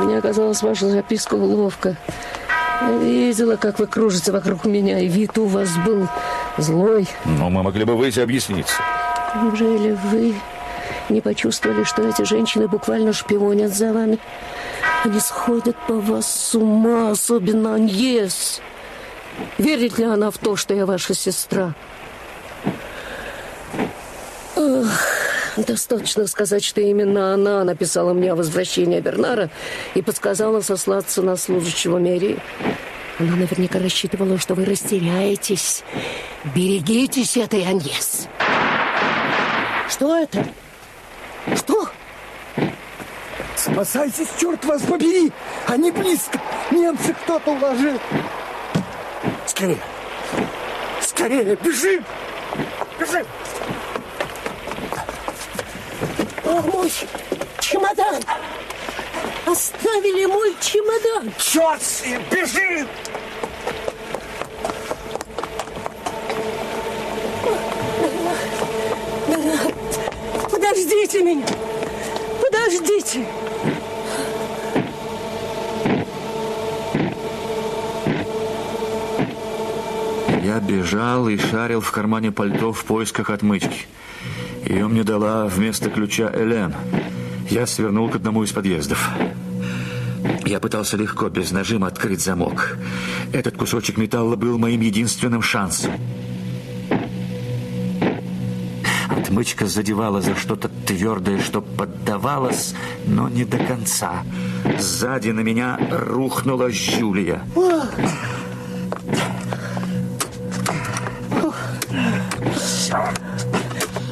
Мне 0.00 0.20
казалось, 0.20 0.62
ваша 0.62 0.88
записка 0.88 1.34
уловка. 1.34 1.94
Я 2.80 2.96
видела, 2.96 3.54
как 3.54 3.78
вы 3.78 3.86
кружите 3.86 4.32
вокруг 4.32 4.64
меня, 4.64 4.98
и 4.98 5.06
вид 5.06 5.38
у 5.38 5.44
вас 5.44 5.68
был 5.86 6.08
злой. 6.58 7.06
Но 7.24 7.50
мы 7.50 7.62
могли 7.62 7.84
бы 7.84 7.96
выйти 7.96 8.18
объясниться. 8.18 8.74
Неужели 9.40 9.96
вы 10.10 10.34
не 11.10 11.20
почувствовали, 11.20 11.84
что 11.84 12.02
эти 12.02 12.22
женщины 12.22 12.68
буквально 12.68 13.12
шпионят 13.12 13.74
за 13.74 13.92
вами? 13.92 14.18
Они 15.04 15.20
сходят 15.20 15.76
по 15.86 15.94
вас 15.94 16.32
с 16.32 16.54
ума, 16.54 17.10
особенно 17.10 17.74
Аньес. 17.74 18.60
Верит 19.58 19.98
ли 19.98 20.04
она 20.04 20.30
в 20.30 20.38
то, 20.38 20.56
что 20.56 20.74
я 20.74 20.86
ваша 20.86 21.14
сестра? 21.14 21.74
Ах, 24.56 25.06
достаточно 25.56 26.26
сказать, 26.26 26.64
что 26.64 26.80
именно 26.80 27.34
она 27.34 27.64
написала 27.64 28.12
мне 28.12 28.32
о 28.32 28.36
возвращении 28.36 29.00
Бернара 29.00 29.50
и 29.94 30.02
подсказала 30.02 30.60
сослаться 30.60 31.22
на 31.22 31.36
служащего 31.36 31.98
мэрии. 31.98 32.38
Она 33.18 33.36
наверняка 33.36 33.78
рассчитывала, 33.78 34.38
что 34.38 34.54
вы 34.54 34.64
растеряетесь. 34.64 35.82
Берегитесь 36.54 37.36
этой 37.36 37.64
Аньес. 37.66 38.28
Что 39.90 40.16
это? 40.16 40.46
Что? 41.56 41.88
Спасайтесь, 43.56 44.28
черт 44.38 44.64
вас 44.64 44.82
побери! 44.82 45.32
Они 45.66 45.90
близко! 45.90 46.40
Немцы 46.70 47.14
кто-то 47.14 47.50
уложил! 47.52 48.00
Скорее! 49.46 49.78
Скорее! 51.00 51.56
Бежим! 51.56 52.04
Бежим! 52.98 53.26
О, 56.44 56.60
мой 56.62 56.92
чемодан! 57.60 58.22
Оставили 59.46 60.26
мой 60.26 60.56
чемодан! 60.60 61.32
Черт! 61.38 61.82
Бежим! 62.30 62.88
Подождите 70.70 71.24
меня! 71.24 71.46
Подождите! 72.40 73.26
Я 80.44 80.60
бежал 80.60 81.28
и 81.28 81.36
шарил 81.38 81.80
в 81.80 81.90
кармане 81.90 82.30
пальто 82.30 82.72
в 82.72 82.84
поисках 82.84 83.30
отмычки. 83.30 83.88
Ее 84.64 84.86
мне 84.86 85.02
дала 85.02 85.46
вместо 85.46 85.90
ключа 85.90 86.30
Элен. 86.32 86.72
Я 87.48 87.66
свернул 87.66 88.08
к 88.08 88.14
одному 88.14 88.44
из 88.44 88.52
подъездов. 88.52 89.10
Я 90.46 90.60
пытался 90.60 90.96
легко, 90.96 91.28
без 91.30 91.50
нажима, 91.50 91.88
открыть 91.88 92.20
замок. 92.20 92.78
Этот 93.32 93.56
кусочек 93.56 93.96
металла 93.96 94.36
был 94.36 94.56
моим 94.56 94.82
единственным 94.82 95.42
шансом. 95.42 95.94
Отмычка 99.30 99.66
задевала 99.66 100.20
за 100.20 100.34
что-то 100.34 100.68
твердое, 100.68 101.40
что 101.40 101.62
поддавалось, 101.62 102.74
но 103.06 103.28
не 103.28 103.44
до 103.44 103.58
конца. 103.58 104.24
Сзади 104.76 105.30
на 105.30 105.38
меня 105.38 105.78
рухнула 105.88 106.68
Жюлия. 106.70 107.40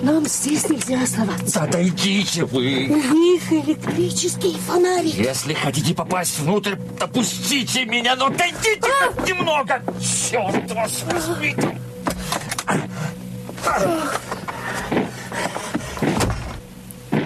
Нам 0.02 0.24
здесь 0.26 0.68
нельзя 0.68 1.02
оставаться. 1.02 1.62
Отойдите 1.64 2.44
вы! 2.44 2.86
У 2.88 3.14
них 3.16 3.52
электрический 3.52 4.56
фонарик. 4.68 5.14
Если 5.14 5.52
хотите 5.52 5.96
попасть 5.96 6.38
внутрь, 6.38 6.76
допустите 6.96 7.84
меня, 7.86 8.14
но 8.14 8.26
отойдите 8.26 8.88
хоть 8.88 9.28
немного! 9.28 9.82
Черт 10.30 10.72
вас 10.72 11.02
возьми! 11.10 11.56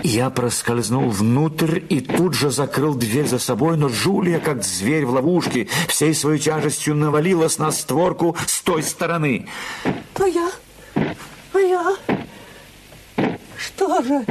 Я 0.02 0.30
проскользнул 0.30 1.10
внутрь 1.10 1.80
и 1.88 2.00
тут 2.00 2.34
же 2.34 2.50
закрыл 2.50 2.94
дверь 2.94 3.26
за 3.26 3.38
собой, 3.38 3.76
но 3.76 3.88
Джулия, 3.88 4.40
как 4.40 4.62
зверь 4.62 5.06
в 5.06 5.10
ловушке, 5.10 5.68
всей 5.88 6.14
своей 6.14 6.38
тяжестью 6.38 6.94
навалилась 6.94 7.58
на 7.58 7.70
створку 7.70 8.36
с 8.46 8.62
той 8.62 8.82
стороны. 8.82 9.48
А 9.84 10.24
я? 10.26 10.50
А 11.54 11.58
я? 11.58 11.96
Что 13.56 14.02
же? 14.02 14.26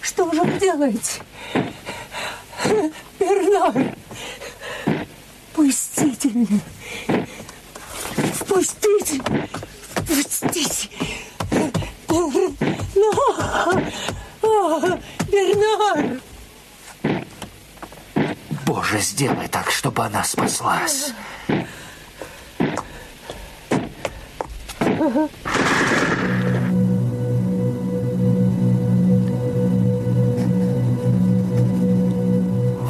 Что 0.00 0.32
же 0.32 0.42
вы 0.42 0.58
делаете? 0.58 1.22
Бернар! 3.18 3.94
Пустите 5.54 6.28
меня! 6.28 6.60
Впустите! 8.34 9.22
Впустите! 9.94 10.88
Бернар! 15.36 16.20
Боже, 18.64 19.00
сделай 19.00 19.48
так, 19.48 19.70
чтобы 19.70 20.02
она 20.02 20.24
спаслась. 20.24 21.12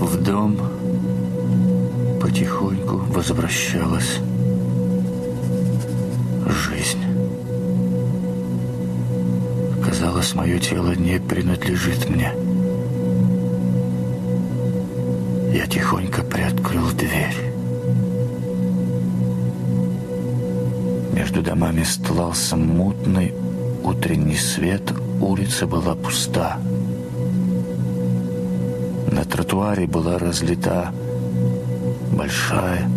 В 0.00 0.16
дом 0.22 0.56
потихоньку 2.20 2.98
возвращалась 3.12 4.20
Казалось, 10.26 10.34
мое 10.34 10.58
тело 10.58 10.92
не 10.92 11.20
принадлежит 11.20 12.08
мне. 12.08 12.32
Я 15.52 15.66
тихонько 15.66 16.22
приоткрыл 16.22 16.90
дверь. 16.92 17.52
Между 21.12 21.42
домами 21.42 21.84
стлался 21.84 22.56
мутный 22.56 23.32
утренний 23.84 24.36
свет, 24.36 24.82
улица 25.20 25.66
была 25.66 25.94
пуста. 25.94 26.58
На 29.12 29.24
тротуаре 29.24 29.86
была 29.86 30.18
разлита 30.18 30.92
большая 32.12 32.88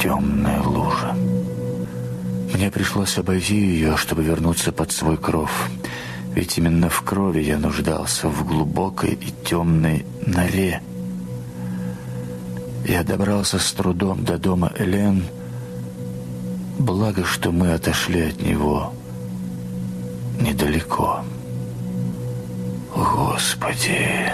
темная 0.00 0.62
лужа. 0.62 1.25
Мне 2.56 2.70
пришлось 2.70 3.18
обойти 3.18 3.54
ее, 3.54 3.98
чтобы 3.98 4.24
вернуться 4.24 4.72
под 4.72 4.90
свой 4.90 5.18
кров. 5.18 5.68
Ведь 6.34 6.56
именно 6.56 6.88
в 6.88 7.02
крови 7.02 7.42
я 7.42 7.58
нуждался 7.58 8.30
в 8.30 8.46
глубокой 8.46 9.10
и 9.12 9.30
темной 9.44 10.06
норе. 10.24 10.80
Я 12.88 13.02
добрался 13.04 13.58
с 13.58 13.70
трудом 13.74 14.24
до 14.24 14.38
дома 14.38 14.72
Элен. 14.78 15.26
Благо, 16.78 17.26
что 17.26 17.52
мы 17.52 17.74
отошли 17.74 18.22
от 18.22 18.40
него 18.40 18.94
недалеко. 20.40 21.26
Господи, 22.94 24.32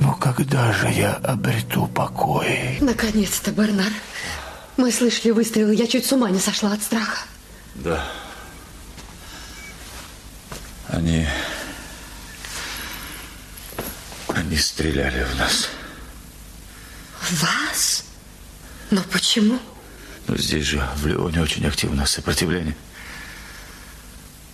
ну 0.00 0.14
когда 0.20 0.70
же 0.74 0.90
я 0.90 1.14
обрету 1.14 1.86
покой? 1.86 2.76
Наконец-то, 2.82 3.52
Бернар. 3.52 3.92
Мы 4.78 4.92
слышали 4.92 5.32
выстрелы, 5.32 5.74
я 5.74 5.88
чуть 5.88 6.06
с 6.06 6.12
ума 6.12 6.30
не 6.30 6.38
сошла 6.38 6.72
от 6.72 6.80
страха. 6.80 7.26
Да. 7.74 8.08
Они... 10.86 11.26
Они 14.28 14.56
стреляли 14.56 15.24
в 15.24 15.36
нас. 15.36 15.68
Вас? 17.32 18.04
Но 18.92 19.02
почему? 19.12 19.58
Но 20.28 20.36
здесь 20.36 20.64
же, 20.64 20.88
в 20.94 21.06
Леоне, 21.08 21.42
очень 21.42 21.66
активное 21.66 22.06
сопротивление. 22.06 22.76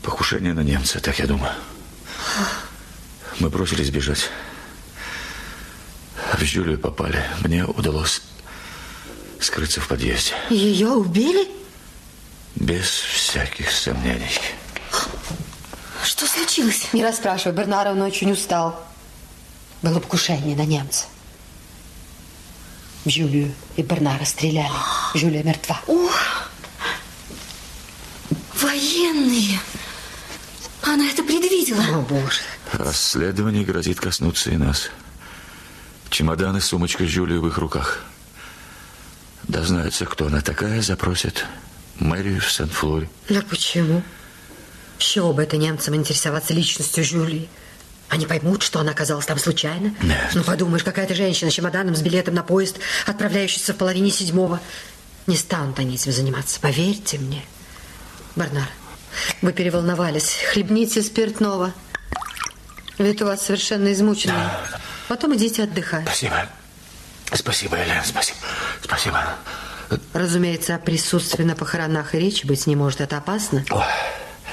Покушение 0.03 0.55
на 0.55 0.61
немца, 0.61 1.01
так 1.01 1.19
я 1.19 1.27
думаю. 1.27 1.53
Мы 3.41 3.51
бросились 3.51 3.91
бежать. 3.91 4.31
В 6.33 6.43
Жюлию 6.43 6.79
попали. 6.79 7.23
Мне 7.41 7.67
удалось 7.67 8.23
скрыться 9.45 9.81
в 9.81 9.89
подъезде. 9.89 10.33
Ее 10.51 10.89
убили? 10.89 11.49
Без 12.57 12.87
всяких 12.87 13.71
сомнений. 13.71 14.41
Что 16.05 16.27
случилось? 16.27 16.89
Не 16.93 17.03
расспрашивай, 17.05 17.57
Бернар, 17.57 17.89
он 17.89 18.03
очень 18.03 18.31
устал. 18.31 18.81
Было 19.83 20.01
покушение 20.01 20.57
на 20.57 20.65
немца. 20.65 21.07
В 23.05 23.11
Жюлию 23.11 23.53
и 23.77 23.83
Бернара 23.83 24.25
стреляли. 24.25 24.73
Жюлия 25.15 25.43
мертва. 25.43 25.81
О, 25.87 26.09
военные. 28.61 29.61
Она 30.83 31.07
это 31.09 31.23
предвидела. 31.23 31.83
О, 31.83 32.01
боже. 32.01 32.41
Расследование 32.73 33.65
грозит 33.65 34.01
коснуться 34.01 34.51
и 34.51 34.57
нас. 34.57 34.91
Чемодан 36.09 36.57
и 36.57 36.61
сумочка 36.61 37.07
Жюлии 37.07 37.37
в 37.37 37.47
их 37.47 37.59
руках. 37.59 38.05
Дознаются, 39.49 40.07
кто 40.07 40.27
она 40.27 40.41
такая, 40.41 40.81
запросят 40.83 41.45
мэрию 41.99 42.41
в 42.41 42.51
Сен-Флоре. 42.51 43.09
Но 43.29 43.43
почему? 43.43 44.03
С 44.99 45.03
чего 45.03 45.33
бы 45.33 45.43
это 45.43 45.57
немцам 45.57 45.95
интересоваться 45.95 46.55
личностью 46.55 47.05
Жюлии? 47.05 47.49
Они 48.09 48.27
поймут, 48.27 48.63
что 48.63 48.81
она 48.81 48.93
оказалась 48.93 49.27
там 49.27 49.39
случайно? 49.39 49.95
Нет. 50.03 50.31
Ну, 50.35 50.45
подумаешь, 50.45 50.85
какая-то 50.85 51.15
женщина 51.15 51.51
с 51.51 51.55
чемоданом, 51.55 51.97
с 51.97 52.01
билетом 52.01 52.35
на 52.35 52.43
поезд, 52.43 52.79
отправляющийся 53.07 53.75
в 53.75 53.77
половине 53.77 54.11
седьмого. 54.11 54.61
Не 55.27 55.37
станут 55.37 55.79
они 55.79 55.95
этим 55.95 56.13
заниматься, 56.13 56.61
поверьте 56.61 57.19
мне. 57.19 57.43
Барнар, 58.37 58.69
вы 59.43 59.53
переволновались. 59.53 60.37
Хлебните 60.53 61.03
спиртного. 61.03 61.73
Вид 62.99 63.23
у 63.23 63.27
вас 63.27 63.43
совершенно 63.43 63.93
измученный. 63.93 64.35
Потом 65.09 65.35
идите 65.35 65.65
отдыхать. 65.65 66.05
Спасибо. 66.05 66.49
Спасибо, 67.35 67.77
Елена, 67.77 68.03
спасибо. 68.05 68.39
Спасибо. 68.83 69.37
Разумеется, 70.13 70.75
о 70.75 70.79
присутствии 70.79 71.45
на 71.45 71.55
похоронах 71.55 72.15
и 72.15 72.19
речи 72.19 72.47
быть 72.47 72.67
не 72.67 72.77
может. 72.77 73.01
Это 73.01 73.19
опасно. 73.19 73.65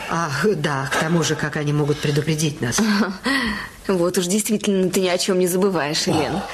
Ах, 0.09 0.45
да, 0.57 0.89
к 0.91 0.99
тому 0.99 1.23
же, 1.23 1.36
как 1.36 1.55
они 1.55 1.73
могут 1.73 1.99
предупредить 1.99 2.61
нас. 2.61 2.77
Вот 3.88 4.17
уж 4.17 4.27
действительно 4.27 4.89
ты 4.89 5.01
ни 5.01 5.07
о 5.07 5.17
чем 5.17 5.39
не 5.39 5.47
забываешь, 5.47 6.03
Елена. 6.03 6.45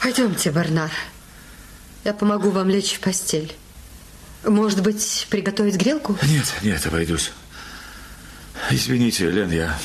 Пойдемте, 0.00 0.50
Барнар. 0.50 0.90
Я 2.04 2.12
помогу 2.12 2.50
вам 2.50 2.68
лечь 2.68 2.92
в 2.92 3.00
постель. 3.00 3.56
Может 4.44 4.82
быть, 4.82 5.26
приготовить 5.30 5.76
грелку? 5.76 6.16
Нет, 6.22 6.54
нет, 6.62 6.86
обойдусь. 6.86 7.32
Извините, 8.70 9.30
Лен, 9.30 9.50
я... 9.50 9.76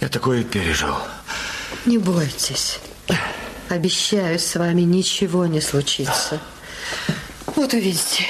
Я 0.00 0.08
такое 0.08 0.44
пережил. 0.44 0.96
Не 1.86 1.98
бойтесь. 1.98 2.78
Обещаю, 3.68 4.38
с 4.38 4.54
вами 4.56 4.82
ничего 4.82 5.46
не 5.46 5.60
случится. 5.60 6.40
Вот 7.56 7.72
увидите. 7.72 8.26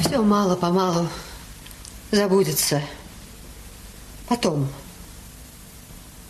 Все 0.00 0.22
мало-помалу 0.22 1.08
забудется. 2.10 2.82
Потом, 4.28 4.68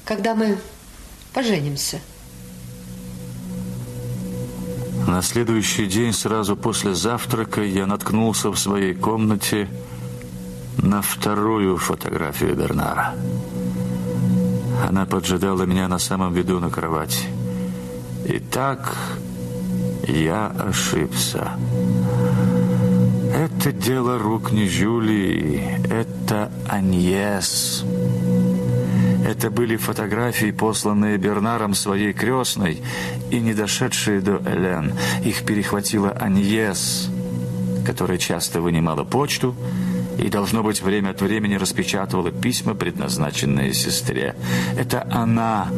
когда 0.05 0.35
мы 0.35 0.59
поженимся. 1.33 2.01
На 5.07 5.23
следующий 5.23 5.87
день, 5.87 6.13
сразу 6.13 6.55
после 6.55 6.95
завтрака, 6.95 7.63
я 7.63 7.87
наткнулся 7.87 8.51
в 8.51 8.59
своей 8.59 8.95
комнате 8.95 9.69
на 10.77 11.03
вторую 11.03 11.77
фотографию 11.77 12.55
Бернара. 12.55 13.15
Она 14.87 15.07
поджидала 15.07 15.63
меня 15.65 15.89
на 15.89 15.99
самом 15.99 16.35
виду 16.35 16.61
на 16.61 16.71
кровати. 16.71 17.27
Так 18.51 18.97
я 20.07 20.47
ошибся. 20.49 21.53
это 23.35 23.73
дело 23.73 24.19
рук 24.19 24.53
не 24.53 24.69
Жюли, 24.69 25.81
это 25.91 26.51
Аньес. 26.69 27.85
Это 29.27 29.51
были 29.51 29.77
фотографии, 29.77 30.51
посланные 30.51 31.19
Бернаром 31.19 31.75
своей 31.75 32.13
крестной 32.13 32.83
и 33.31 33.41
не 33.41 33.53
дошедшие 33.55 34.21
до 34.21 34.41
Элен. 34.47 34.95
Их 35.25 35.45
перехватила 35.45 36.11
Аньес, 36.11 37.11
которая 37.85 38.19
часто 38.19 38.61
вынимала 38.61 39.05
почту 39.05 39.55
и, 40.19 40.29
должно 40.29 40.63
быть, 40.63 40.83
время 40.83 41.11
от 41.11 41.21
времени 41.21 41.55
распечатывала 41.55 42.33
письма, 42.33 42.75
предназначенные 42.75 43.73
сестре. 43.73 44.35
Это 44.77 45.07
она, 45.11 45.69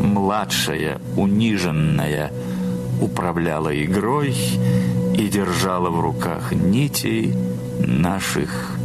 младшая, 0.00 1.00
униженная, 1.16 2.30
управляла 3.00 3.74
игрой 3.84 4.36
и 5.16 5.28
держала 5.28 5.88
в 5.90 6.00
руках 6.00 6.52
нити 6.52 7.34
наших 7.80 8.76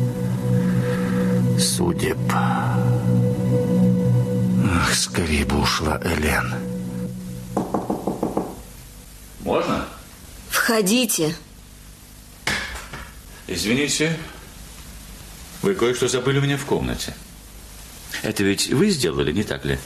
судеб. 1.59 2.17
Ах, 4.71 4.93
скорее 4.93 5.45
бы 5.45 5.59
ушла 5.59 5.99
Элен. 6.03 6.53
Можно? 9.41 9.85
Входите. 10.49 11.35
Извините, 13.47 14.15
вы 15.61 15.75
кое-что 15.75 16.07
забыли 16.07 16.39
у 16.39 16.41
меня 16.41 16.57
в 16.57 16.65
комнате. 16.65 17.13
Это 18.23 18.43
ведь 18.43 18.69
вы 18.69 18.89
сделали, 18.89 19.31
не 19.31 19.43
так 19.43 19.65
ли? 19.65 19.77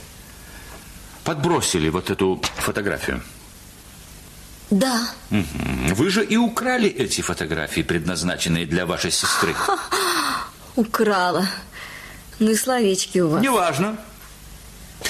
Подбросили 1.24 1.88
вот 1.88 2.10
эту 2.10 2.40
фотографию. 2.56 3.22
Да. 4.70 5.08
Угу. 5.30 5.94
Вы 5.94 6.10
же 6.10 6.24
и 6.24 6.36
украли 6.36 6.88
эти 6.88 7.20
фотографии, 7.20 7.82
предназначенные 7.82 8.66
для 8.66 8.86
вашей 8.86 9.10
сестры. 9.10 9.54
Украла. 10.76 11.46
Ну 12.38 12.50
и 12.50 12.54
словечки 12.56 13.18
у 13.18 13.28
вас. 13.28 13.42
Неважно. 13.42 13.96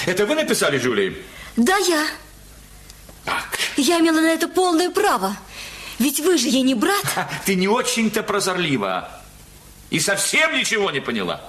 Это 0.05 0.25
вы 0.25 0.35
написали, 0.35 0.77
Жюли? 0.77 1.23
Да, 1.55 1.77
я. 1.77 2.05
Так. 3.23 3.57
Я 3.77 3.99
имела 3.99 4.19
на 4.19 4.29
это 4.29 4.47
полное 4.47 4.89
право. 4.89 5.35
Ведь 5.99 6.19
вы 6.19 6.37
же 6.37 6.47
ей 6.47 6.61
не 6.61 6.75
брат. 6.75 7.03
Ты 7.45 7.55
не 7.55 7.67
очень-то 7.67 8.23
прозорлива. 8.23 9.21
И 9.89 9.99
совсем 9.99 10.55
ничего 10.55 10.91
не 10.91 10.99
поняла. 10.99 11.41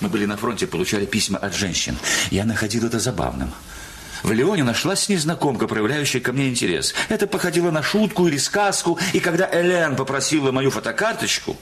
Мы 0.00 0.08
были 0.08 0.26
на 0.26 0.36
фронте, 0.36 0.66
получали 0.66 1.06
письма 1.06 1.38
от 1.38 1.54
женщин. 1.54 1.96
Я 2.30 2.44
находил 2.44 2.86
это 2.86 2.98
забавным. 2.98 3.52
В 4.22 4.30
Леоне 4.30 4.62
нашлась 4.62 5.08
незнакомка, 5.08 5.66
проявляющая 5.66 6.20
ко 6.20 6.32
мне 6.32 6.48
интерес. 6.48 6.94
Это 7.08 7.26
походило 7.26 7.70
на 7.70 7.82
шутку 7.82 8.28
или 8.28 8.36
сказку. 8.36 8.98
И 9.12 9.20
когда 9.20 9.48
Элен 9.52 9.96
попросила 9.96 10.52
мою 10.52 10.70
фотокарточку, 10.70 11.56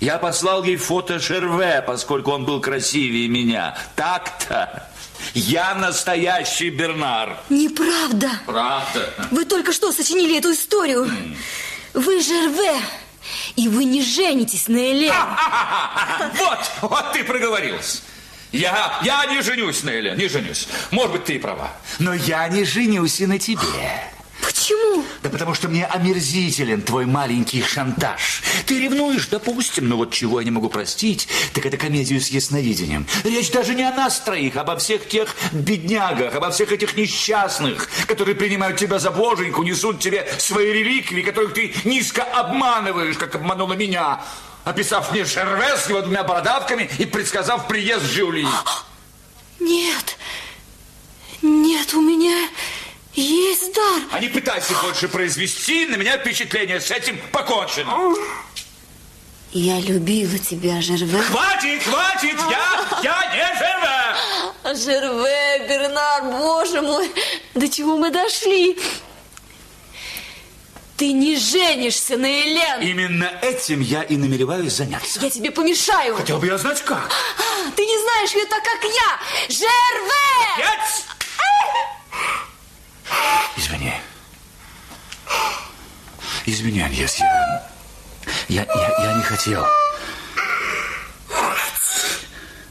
я 0.00 0.18
послал 0.18 0.64
ей 0.64 0.76
фото 0.76 1.18
Шерве, 1.18 1.82
поскольку 1.86 2.30
он 2.30 2.44
был 2.44 2.60
красивее 2.60 3.28
меня. 3.28 3.76
Так-то. 3.96 4.88
Я 5.34 5.74
настоящий 5.74 6.70
Бернар. 6.70 7.36
Неправда. 7.50 8.30
Правда. 8.46 9.12
Вы 9.30 9.44
только 9.44 9.72
что 9.72 9.92
сочинили 9.92 10.38
эту 10.38 10.52
историю. 10.52 11.10
Вы 11.92 12.22
Жерве. 12.22 12.76
И 13.56 13.68
вы 13.68 13.84
не 13.84 14.02
женитесь 14.02 14.68
на 14.68 14.78
Элен. 14.78 15.14
Вот, 16.38 16.90
вот 16.90 17.12
ты 17.12 17.24
проговорилась. 17.24 18.02
Я, 18.52 18.98
я 19.02 19.26
не 19.26 19.42
женюсь 19.42 19.82
на 19.82 19.90
Элен, 19.90 20.16
не 20.16 20.28
женюсь. 20.28 20.68
Может 20.90 21.12
быть, 21.12 21.24
ты 21.24 21.34
и 21.34 21.38
права. 21.38 21.70
Но 21.98 22.14
я 22.14 22.48
не 22.48 22.64
женюсь 22.64 23.20
и 23.20 23.26
на 23.26 23.38
тебе. 23.38 24.10
Почему? 24.40 25.04
Да 25.22 25.30
потому 25.30 25.54
что 25.54 25.68
мне 25.68 25.86
омерзителен 25.86 26.82
твой 26.82 27.06
маленький 27.06 27.62
шантаж. 27.62 28.42
Ты 28.66 28.78
ревнуешь, 28.78 29.26
допустим, 29.26 29.88
но 29.88 29.96
вот 29.96 30.12
чего 30.12 30.40
я 30.40 30.44
не 30.44 30.50
могу 30.50 30.68
простить, 30.68 31.28
так 31.54 31.66
это 31.66 31.76
комедию 31.76 32.20
с 32.20 32.28
ясновидением. 32.28 33.06
Речь 33.24 33.50
даже 33.50 33.74
не 33.74 33.82
о 33.82 33.92
нас 33.92 34.20
троих, 34.20 34.56
а 34.56 34.60
обо 34.60 34.76
всех 34.76 35.08
тех 35.08 35.34
беднягах, 35.52 36.34
обо 36.34 36.50
всех 36.50 36.72
этих 36.72 36.96
несчастных, 36.96 37.88
которые 38.06 38.34
принимают 38.34 38.78
тебя 38.78 38.98
за 38.98 39.10
боженьку, 39.10 39.62
несут 39.62 40.00
тебе 40.00 40.28
свои 40.38 40.72
реликвии, 40.72 41.22
которых 41.22 41.54
ты 41.54 41.74
низко 41.84 42.22
обманываешь, 42.22 43.16
как 43.16 43.34
обманула 43.34 43.74
меня, 43.74 44.20
описав 44.64 45.10
мне 45.12 45.24
Шерве 45.24 45.76
с 45.76 45.88
его 45.88 46.02
двумя 46.02 46.24
бородавками 46.24 46.88
и 46.98 47.06
предсказав 47.06 47.66
приезд 47.66 48.04
Жюли. 48.04 48.46
Нет, 49.58 50.16
нет, 51.42 51.94
у 51.94 52.00
меня 52.00 52.48
есть 53.18 53.74
дар. 53.74 54.02
А 54.12 54.20
не 54.20 54.28
пытайся 54.28 54.74
больше 54.82 55.08
произвести 55.08 55.86
на 55.86 55.96
меня 55.96 56.18
впечатление. 56.18 56.80
С 56.80 56.90
этим 56.90 57.18
покончено. 57.32 58.14
Я 59.52 59.80
любила 59.80 60.38
тебя, 60.38 60.80
Жерве. 60.80 61.20
Хватит, 61.22 61.82
хватит, 61.82 62.38
я, 62.50 63.00
я 63.02 63.34
не 63.34 64.74
Жерве. 64.74 64.84
Жерве, 64.84 65.66
Бернар, 65.68 66.24
боже 66.24 66.82
мой, 66.82 67.10
до 67.54 67.68
чего 67.68 67.96
мы 67.96 68.10
дошли? 68.10 68.78
Ты 70.98 71.12
не 71.12 71.36
женишься 71.36 72.16
на 72.16 72.26
Элен. 72.26 72.82
Именно 72.82 73.30
этим 73.40 73.80
я 73.80 74.02
и 74.02 74.16
намереваюсь 74.16 74.72
заняться. 74.72 75.20
Я 75.20 75.30
тебе 75.30 75.52
помешаю. 75.52 76.16
Хотел 76.16 76.38
бы 76.38 76.46
я 76.46 76.58
знать, 76.58 76.82
как. 76.82 77.10
Ты 77.76 77.86
не 77.86 77.98
знаешь 78.02 78.32
ее 78.32 78.46
так, 78.46 78.64
как 78.64 78.82
я. 78.82 79.48
Жерве! 79.48 80.56
Отец! 80.56 81.04
Извини. 83.56 83.94
Извини, 86.46 86.80
Аньес, 86.80 87.18
я... 87.18 87.68
Я, 88.48 88.62
я, 88.62 89.04
я 89.04 89.14
не 89.14 89.22
хотел. 89.22 89.66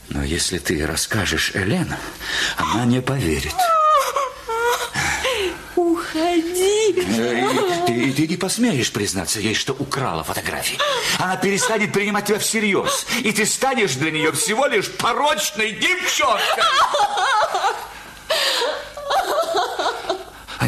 Но 0.08 0.24
если 0.24 0.58
ты 0.58 0.84
расскажешь 0.86 1.52
Элен, 1.54 1.94
она 2.56 2.84
не 2.84 3.00
поверит. 3.00 3.54
Уходи. 5.76 6.90
И 6.90 7.86
ты, 7.86 8.12
ты 8.12 8.26
не 8.26 8.36
посмеешь 8.36 8.90
признаться 8.90 9.38
ей, 9.38 9.54
что 9.54 9.74
украла 9.74 10.24
фотографии. 10.24 10.78
Она 11.18 11.36
перестанет 11.36 11.92
принимать 11.92 12.26
тебя 12.26 12.40
всерьез. 12.40 13.06
И 13.22 13.30
ты 13.30 13.46
станешь 13.46 13.94
для 13.94 14.10
нее 14.10 14.32
всего 14.32 14.66
лишь 14.66 14.90
порочной 14.90 15.72
девчонкой. 15.72 16.64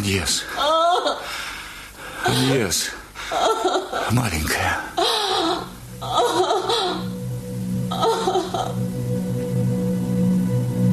Аньес. 0.01 0.43
Аньес. 2.25 2.89
Маленькая. 4.09 4.79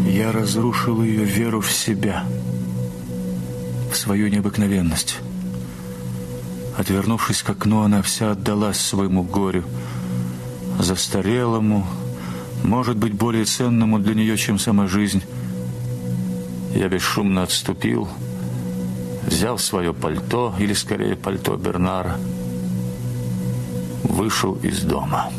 Я 0.05 0.31
разрушил 0.31 1.03
ее 1.03 1.25
веру 1.25 1.63
в 1.63 1.73
себя, 1.73 2.27
в 3.91 3.97
свою 3.97 4.29
необыкновенность. 4.29 5.17
Отвернувшись 6.77 7.43
к 7.43 7.49
окну, 7.49 7.81
она 7.81 8.03
вся 8.03 8.33
отдалась 8.33 8.79
своему 8.79 9.23
горю, 9.23 9.65
застарелому, 10.79 11.87
может 12.63 12.99
быть, 12.99 13.15
более 13.15 13.47
ценному 13.47 13.99
для 14.01 14.15
нее, 14.15 14.37
чем 14.37 14.59
сама 14.59 14.87
жизнь. 14.87 15.23
Я 16.75 16.91
бесшумно 16.91 17.45
отступил, 17.45 18.07
взял 19.29 19.59
свое 19.59 19.93
пальто, 19.93 20.55
или 20.59 20.73
скорее 20.73 21.15
пальто 21.15 21.57
Бернара, 21.57 22.17
вышел 24.03 24.55
из 24.63 24.83
дома. 24.83 25.31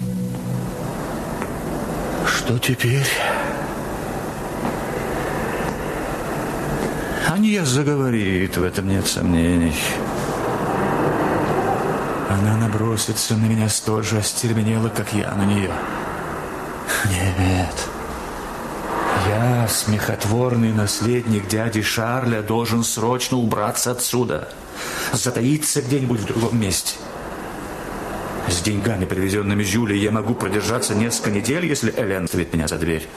Что 2.25 2.57
теперь? 2.59 3.07
Аньес 7.27 7.67
заговорит, 7.67 8.57
в 8.57 8.63
этом 8.63 8.87
нет 8.87 9.05
сомнений. 9.07 9.75
Она 12.29 12.57
набросится 12.57 13.35
на 13.35 13.45
меня 13.45 13.69
столь 13.69 14.03
же 14.03 14.19
остервенела, 14.19 14.89
как 14.89 15.13
я 15.13 15.33
на 15.33 15.45
нее. 15.45 15.71
Нет. 17.05 17.89
Смехотворный 19.69 20.73
наследник 20.73 21.47
дяди 21.47 21.83
Шарля, 21.83 22.41
должен 22.41 22.83
срочно 22.83 23.37
убраться 23.37 23.91
отсюда. 23.91 24.49
Затаиться 25.13 25.81
где-нибудь 25.81 26.21
в 26.21 26.25
другом 26.25 26.59
месте. 26.59 26.95
С 28.49 28.61
деньгами, 28.61 29.05
привезенными 29.05 29.61
Жюлей, 29.61 29.99
я 29.99 30.09
могу 30.09 30.33
продержаться 30.33 30.95
несколько 30.95 31.29
недель, 31.29 31.67
если 31.67 31.93
Элен 31.95 32.27
ставит 32.27 32.51
меня 32.51 32.67
за 32.67 32.77
дверь. 32.79 33.07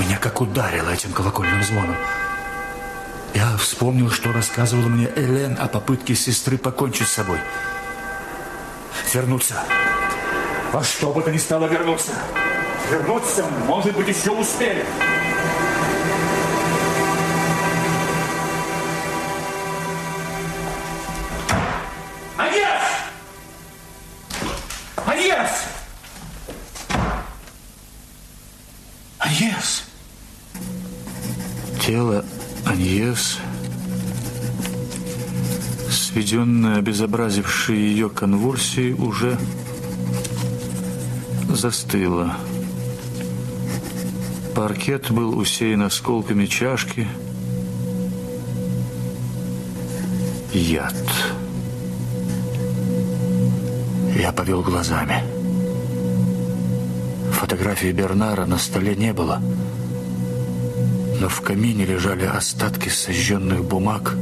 Меня 0.00 0.18
как 0.18 0.40
ударило 0.40 0.90
этим 0.90 1.12
колокольным 1.12 1.62
звоном. 1.62 1.96
Я 3.34 3.56
вспомнил, 3.56 4.10
что 4.10 4.32
рассказывала 4.32 4.88
мне 4.88 5.08
Элен 5.14 5.56
о 5.60 5.68
попытке 5.68 6.16
сестры 6.16 6.58
покончить 6.58 7.06
с 7.06 7.12
собой. 7.12 7.38
Вернуться. 9.14 9.62
Во 10.72 10.84
что 10.84 11.12
бы 11.12 11.20
то 11.20 11.32
ни 11.32 11.36
стало 11.36 11.66
вернуться. 11.66 12.12
Вернуться, 12.90 13.44
может 13.66 13.96
быть, 13.96 14.06
еще 14.06 14.30
успели. 14.30 14.84
Агиас! 22.36 22.82
Агиас! 25.06 25.64
Аньес! 29.18 29.84
Тело 31.84 32.24
Аньес, 32.64 33.38
сведенное 35.90 36.78
обезобразившее 36.78 37.80
ее 37.80 38.08
конвульсии 38.08 38.92
уже 38.92 39.36
застыло. 41.60 42.36
Паркет 44.54 45.10
был 45.10 45.38
усеян 45.38 45.82
осколками 45.82 46.46
чашки. 46.46 47.06
Яд. 50.54 50.94
Я 54.16 54.32
повел 54.32 54.62
глазами. 54.62 55.22
Фотографии 57.32 57.92
Бернара 57.92 58.46
на 58.46 58.56
столе 58.56 58.96
не 58.96 59.12
было. 59.12 59.38
Но 61.20 61.28
в 61.28 61.42
камине 61.42 61.84
лежали 61.84 62.24
остатки 62.24 62.88
сожженных 62.88 63.62
бумаг, 63.64 64.16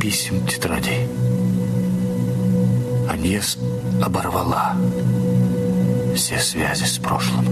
писем, 0.00 0.46
тетрадей. 0.46 1.08
Аньес 3.10 3.58
оборвала 4.00 4.76
все 6.16 6.38
связи 6.38 6.84
с 6.84 6.98
прошлым. 6.98 7.46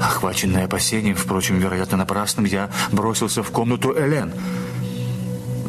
Охваченный 0.00 0.64
опасением, 0.64 1.16
впрочем, 1.16 1.58
вероятно, 1.58 1.98
напрасным, 1.98 2.44
я 2.44 2.70
бросился 2.92 3.42
в 3.42 3.50
комнату 3.50 3.92
Элен. 3.96 4.32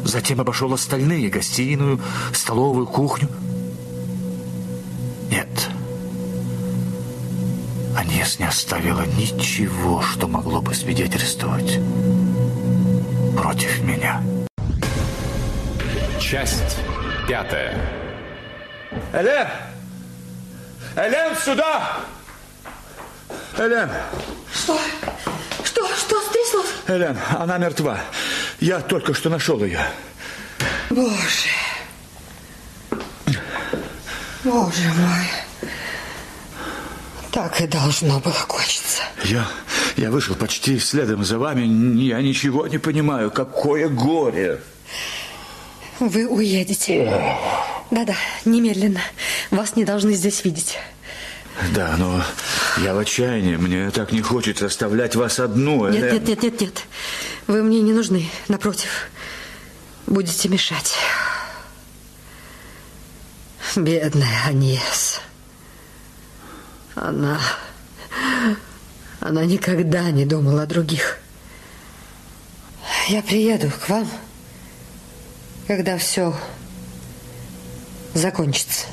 Затем 0.04 0.40
обошел 0.40 0.72
остальные, 0.72 1.30
гостиную, 1.30 2.00
столовую, 2.32 2.86
кухню. 2.86 3.28
Нет. 5.30 5.48
Аньес 7.96 8.38
не 8.38 8.46
оставила 8.46 9.04
ничего, 9.18 10.02
что 10.02 10.28
могло 10.28 10.62
бы 10.62 10.74
свидетельствовать 10.74 11.80
против 13.36 13.82
меня. 13.82 14.22
Часть 16.20 16.78
пятая. 17.28 17.78
Элен! 19.12 19.48
Элен, 20.96 21.36
сюда! 21.36 21.96
Элен! 23.58 23.90
Что? 24.52 24.78
Что? 25.64 25.88
Что 25.96 26.20
стряслось? 26.20 26.72
Элен, 26.86 27.18
она 27.38 27.58
мертва. 27.58 27.98
Я 28.60 28.80
только 28.80 29.12
что 29.12 29.28
нашел 29.28 29.62
ее. 29.64 29.80
Боже. 30.90 31.48
Боже 34.44 34.88
мой. 34.96 35.70
Так 37.32 37.60
и 37.60 37.66
должно 37.66 38.20
было 38.20 38.44
кончиться. 38.46 39.02
Я, 39.24 39.44
я 39.96 40.10
вышел 40.10 40.36
почти 40.36 40.78
следом 40.78 41.24
за 41.24 41.38
вами. 41.38 41.62
Я 42.00 42.22
ничего 42.22 42.68
не 42.68 42.78
понимаю. 42.78 43.32
Какое 43.32 43.88
горе. 43.88 44.60
Вы 45.98 46.28
уедете. 46.28 47.10
Да-да, 47.90 48.16
немедленно. 48.44 49.00
Вас 49.50 49.76
не 49.76 49.84
должны 49.84 50.14
здесь 50.14 50.44
видеть. 50.44 50.78
Да, 51.74 51.94
но 51.96 52.22
я 52.78 52.94
в 52.94 52.98
отчаянии. 52.98 53.56
Мне 53.56 53.90
так 53.90 54.12
не 54.12 54.22
хочется 54.22 54.66
оставлять 54.66 55.14
вас 55.14 55.38
одну. 55.38 55.88
Нет, 55.88 56.12
нет, 56.12 56.28
нет, 56.28 56.42
нет, 56.42 56.60
нет. 56.60 56.82
Вы 57.46 57.62
мне 57.62 57.80
не 57.80 57.92
нужны. 57.92 58.28
Напротив, 58.48 59.08
будете 60.06 60.48
мешать. 60.48 60.94
Бедная 63.76 64.46
Аньес. 64.46 65.20
Она... 66.94 67.40
Она 69.20 69.46
никогда 69.46 70.10
не 70.10 70.26
думала 70.26 70.62
о 70.62 70.66
других. 70.66 71.18
Я 73.08 73.22
приеду 73.22 73.70
к 73.70 73.88
вам, 73.88 74.06
когда 75.66 75.96
все 75.96 76.38
закончится. 78.14 78.86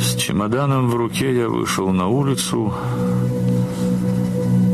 С 0.00 0.14
чемоданом 0.16 0.90
в 0.90 0.96
руке 0.96 1.36
я 1.36 1.48
вышел 1.48 1.90
на 1.90 2.08
улицу, 2.08 2.72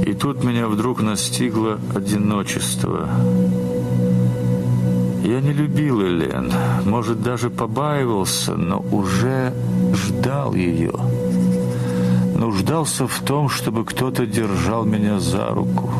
и 0.06 0.12
тут 0.14 0.44
меня 0.44 0.68
вдруг 0.68 1.02
настигло 1.02 1.78
одиночество. 1.94 3.08
Я 5.24 5.40
не 5.40 5.52
любил 5.52 6.02
Элен, 6.02 6.52
может, 6.84 7.22
даже 7.22 7.50
побаивался, 7.50 8.54
но 8.54 8.84
уже 8.92 9.54
ждал 9.94 10.54
ее. 10.54 10.92
Нуждался 12.36 13.06
в 13.06 13.20
том, 13.20 13.48
чтобы 13.48 13.84
кто-то 13.84 14.26
держал 14.26 14.84
меня 14.84 15.18
за 15.18 15.48
руку. 15.48 15.90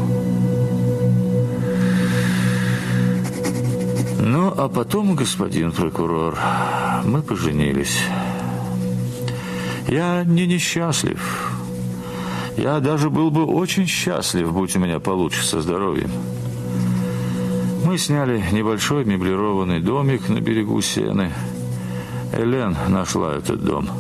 Ну, 4.26 4.54
а 4.56 4.70
потом, 4.70 5.16
господин 5.16 5.70
прокурор, 5.70 6.38
мы 7.04 7.20
поженились. 7.20 8.00
Я 9.86 10.24
не 10.24 10.46
несчастлив. 10.46 11.52
Я 12.56 12.80
даже 12.80 13.10
был 13.10 13.30
бы 13.30 13.44
очень 13.44 13.86
счастлив, 13.86 14.50
будь 14.50 14.74
у 14.76 14.78
меня 14.78 14.98
получше 14.98 15.46
со 15.46 15.60
здоровьем. 15.60 16.10
Мы 17.84 17.98
сняли 17.98 18.42
небольшой 18.50 19.04
меблированный 19.04 19.80
домик 19.80 20.26
на 20.30 20.40
берегу 20.40 20.80
Сены. 20.80 21.30
Элен 22.32 22.74
нашла 22.88 23.34
этот 23.34 23.62
дом. 23.62 23.90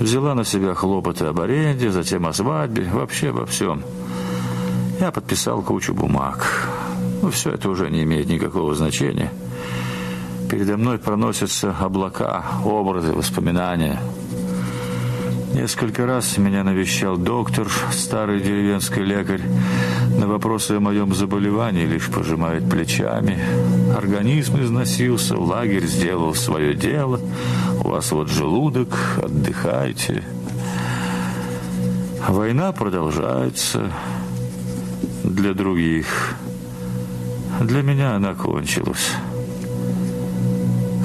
Взяла 0.00 0.34
на 0.34 0.46
себя 0.46 0.72
хлопоты 0.72 1.26
об 1.26 1.38
аренде, 1.38 1.90
затем 1.90 2.26
о 2.26 2.32
свадьбе, 2.32 2.88
вообще 2.90 3.28
обо 3.28 3.44
всем. 3.44 3.82
Я 4.98 5.10
подписал 5.10 5.60
кучу 5.60 5.92
бумаг. 5.92 6.48
Ну, 7.24 7.30
все 7.30 7.52
это 7.52 7.70
уже 7.70 7.88
не 7.88 8.02
имеет 8.02 8.28
никакого 8.28 8.74
значения. 8.74 9.32
Передо 10.50 10.76
мной 10.76 10.98
проносятся 10.98 11.74
облака, 11.80 12.44
образы, 12.66 13.14
воспоминания. 13.14 13.98
Несколько 15.54 16.04
раз 16.04 16.36
меня 16.36 16.62
навещал 16.64 17.16
доктор, 17.16 17.66
старый 17.92 18.40
деревенский 18.40 19.02
лекарь. 19.02 19.40
На 20.18 20.26
вопросы 20.26 20.72
о 20.72 20.80
моем 20.80 21.14
заболевании 21.14 21.86
лишь 21.86 22.10
пожимает 22.10 22.68
плечами. 22.68 23.38
Организм 23.96 24.62
износился, 24.62 25.38
лагерь 25.38 25.86
сделал 25.86 26.34
свое 26.34 26.74
дело. 26.74 27.18
У 27.82 27.88
вас 27.88 28.12
вот 28.12 28.28
желудок, 28.28 28.90
отдыхайте. 29.16 30.24
Война 32.28 32.70
продолжается 32.72 33.90
для 35.24 35.54
других. 35.54 36.36
Для 37.60 37.82
меня 37.82 38.16
она 38.16 38.34
кончилась. 38.34 39.12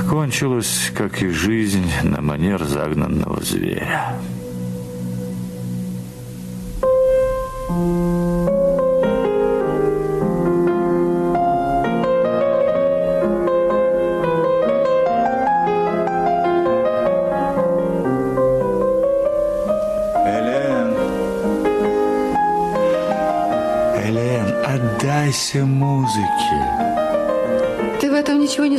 Кончилась, 0.10 0.92
как 0.96 1.22
и 1.22 1.30
жизнь, 1.30 1.90
на 2.04 2.22
манер 2.22 2.64
загнанного 2.64 3.42
зверя. 3.42 4.16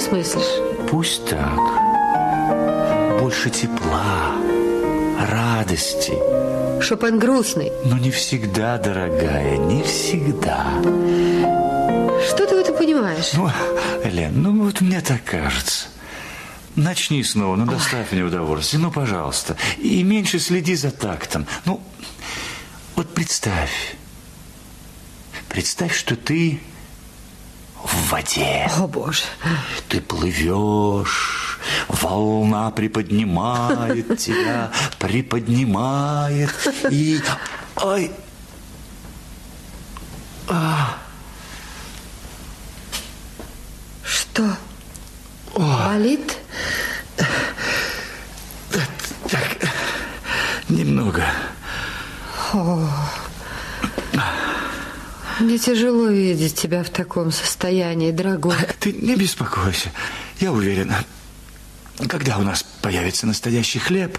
Не 0.01 0.07
смыслишь. 0.07 0.89
Пусть 0.89 1.27
так. 1.27 1.59
Больше 3.21 3.51
тепла, 3.51 4.35
радости. 5.29 6.15
Шопен 6.83 7.19
грустный. 7.19 7.71
Но 7.85 7.99
не 7.99 8.11
всегда, 8.11 8.79
дорогая, 8.79 9.59
не 9.59 9.83
всегда. 9.83 10.67
Что 12.27 12.47
ты 12.47 12.57
в 12.57 12.59
этом 12.59 12.77
понимаешь? 12.77 13.33
Ну, 13.35 13.51
Элен, 14.03 14.43
ну 14.43 14.65
вот 14.65 14.81
мне 14.81 15.01
так 15.01 15.23
кажется. 15.25 15.89
Начни 16.77 17.23
снова, 17.23 17.57
ну 17.57 17.67
доставь 17.67 18.13
мне 18.13 18.23
удовольствие, 18.23 18.81
ну, 18.81 18.91
пожалуйста. 18.91 19.57
И 19.77 20.03
меньше 20.03 20.39
следи 20.39 20.77
за 20.77 20.91
тактом. 20.91 21.47
Ну, 21.67 21.83
вот 22.97 23.13
представь. 23.13 23.97
Представь, 25.49 25.95
что 25.95 26.17
ты 26.17 26.61
в 27.85 28.11
воде. 28.11 28.71
О, 28.79 28.87
Боже. 28.87 29.23
Ты 29.89 30.01
плывешь, 30.01 31.59
волна 31.89 32.71
приподнимает 32.71 34.19
тебя, 34.19 34.71
приподнимает 34.99 36.51
и... 36.91 37.21
Ой! 37.77 38.11
А, 40.49 40.97
Что? 44.03 44.57
Болит? 45.57 46.37
Так, 49.31 49.57
немного. 50.69 51.25
О, 52.53 52.89
мне 55.41 55.59
тяжело 55.59 56.09
видеть 56.09 56.55
тебя 56.55 56.83
в 56.83 56.91
таком 56.91 57.33
состоянии, 57.33 58.11
дорогой. 58.11 58.57
Ты 58.79 58.93
не 58.93 59.17
беспокойся. 59.17 59.93
Я 60.39 60.53
уверена, 60.53 61.05
когда 62.09 62.39
у 62.39 62.43
нас 62.43 62.65
появится 62.83 63.27
настоящий 63.27 63.79
хлеб, 63.79 64.19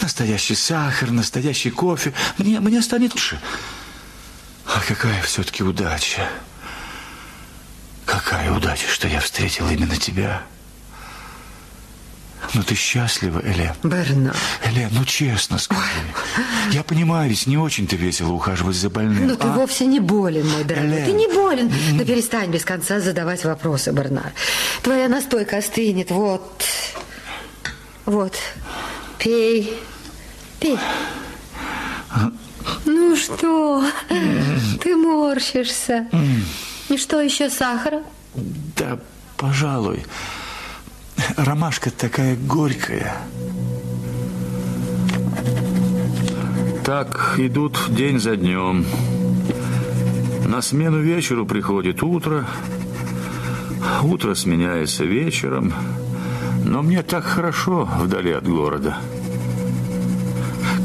настоящий 0.00 0.54
сахар, 0.54 1.10
настоящий 1.10 1.70
кофе, 1.70 2.12
мне, 2.38 2.60
мне 2.60 2.82
станет 2.82 3.14
лучше. 3.14 3.40
А 4.66 4.80
какая 4.86 5.22
все-таки 5.22 5.62
удача. 5.62 6.28
Какая 8.04 8.52
удача, 8.52 8.88
что 8.88 9.08
я 9.08 9.20
встретил 9.20 9.68
именно 9.68 9.96
тебя. 9.96 10.42
Ну 12.54 12.62
ты 12.62 12.74
счастлива, 12.74 13.40
Элен? 13.44 13.72
Берна. 13.82 14.34
Элен, 14.64 14.88
ну 14.92 15.04
честно 15.04 15.58
скажи. 15.58 15.82
Ой. 16.36 16.44
Я 16.72 16.82
понимаю, 16.82 17.28
ведь 17.28 17.46
не 17.46 17.58
очень-то 17.58 17.96
весело 17.96 18.32
ухаживать 18.32 18.76
за 18.76 18.90
больным. 18.90 19.28
Но 19.28 19.34
а? 19.34 19.36
ты 19.36 19.46
вовсе 19.48 19.86
не 19.86 20.00
болен, 20.00 20.48
мой 20.48 20.64
дорогой. 20.64 20.90
Элен. 20.90 21.04
Ты 21.06 21.12
не 21.12 21.28
болен. 21.28 21.72
Да 21.98 22.04
перестань 22.04 22.50
без 22.50 22.64
конца 22.64 23.00
задавать 23.00 23.44
вопросы, 23.44 23.92
Бернар. 23.92 24.32
Твоя 24.82 25.08
настойка 25.08 25.58
остынет. 25.58 26.10
Вот. 26.10 26.64
Вот. 28.04 28.34
Пей. 29.18 29.72
Пей. 30.60 30.78
Ну 32.84 33.16
что? 33.16 33.84
Ты 34.82 34.96
морщишься. 34.96 36.08
И 36.88 36.96
что 36.96 37.20
еще, 37.20 37.50
сахара? 37.50 38.02
Да, 38.76 38.98
пожалуй. 39.36 40.04
Ромашка 41.36 41.90
такая 41.90 42.36
горькая. 42.36 43.16
Так 46.84 47.34
идут 47.38 47.78
день 47.88 48.20
за 48.20 48.36
днем. 48.36 48.84
На 50.46 50.62
смену 50.62 51.00
вечеру 51.00 51.44
приходит 51.44 52.02
утро. 52.02 52.46
Утро 54.02 54.34
сменяется 54.34 55.04
вечером. 55.04 55.72
Но 56.64 56.82
мне 56.82 57.02
так 57.02 57.24
хорошо 57.24 57.88
вдали 58.00 58.32
от 58.32 58.46
города. 58.46 58.96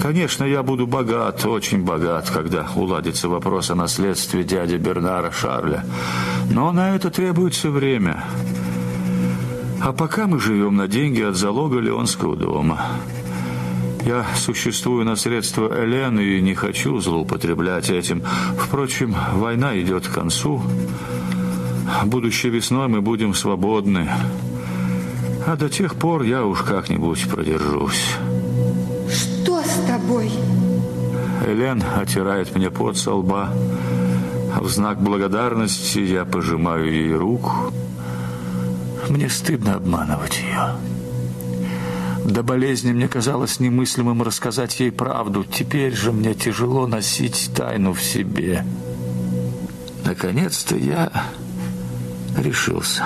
Конечно, 0.02 0.44
я 0.44 0.64
буду 0.64 0.88
богат, 0.88 1.46
очень 1.46 1.84
богат, 1.84 2.30
когда 2.32 2.68
уладится 2.76 3.30
вопрос 3.30 3.70
о 3.70 3.76
наследстве 3.76 4.44
дяди 4.44 4.76
Бернара 4.76 5.32
Шарля. 5.32 5.86
Но 6.50 6.72
на 6.72 6.96
это 6.96 7.12
требуется 7.12 7.70
время. 7.70 8.24
А 9.84 9.94
пока 9.94 10.28
мы 10.28 10.40
живем 10.40 10.76
на 10.76 10.88
деньги 10.88 11.22
от 11.22 11.36
залога 11.36 11.80
Леонского 11.80 12.36
дома. 12.36 12.80
Я 14.06 14.26
существую 14.36 15.06
на 15.06 15.16
средства 15.16 15.72
Элены 15.76 16.22
и 16.22 16.42
не 16.42 16.54
хочу 16.54 17.00
злоупотреблять 17.00 17.90
этим. 17.90 18.24
Впрочем, 18.60 19.16
война 19.34 19.80
идет 19.82 20.08
к 20.08 20.14
концу. 20.14 20.62
Будущей 22.06 22.50
весной 22.50 22.88
мы 22.88 23.02
будем 23.02 23.34
свободны. 23.34 24.08
А 25.48 25.56
до 25.56 25.68
тех 25.68 25.96
пор 25.96 26.24
я 26.24 26.46
уж 26.46 26.62
как-нибудь 26.62 27.28
продержусь. 27.28 28.16
Что 29.10 29.62
с 29.62 29.88
тобой? 29.88 30.32
Элен 31.48 31.84
отирает 31.96 32.56
мне 32.56 32.70
пот 32.70 32.98
со 32.98 33.14
лба. 33.16 33.52
В 34.60 34.68
знак 34.68 35.02
благодарности 35.02 36.00
я 36.00 36.26
пожимаю 36.26 36.92
ей 36.92 37.16
руку. 37.16 37.74
Мне 39.10 39.30
стыдно 39.30 39.76
обманывать 39.76 40.40
ее. 40.40 40.76
До 42.26 42.44
болезни 42.44 42.92
мне 42.92 43.08
казалось 43.08 43.60
немыслимым 43.60 44.22
рассказать 44.22 44.80
ей 44.80 44.92
правду. 44.92 45.44
Теперь 45.44 45.94
же 45.94 46.12
мне 46.12 46.34
тяжело 46.34 46.88
носить 46.88 47.52
тайну 47.56 47.94
в 47.94 48.02
себе. 48.02 48.66
Наконец-то 50.06 50.76
я 50.76 51.12
решился. 52.38 53.06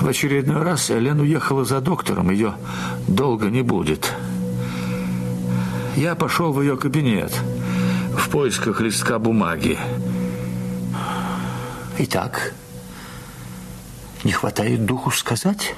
В 0.00 0.08
очередной 0.08 0.62
раз 0.62 0.90
Элен 0.90 1.20
уехала 1.20 1.64
за 1.64 1.80
доктором. 1.80 2.30
Ее 2.30 2.54
долго 3.06 3.46
не 3.50 3.62
будет. 3.62 4.12
Я 5.94 6.14
пошел 6.14 6.52
в 6.52 6.62
ее 6.62 6.76
кабинет 6.76 7.32
в 8.16 8.28
поисках 8.30 8.80
листка 8.80 9.18
бумаги. 9.18 9.78
Итак, 11.98 12.54
не 14.24 14.32
хватает 14.32 14.84
духу 14.84 15.10
сказать? 15.10 15.74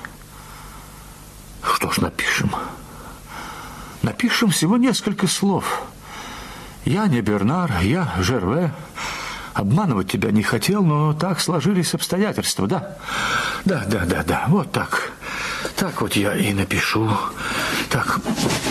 Что 1.63 1.91
ж, 1.91 1.99
напишем. 1.99 2.55
Напишем 4.03 4.51
всего 4.51 4.77
несколько 4.77 5.27
слов. 5.27 5.83
Я 6.85 7.07
не 7.07 7.21
Бернар, 7.21 7.71
я 7.83 8.13
Жерве. 8.19 8.73
Обманывать 9.55 10.11
тебя 10.11 10.31
не 10.31 10.43
хотел, 10.43 10.83
но 10.83 11.13
так 11.13 11.41
сложились 11.41 11.95
обстоятельства, 11.95 12.67
да? 12.67 12.97
Да, 13.65 13.85
да, 13.87 14.05
да, 14.07 14.23
да, 14.25 14.45
вот 14.49 14.73
так. 14.73 15.13
Так 15.77 16.01
вот 16.01 16.15
я 16.15 16.35
и 16.35 16.53
напишу. 16.53 17.11
Так, 17.91 18.21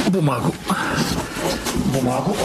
бумагу. 0.07 0.53
Бумагу. 1.93 2.35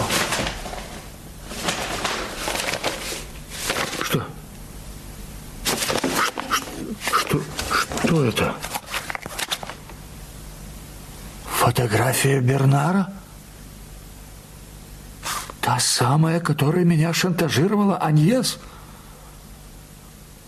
Что 8.06 8.24
это? 8.24 8.54
Фотография 11.44 12.38
Бернара? 12.38 13.12
Та 15.60 15.80
самая, 15.80 16.38
которая 16.38 16.84
меня 16.84 17.12
шантажировала 17.12 17.98
Аньес? 17.98 18.58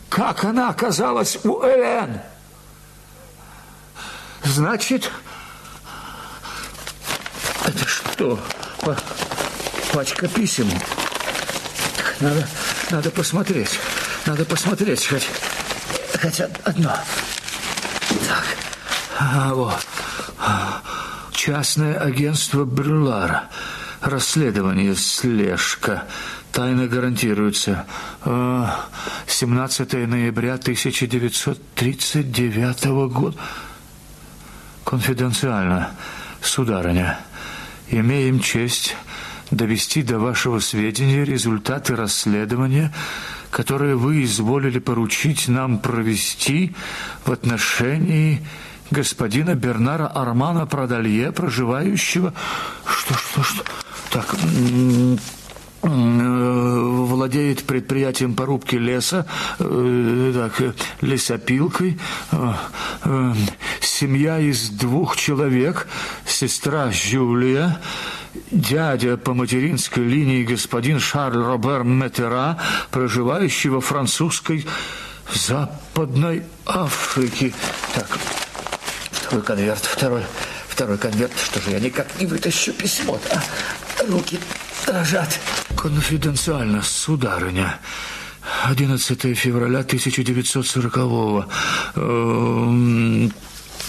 Как 0.09 0.45
она 0.45 0.71
оказалась 0.71 1.45
у 1.45 1.61
Элен? 1.65 2.21
Значит, 4.45 5.11
это 7.67 7.89
что? 7.89 8.39
Пачка 9.93 10.29
писем. 10.29 10.71
Надо, 12.21 12.49
надо 12.91 13.11
посмотреть. 13.11 13.81
Надо 14.27 14.45
посмотреть 14.45 15.09
хоть, 15.09 15.29
хоть 16.23 16.41
одно. 16.41 16.95
Так, 18.09 18.47
а, 19.19 19.55
вот. 19.55 19.87
Частное 21.33 21.99
агентство 21.99 22.65
Брюлара. 22.65 23.49
Расследование 24.01 24.97
слежка. 24.97 26.05
Тайна 26.53 26.87
гарантируется. 26.87 27.85
17 28.25 30.07
ноября 30.07 30.55
1939 30.55 33.09
года. 33.09 33.37
Конфиденциально, 34.85 35.91
сударыня. 36.41 37.19
Имеем 37.91 38.41
честь 38.41 38.97
довести 39.51 40.03
до 40.03 40.19
вашего 40.19 40.59
сведения 40.59 41.25
результаты 41.25 41.97
расследования 41.97 42.93
которое 43.51 43.97
вы 43.97 44.25
изволили 44.25 44.79
поручить 44.79 45.49
нам 45.49 45.79
провести 45.79 46.75
в 47.25 47.33
отношении 47.33 48.43
господина 48.91 49.55
Бернара 49.55 50.07
Армана 50.07 50.67
Продалье, 50.67 51.33
проживающего... 51.33 52.35
Что, 52.87 53.15
что, 53.15 53.43
что? 53.43 53.65
Так, 54.11 54.35
владеет 55.83 57.65
предприятием 57.65 58.35
порубки 58.35 58.75
леса, 58.77 59.27
э, 59.59 60.33
так, 60.35 60.75
лесопилкой, 61.01 61.99
э, 62.33 62.53
э, 63.05 63.33
семья 63.81 64.41
из 64.41 64.71
двух 64.71 65.17
человек, 65.17 65.87
сестра 66.27 66.91
Жюлия, 66.91 67.79
дядя 68.51 69.17
по 69.17 69.35
материнской 69.35 70.05
линии 70.05 70.45
господин 70.45 71.01
Шарль 71.01 71.43
Робер 71.43 71.85
Метера, 71.85 72.59
проживающий 72.91 73.71
во 73.71 73.81
французской 73.81 74.67
Западной 75.33 76.43
Африке. 76.67 77.53
Так, 77.95 78.19
второй 79.11 79.43
конверт, 79.43 79.85
второй, 79.85 80.23
второй 80.69 80.99
конверт. 80.99 81.33
Что 81.45 81.61
же, 81.61 81.71
я 81.71 81.81
никак 81.81 82.07
не 82.21 82.27
вытащу 82.27 82.73
письмо 82.73 83.15
-то. 83.15 83.41
А, 84.01 84.11
руки 84.11 84.39
дрожат. 84.87 85.39
Конфиденциально, 85.77 86.83
сударыня. 86.83 87.79
11 88.65 89.37
февраля 89.37 89.81
1940-го. 89.81 91.45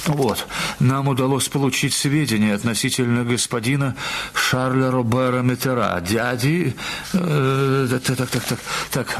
Вот, 0.08 0.48
нам 0.80 1.08
удалось 1.08 1.48
получить 1.48 1.94
сведения 1.94 2.54
относительно 2.54 3.24
господина 3.24 3.96
Шарля 4.34 4.92
Робера 4.92 5.42
Метера, 5.42 6.00
дяди... 6.02 6.76
Э, 7.14 7.88
так, 7.90 8.18
так, 8.18 8.30
так, 8.30 8.44
так, 8.44 8.60
так, 8.92 9.18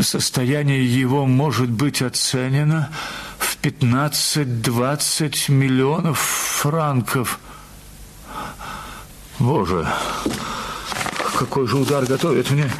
состояние 0.00 0.84
его 0.84 1.26
может 1.26 1.70
быть 1.70 2.02
оценено 2.02 2.90
в 2.92 3.28
в 3.38 3.56
15-20 3.62 5.50
миллионов 5.50 6.18
франков. 6.18 7.40
Боже, 9.38 9.86
какой 11.36 11.66
же 11.66 11.78
удар 11.78 12.04
готовит 12.04 12.50
мне 12.50 12.70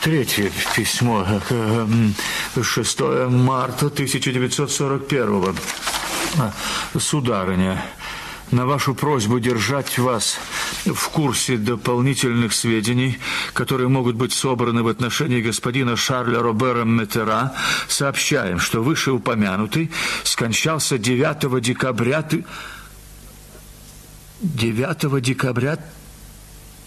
третье 0.00 0.50
письмо. 0.74 1.26
6 2.60 3.00
марта 3.28 3.86
1941 3.86 5.56
Сударыня, 6.96 7.82
на 8.50 8.66
вашу 8.66 8.94
просьбу 8.94 9.40
держать 9.40 9.98
вас 9.98 10.38
в 10.86 11.08
курсе 11.10 11.56
дополнительных 11.56 12.52
сведений, 12.52 13.18
которые 13.52 13.88
могут 13.88 14.16
быть 14.16 14.32
собраны 14.32 14.82
в 14.82 14.88
отношении 14.88 15.42
господина 15.42 15.96
Шарля 15.96 16.40
Робера 16.40 16.84
Метера, 16.84 17.52
сообщаем, 17.88 18.58
что 18.58 18.82
вышеупомянутый 18.82 19.90
скончался 20.24 20.98
9 20.98 21.60
декабря... 21.62 22.24
9 24.40 25.22
декабря 25.22 25.78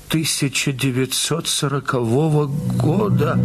1940 0.09 1.93
года. 2.77 3.39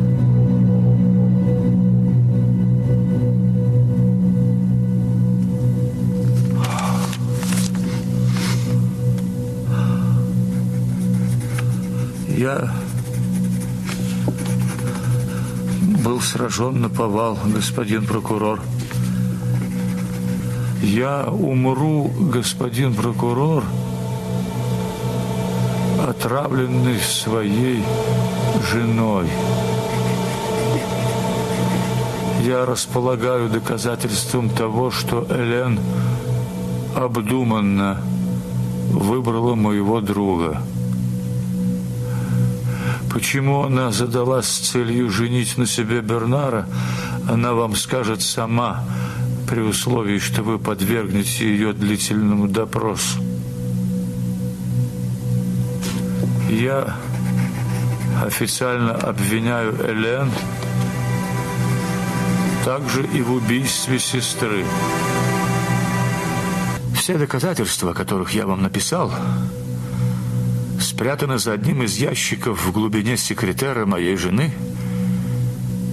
Я 12.36 12.70
был 16.04 16.20
сражен 16.20 16.82
на 16.82 16.90
повал, 16.90 17.38
господин 17.46 18.04
прокурор. 18.04 18.60
Я 20.82 21.28
умру, 21.30 22.10
господин 22.30 22.94
прокурор, 22.94 23.64
отравленный 26.06 27.00
своей 27.00 27.82
женой. 28.70 29.28
Я 32.42 32.66
располагаю 32.66 33.48
доказательством 33.48 34.50
того, 34.50 34.90
что 34.90 35.26
Элен 35.30 35.80
обдуманно 36.94 38.02
выбрала 38.92 39.54
моего 39.54 40.02
друга. 40.02 40.60
Почему 43.16 43.62
она 43.62 43.93
задалась 43.93 44.47
целью 44.47 45.10
женить 45.10 45.56
на 45.56 45.64
себе 45.66 46.02
Бернара, 46.02 46.68
она 47.26 47.55
вам 47.55 47.74
скажет 47.74 48.20
сама, 48.20 48.84
при 49.48 49.60
условии, 49.60 50.18
что 50.18 50.43
вы 50.43 50.59
подвергнете 50.59 51.48
ее 51.48 51.72
длительному 51.72 52.47
допросу. 52.47 53.18
Я 56.51 56.94
официально 58.22 58.93
обвиняю 58.93 59.74
Элен 59.90 60.30
также 62.66 63.02
и 63.02 63.22
в 63.22 63.32
убийстве 63.32 63.98
сестры. 63.98 64.62
Все 66.94 67.16
доказательства, 67.16 67.93
о 67.93 67.94
которых 67.94 68.34
я 68.34 68.47
вам 68.47 68.60
написал, 68.60 69.10
спрятано 70.80 71.38
за 71.38 71.52
одним 71.52 71.82
из 71.82 71.96
ящиков 71.96 72.64
в 72.64 72.72
глубине 72.72 73.16
секретера 73.16 73.86
моей 73.86 74.16
жены 74.16 74.52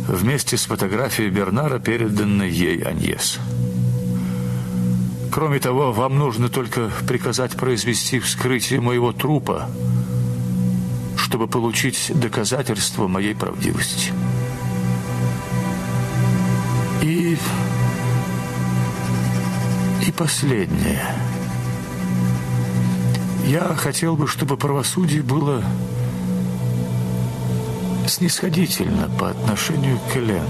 вместе 0.08 0.58
с 0.58 0.66
фотографией 0.66 1.30
Бернара, 1.30 1.80
переданной 1.80 2.50
ей 2.50 2.82
Аньес. 2.84 3.40
Кроме 5.32 5.60
того, 5.60 5.92
вам 5.92 6.18
нужно 6.20 6.50
только 6.50 6.92
приказать 7.08 7.54
произвести 7.54 8.20
вскрытие 8.20 8.82
моего 8.82 9.12
трупа, 9.12 9.70
чтобы 11.18 11.48
получить 11.48 12.12
доказательство 12.14 13.08
моей 13.08 13.34
правдивости. 13.34 14.12
И... 17.02 17.38
И 20.06 20.12
последнее– 20.12 21.02
я 23.44 23.76
хотел 23.76 24.16
бы, 24.16 24.28
чтобы 24.28 24.58
правосудие 24.58 25.22
было 25.22 25.64
снисходительно 28.08 29.10
по 29.20 29.30
отношению 29.30 30.00
к 30.12 30.18
Элен. 30.18 30.46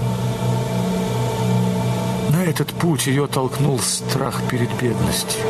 На 2.30 2.44
этот 2.44 2.72
путь 2.72 3.06
ее 3.06 3.26
толкнул 3.26 3.78
страх 3.78 4.42
перед 4.50 4.70
бедностью. 4.80 5.40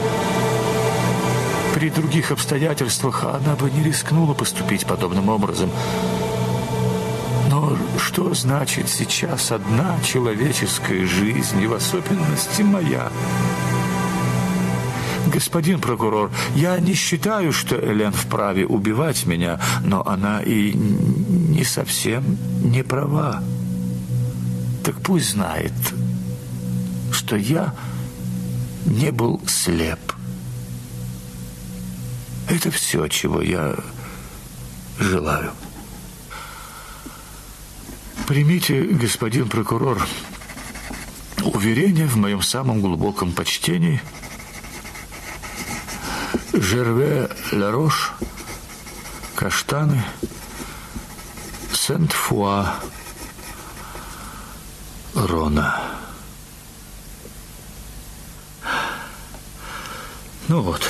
При 1.74 1.90
других 1.90 2.30
обстоятельствах 2.30 3.24
она 3.24 3.56
бы 3.56 3.70
не 3.70 3.82
рискнула 3.82 4.32
поступить 4.32 4.86
подобным 4.86 5.28
образом. 5.28 5.70
Но 7.50 7.76
что 7.98 8.32
значит 8.34 8.88
сейчас 8.88 9.50
одна 9.50 9.98
человеческая 10.04 11.06
жизнь, 11.06 11.60
и 11.60 11.66
в 11.66 11.74
особенности 11.74 12.62
моя? 12.62 13.10
Господин 15.34 15.80
прокурор, 15.80 16.30
я 16.54 16.78
не 16.78 16.94
считаю, 16.94 17.52
что 17.52 17.74
Элен 17.74 18.12
вправе 18.12 18.66
убивать 18.66 19.26
меня, 19.26 19.60
но 19.82 20.06
она 20.06 20.40
и 20.40 20.72
не 20.72 21.64
совсем 21.64 22.38
не 22.62 22.84
права. 22.84 23.42
Так 24.84 25.00
пусть 25.02 25.30
знает, 25.30 25.72
что 27.10 27.34
я 27.34 27.74
не 28.86 29.10
был 29.10 29.40
слеп. 29.48 29.98
Это 32.48 32.70
все, 32.70 33.08
чего 33.08 33.42
я 33.42 33.74
желаю. 35.00 35.50
Примите, 38.28 38.82
господин 38.82 39.48
прокурор, 39.48 40.06
уверение 41.42 42.06
в 42.06 42.16
моем 42.16 42.40
самом 42.40 42.80
глубоком 42.80 43.32
почтении– 43.32 44.00
Жерве 46.56 47.28
Ларош, 47.52 48.12
Каштаны, 49.34 50.02
Сент-Фуа, 51.72 52.76
Рона. 55.14 55.82
Ну 60.46 60.60
вот. 60.60 60.82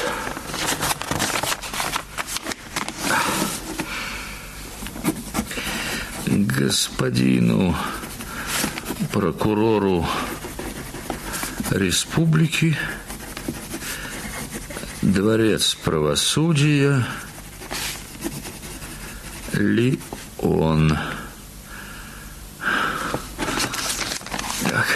Господину 6.27 7.75
прокурору 9.13 10.07
республики 11.71 12.77
Дворец 15.05 15.75
правосудия 15.75 17.05
ли 19.53 20.01
он? 20.39 20.99
Так, 24.63 24.87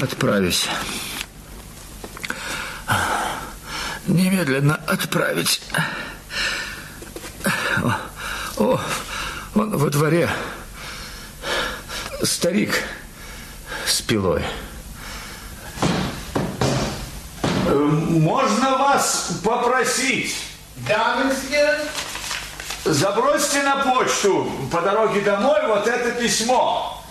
отправить. 0.00 0.68
Немедленно 4.06 4.76
отправить. 4.76 5.62
О, 8.56 8.80
он 9.56 9.76
во 9.76 9.90
дворе. 9.90 10.30
Старик 12.22 12.84
с 13.84 14.00
пилой. 14.00 14.44
Можно 17.70 18.78
вас 18.78 19.28
попросить? 19.44 20.34
Да, 20.88 21.22
месье. 21.22 21.78
Забросьте 22.84 23.62
на 23.62 23.76
почту 23.76 24.50
по 24.72 24.80
дороге 24.80 25.20
домой 25.20 25.60
вот 25.66 25.86
это 25.86 26.10
письмо. 26.12 27.02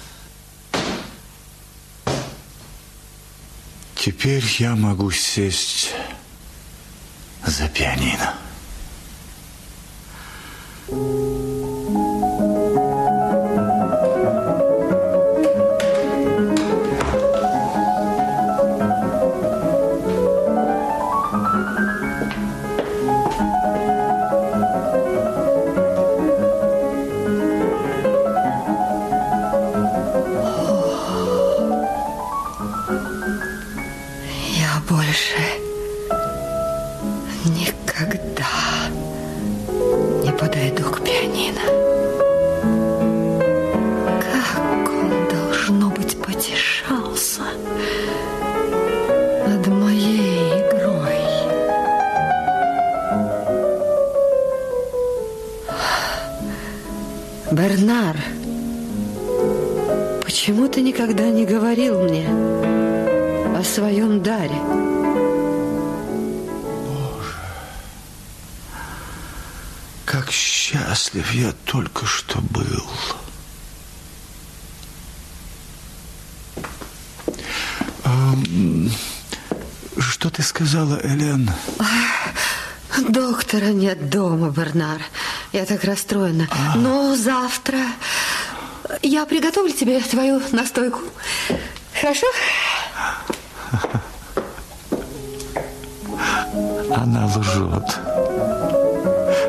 Теперь 3.95 4.43
я 4.57 4.75
могу 4.75 5.11
сесть 5.11 5.93
за 7.45 7.67
пианино. 7.69 8.33
Ты 60.71 60.81
никогда 60.81 61.29
не 61.29 61.45
говорил 61.45 62.03
мне 62.03 62.27
о 63.57 63.63
своем 63.63 64.21
даре? 64.21 64.59
Как 70.05 70.31
счастлив 70.31 71.31
я 71.33 71.53
только 71.65 72.05
что 72.05 72.39
был. 72.41 72.85
Эм, 78.05 78.91
что 79.97 80.29
ты 80.29 80.43
сказала, 80.43 80.99
Элен? 81.03 81.49
Доктора 83.09 83.67
нет 83.67 84.09
дома, 84.09 84.49
Бернар. 84.49 85.01
Я 85.51 85.65
так 85.65 85.83
расстроена. 85.83 86.47
А. 86.51 86.75
Но 86.75 87.15
завтра 87.15 87.79
я 89.01 89.25
приготовлю 89.25 89.71
тебе 89.71 89.99
твою 89.99 90.41
настойку. 90.51 90.99
Хорошо? 91.99 92.27
Она 96.95 97.25
лжет. 97.27 97.99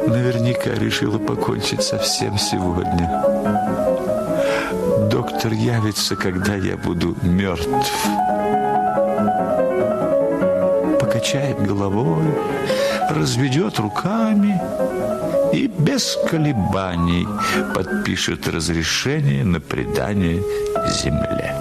Наверняка 0.07 0.71
решила 0.71 1.19
покончить 1.19 1.83
со 1.83 1.99
всем 1.99 2.39
сегодня. 2.39 3.25
Доктор 5.11 5.53
явится, 5.53 6.17
когда 6.17 6.55
я 6.55 6.77
буду 6.77 7.17
мертв. 7.23 7.69
Покачает 11.01 11.61
головой, 11.63 12.35
разведет 13.11 13.79
руками 13.79 14.61
без 15.91 16.17
колебаний 16.31 17.27
подпишет 17.75 18.47
разрешение 18.47 19.45
на 19.45 19.59
предание 19.59 20.41
земле. 20.89 21.53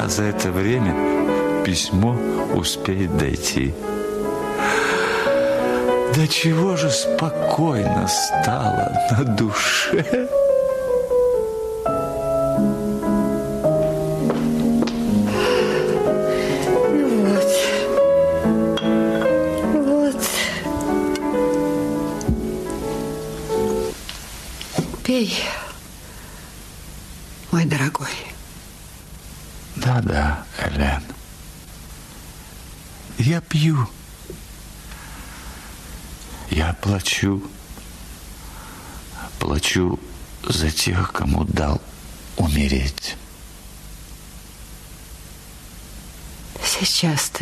А 0.00 0.08
за 0.08 0.22
это 0.22 0.52
время 0.52 0.94
письмо 1.64 2.16
успеет 2.54 3.16
дойти. 3.16 3.74
Да 6.14 6.26
чего 6.28 6.76
же 6.76 6.90
спокойно 6.90 8.06
стало 8.06 8.92
на 9.10 9.24
душе. 9.24 10.28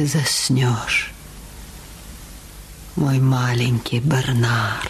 Ты 0.01 0.07
заснешь, 0.07 1.13
мой 2.97 3.19
маленький 3.19 4.01
Бернар. 4.01 4.90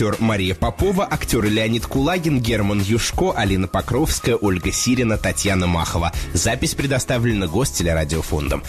Режиссер 0.00 0.16
Мария 0.20 0.54
Попова, 0.54 1.06
актеры 1.10 1.50
Леонид 1.50 1.84
Кулагин, 1.84 2.40
Герман 2.40 2.80
Юшко, 2.80 3.32
Алина 3.36 3.68
Покровская, 3.68 4.34
Ольга 4.34 4.72
Сирина, 4.72 5.18
Татьяна 5.18 5.66
Махова. 5.66 6.10
Запись 6.32 6.74
предоставлена 6.74 7.46
Гостелерадиофондом. 7.46 8.62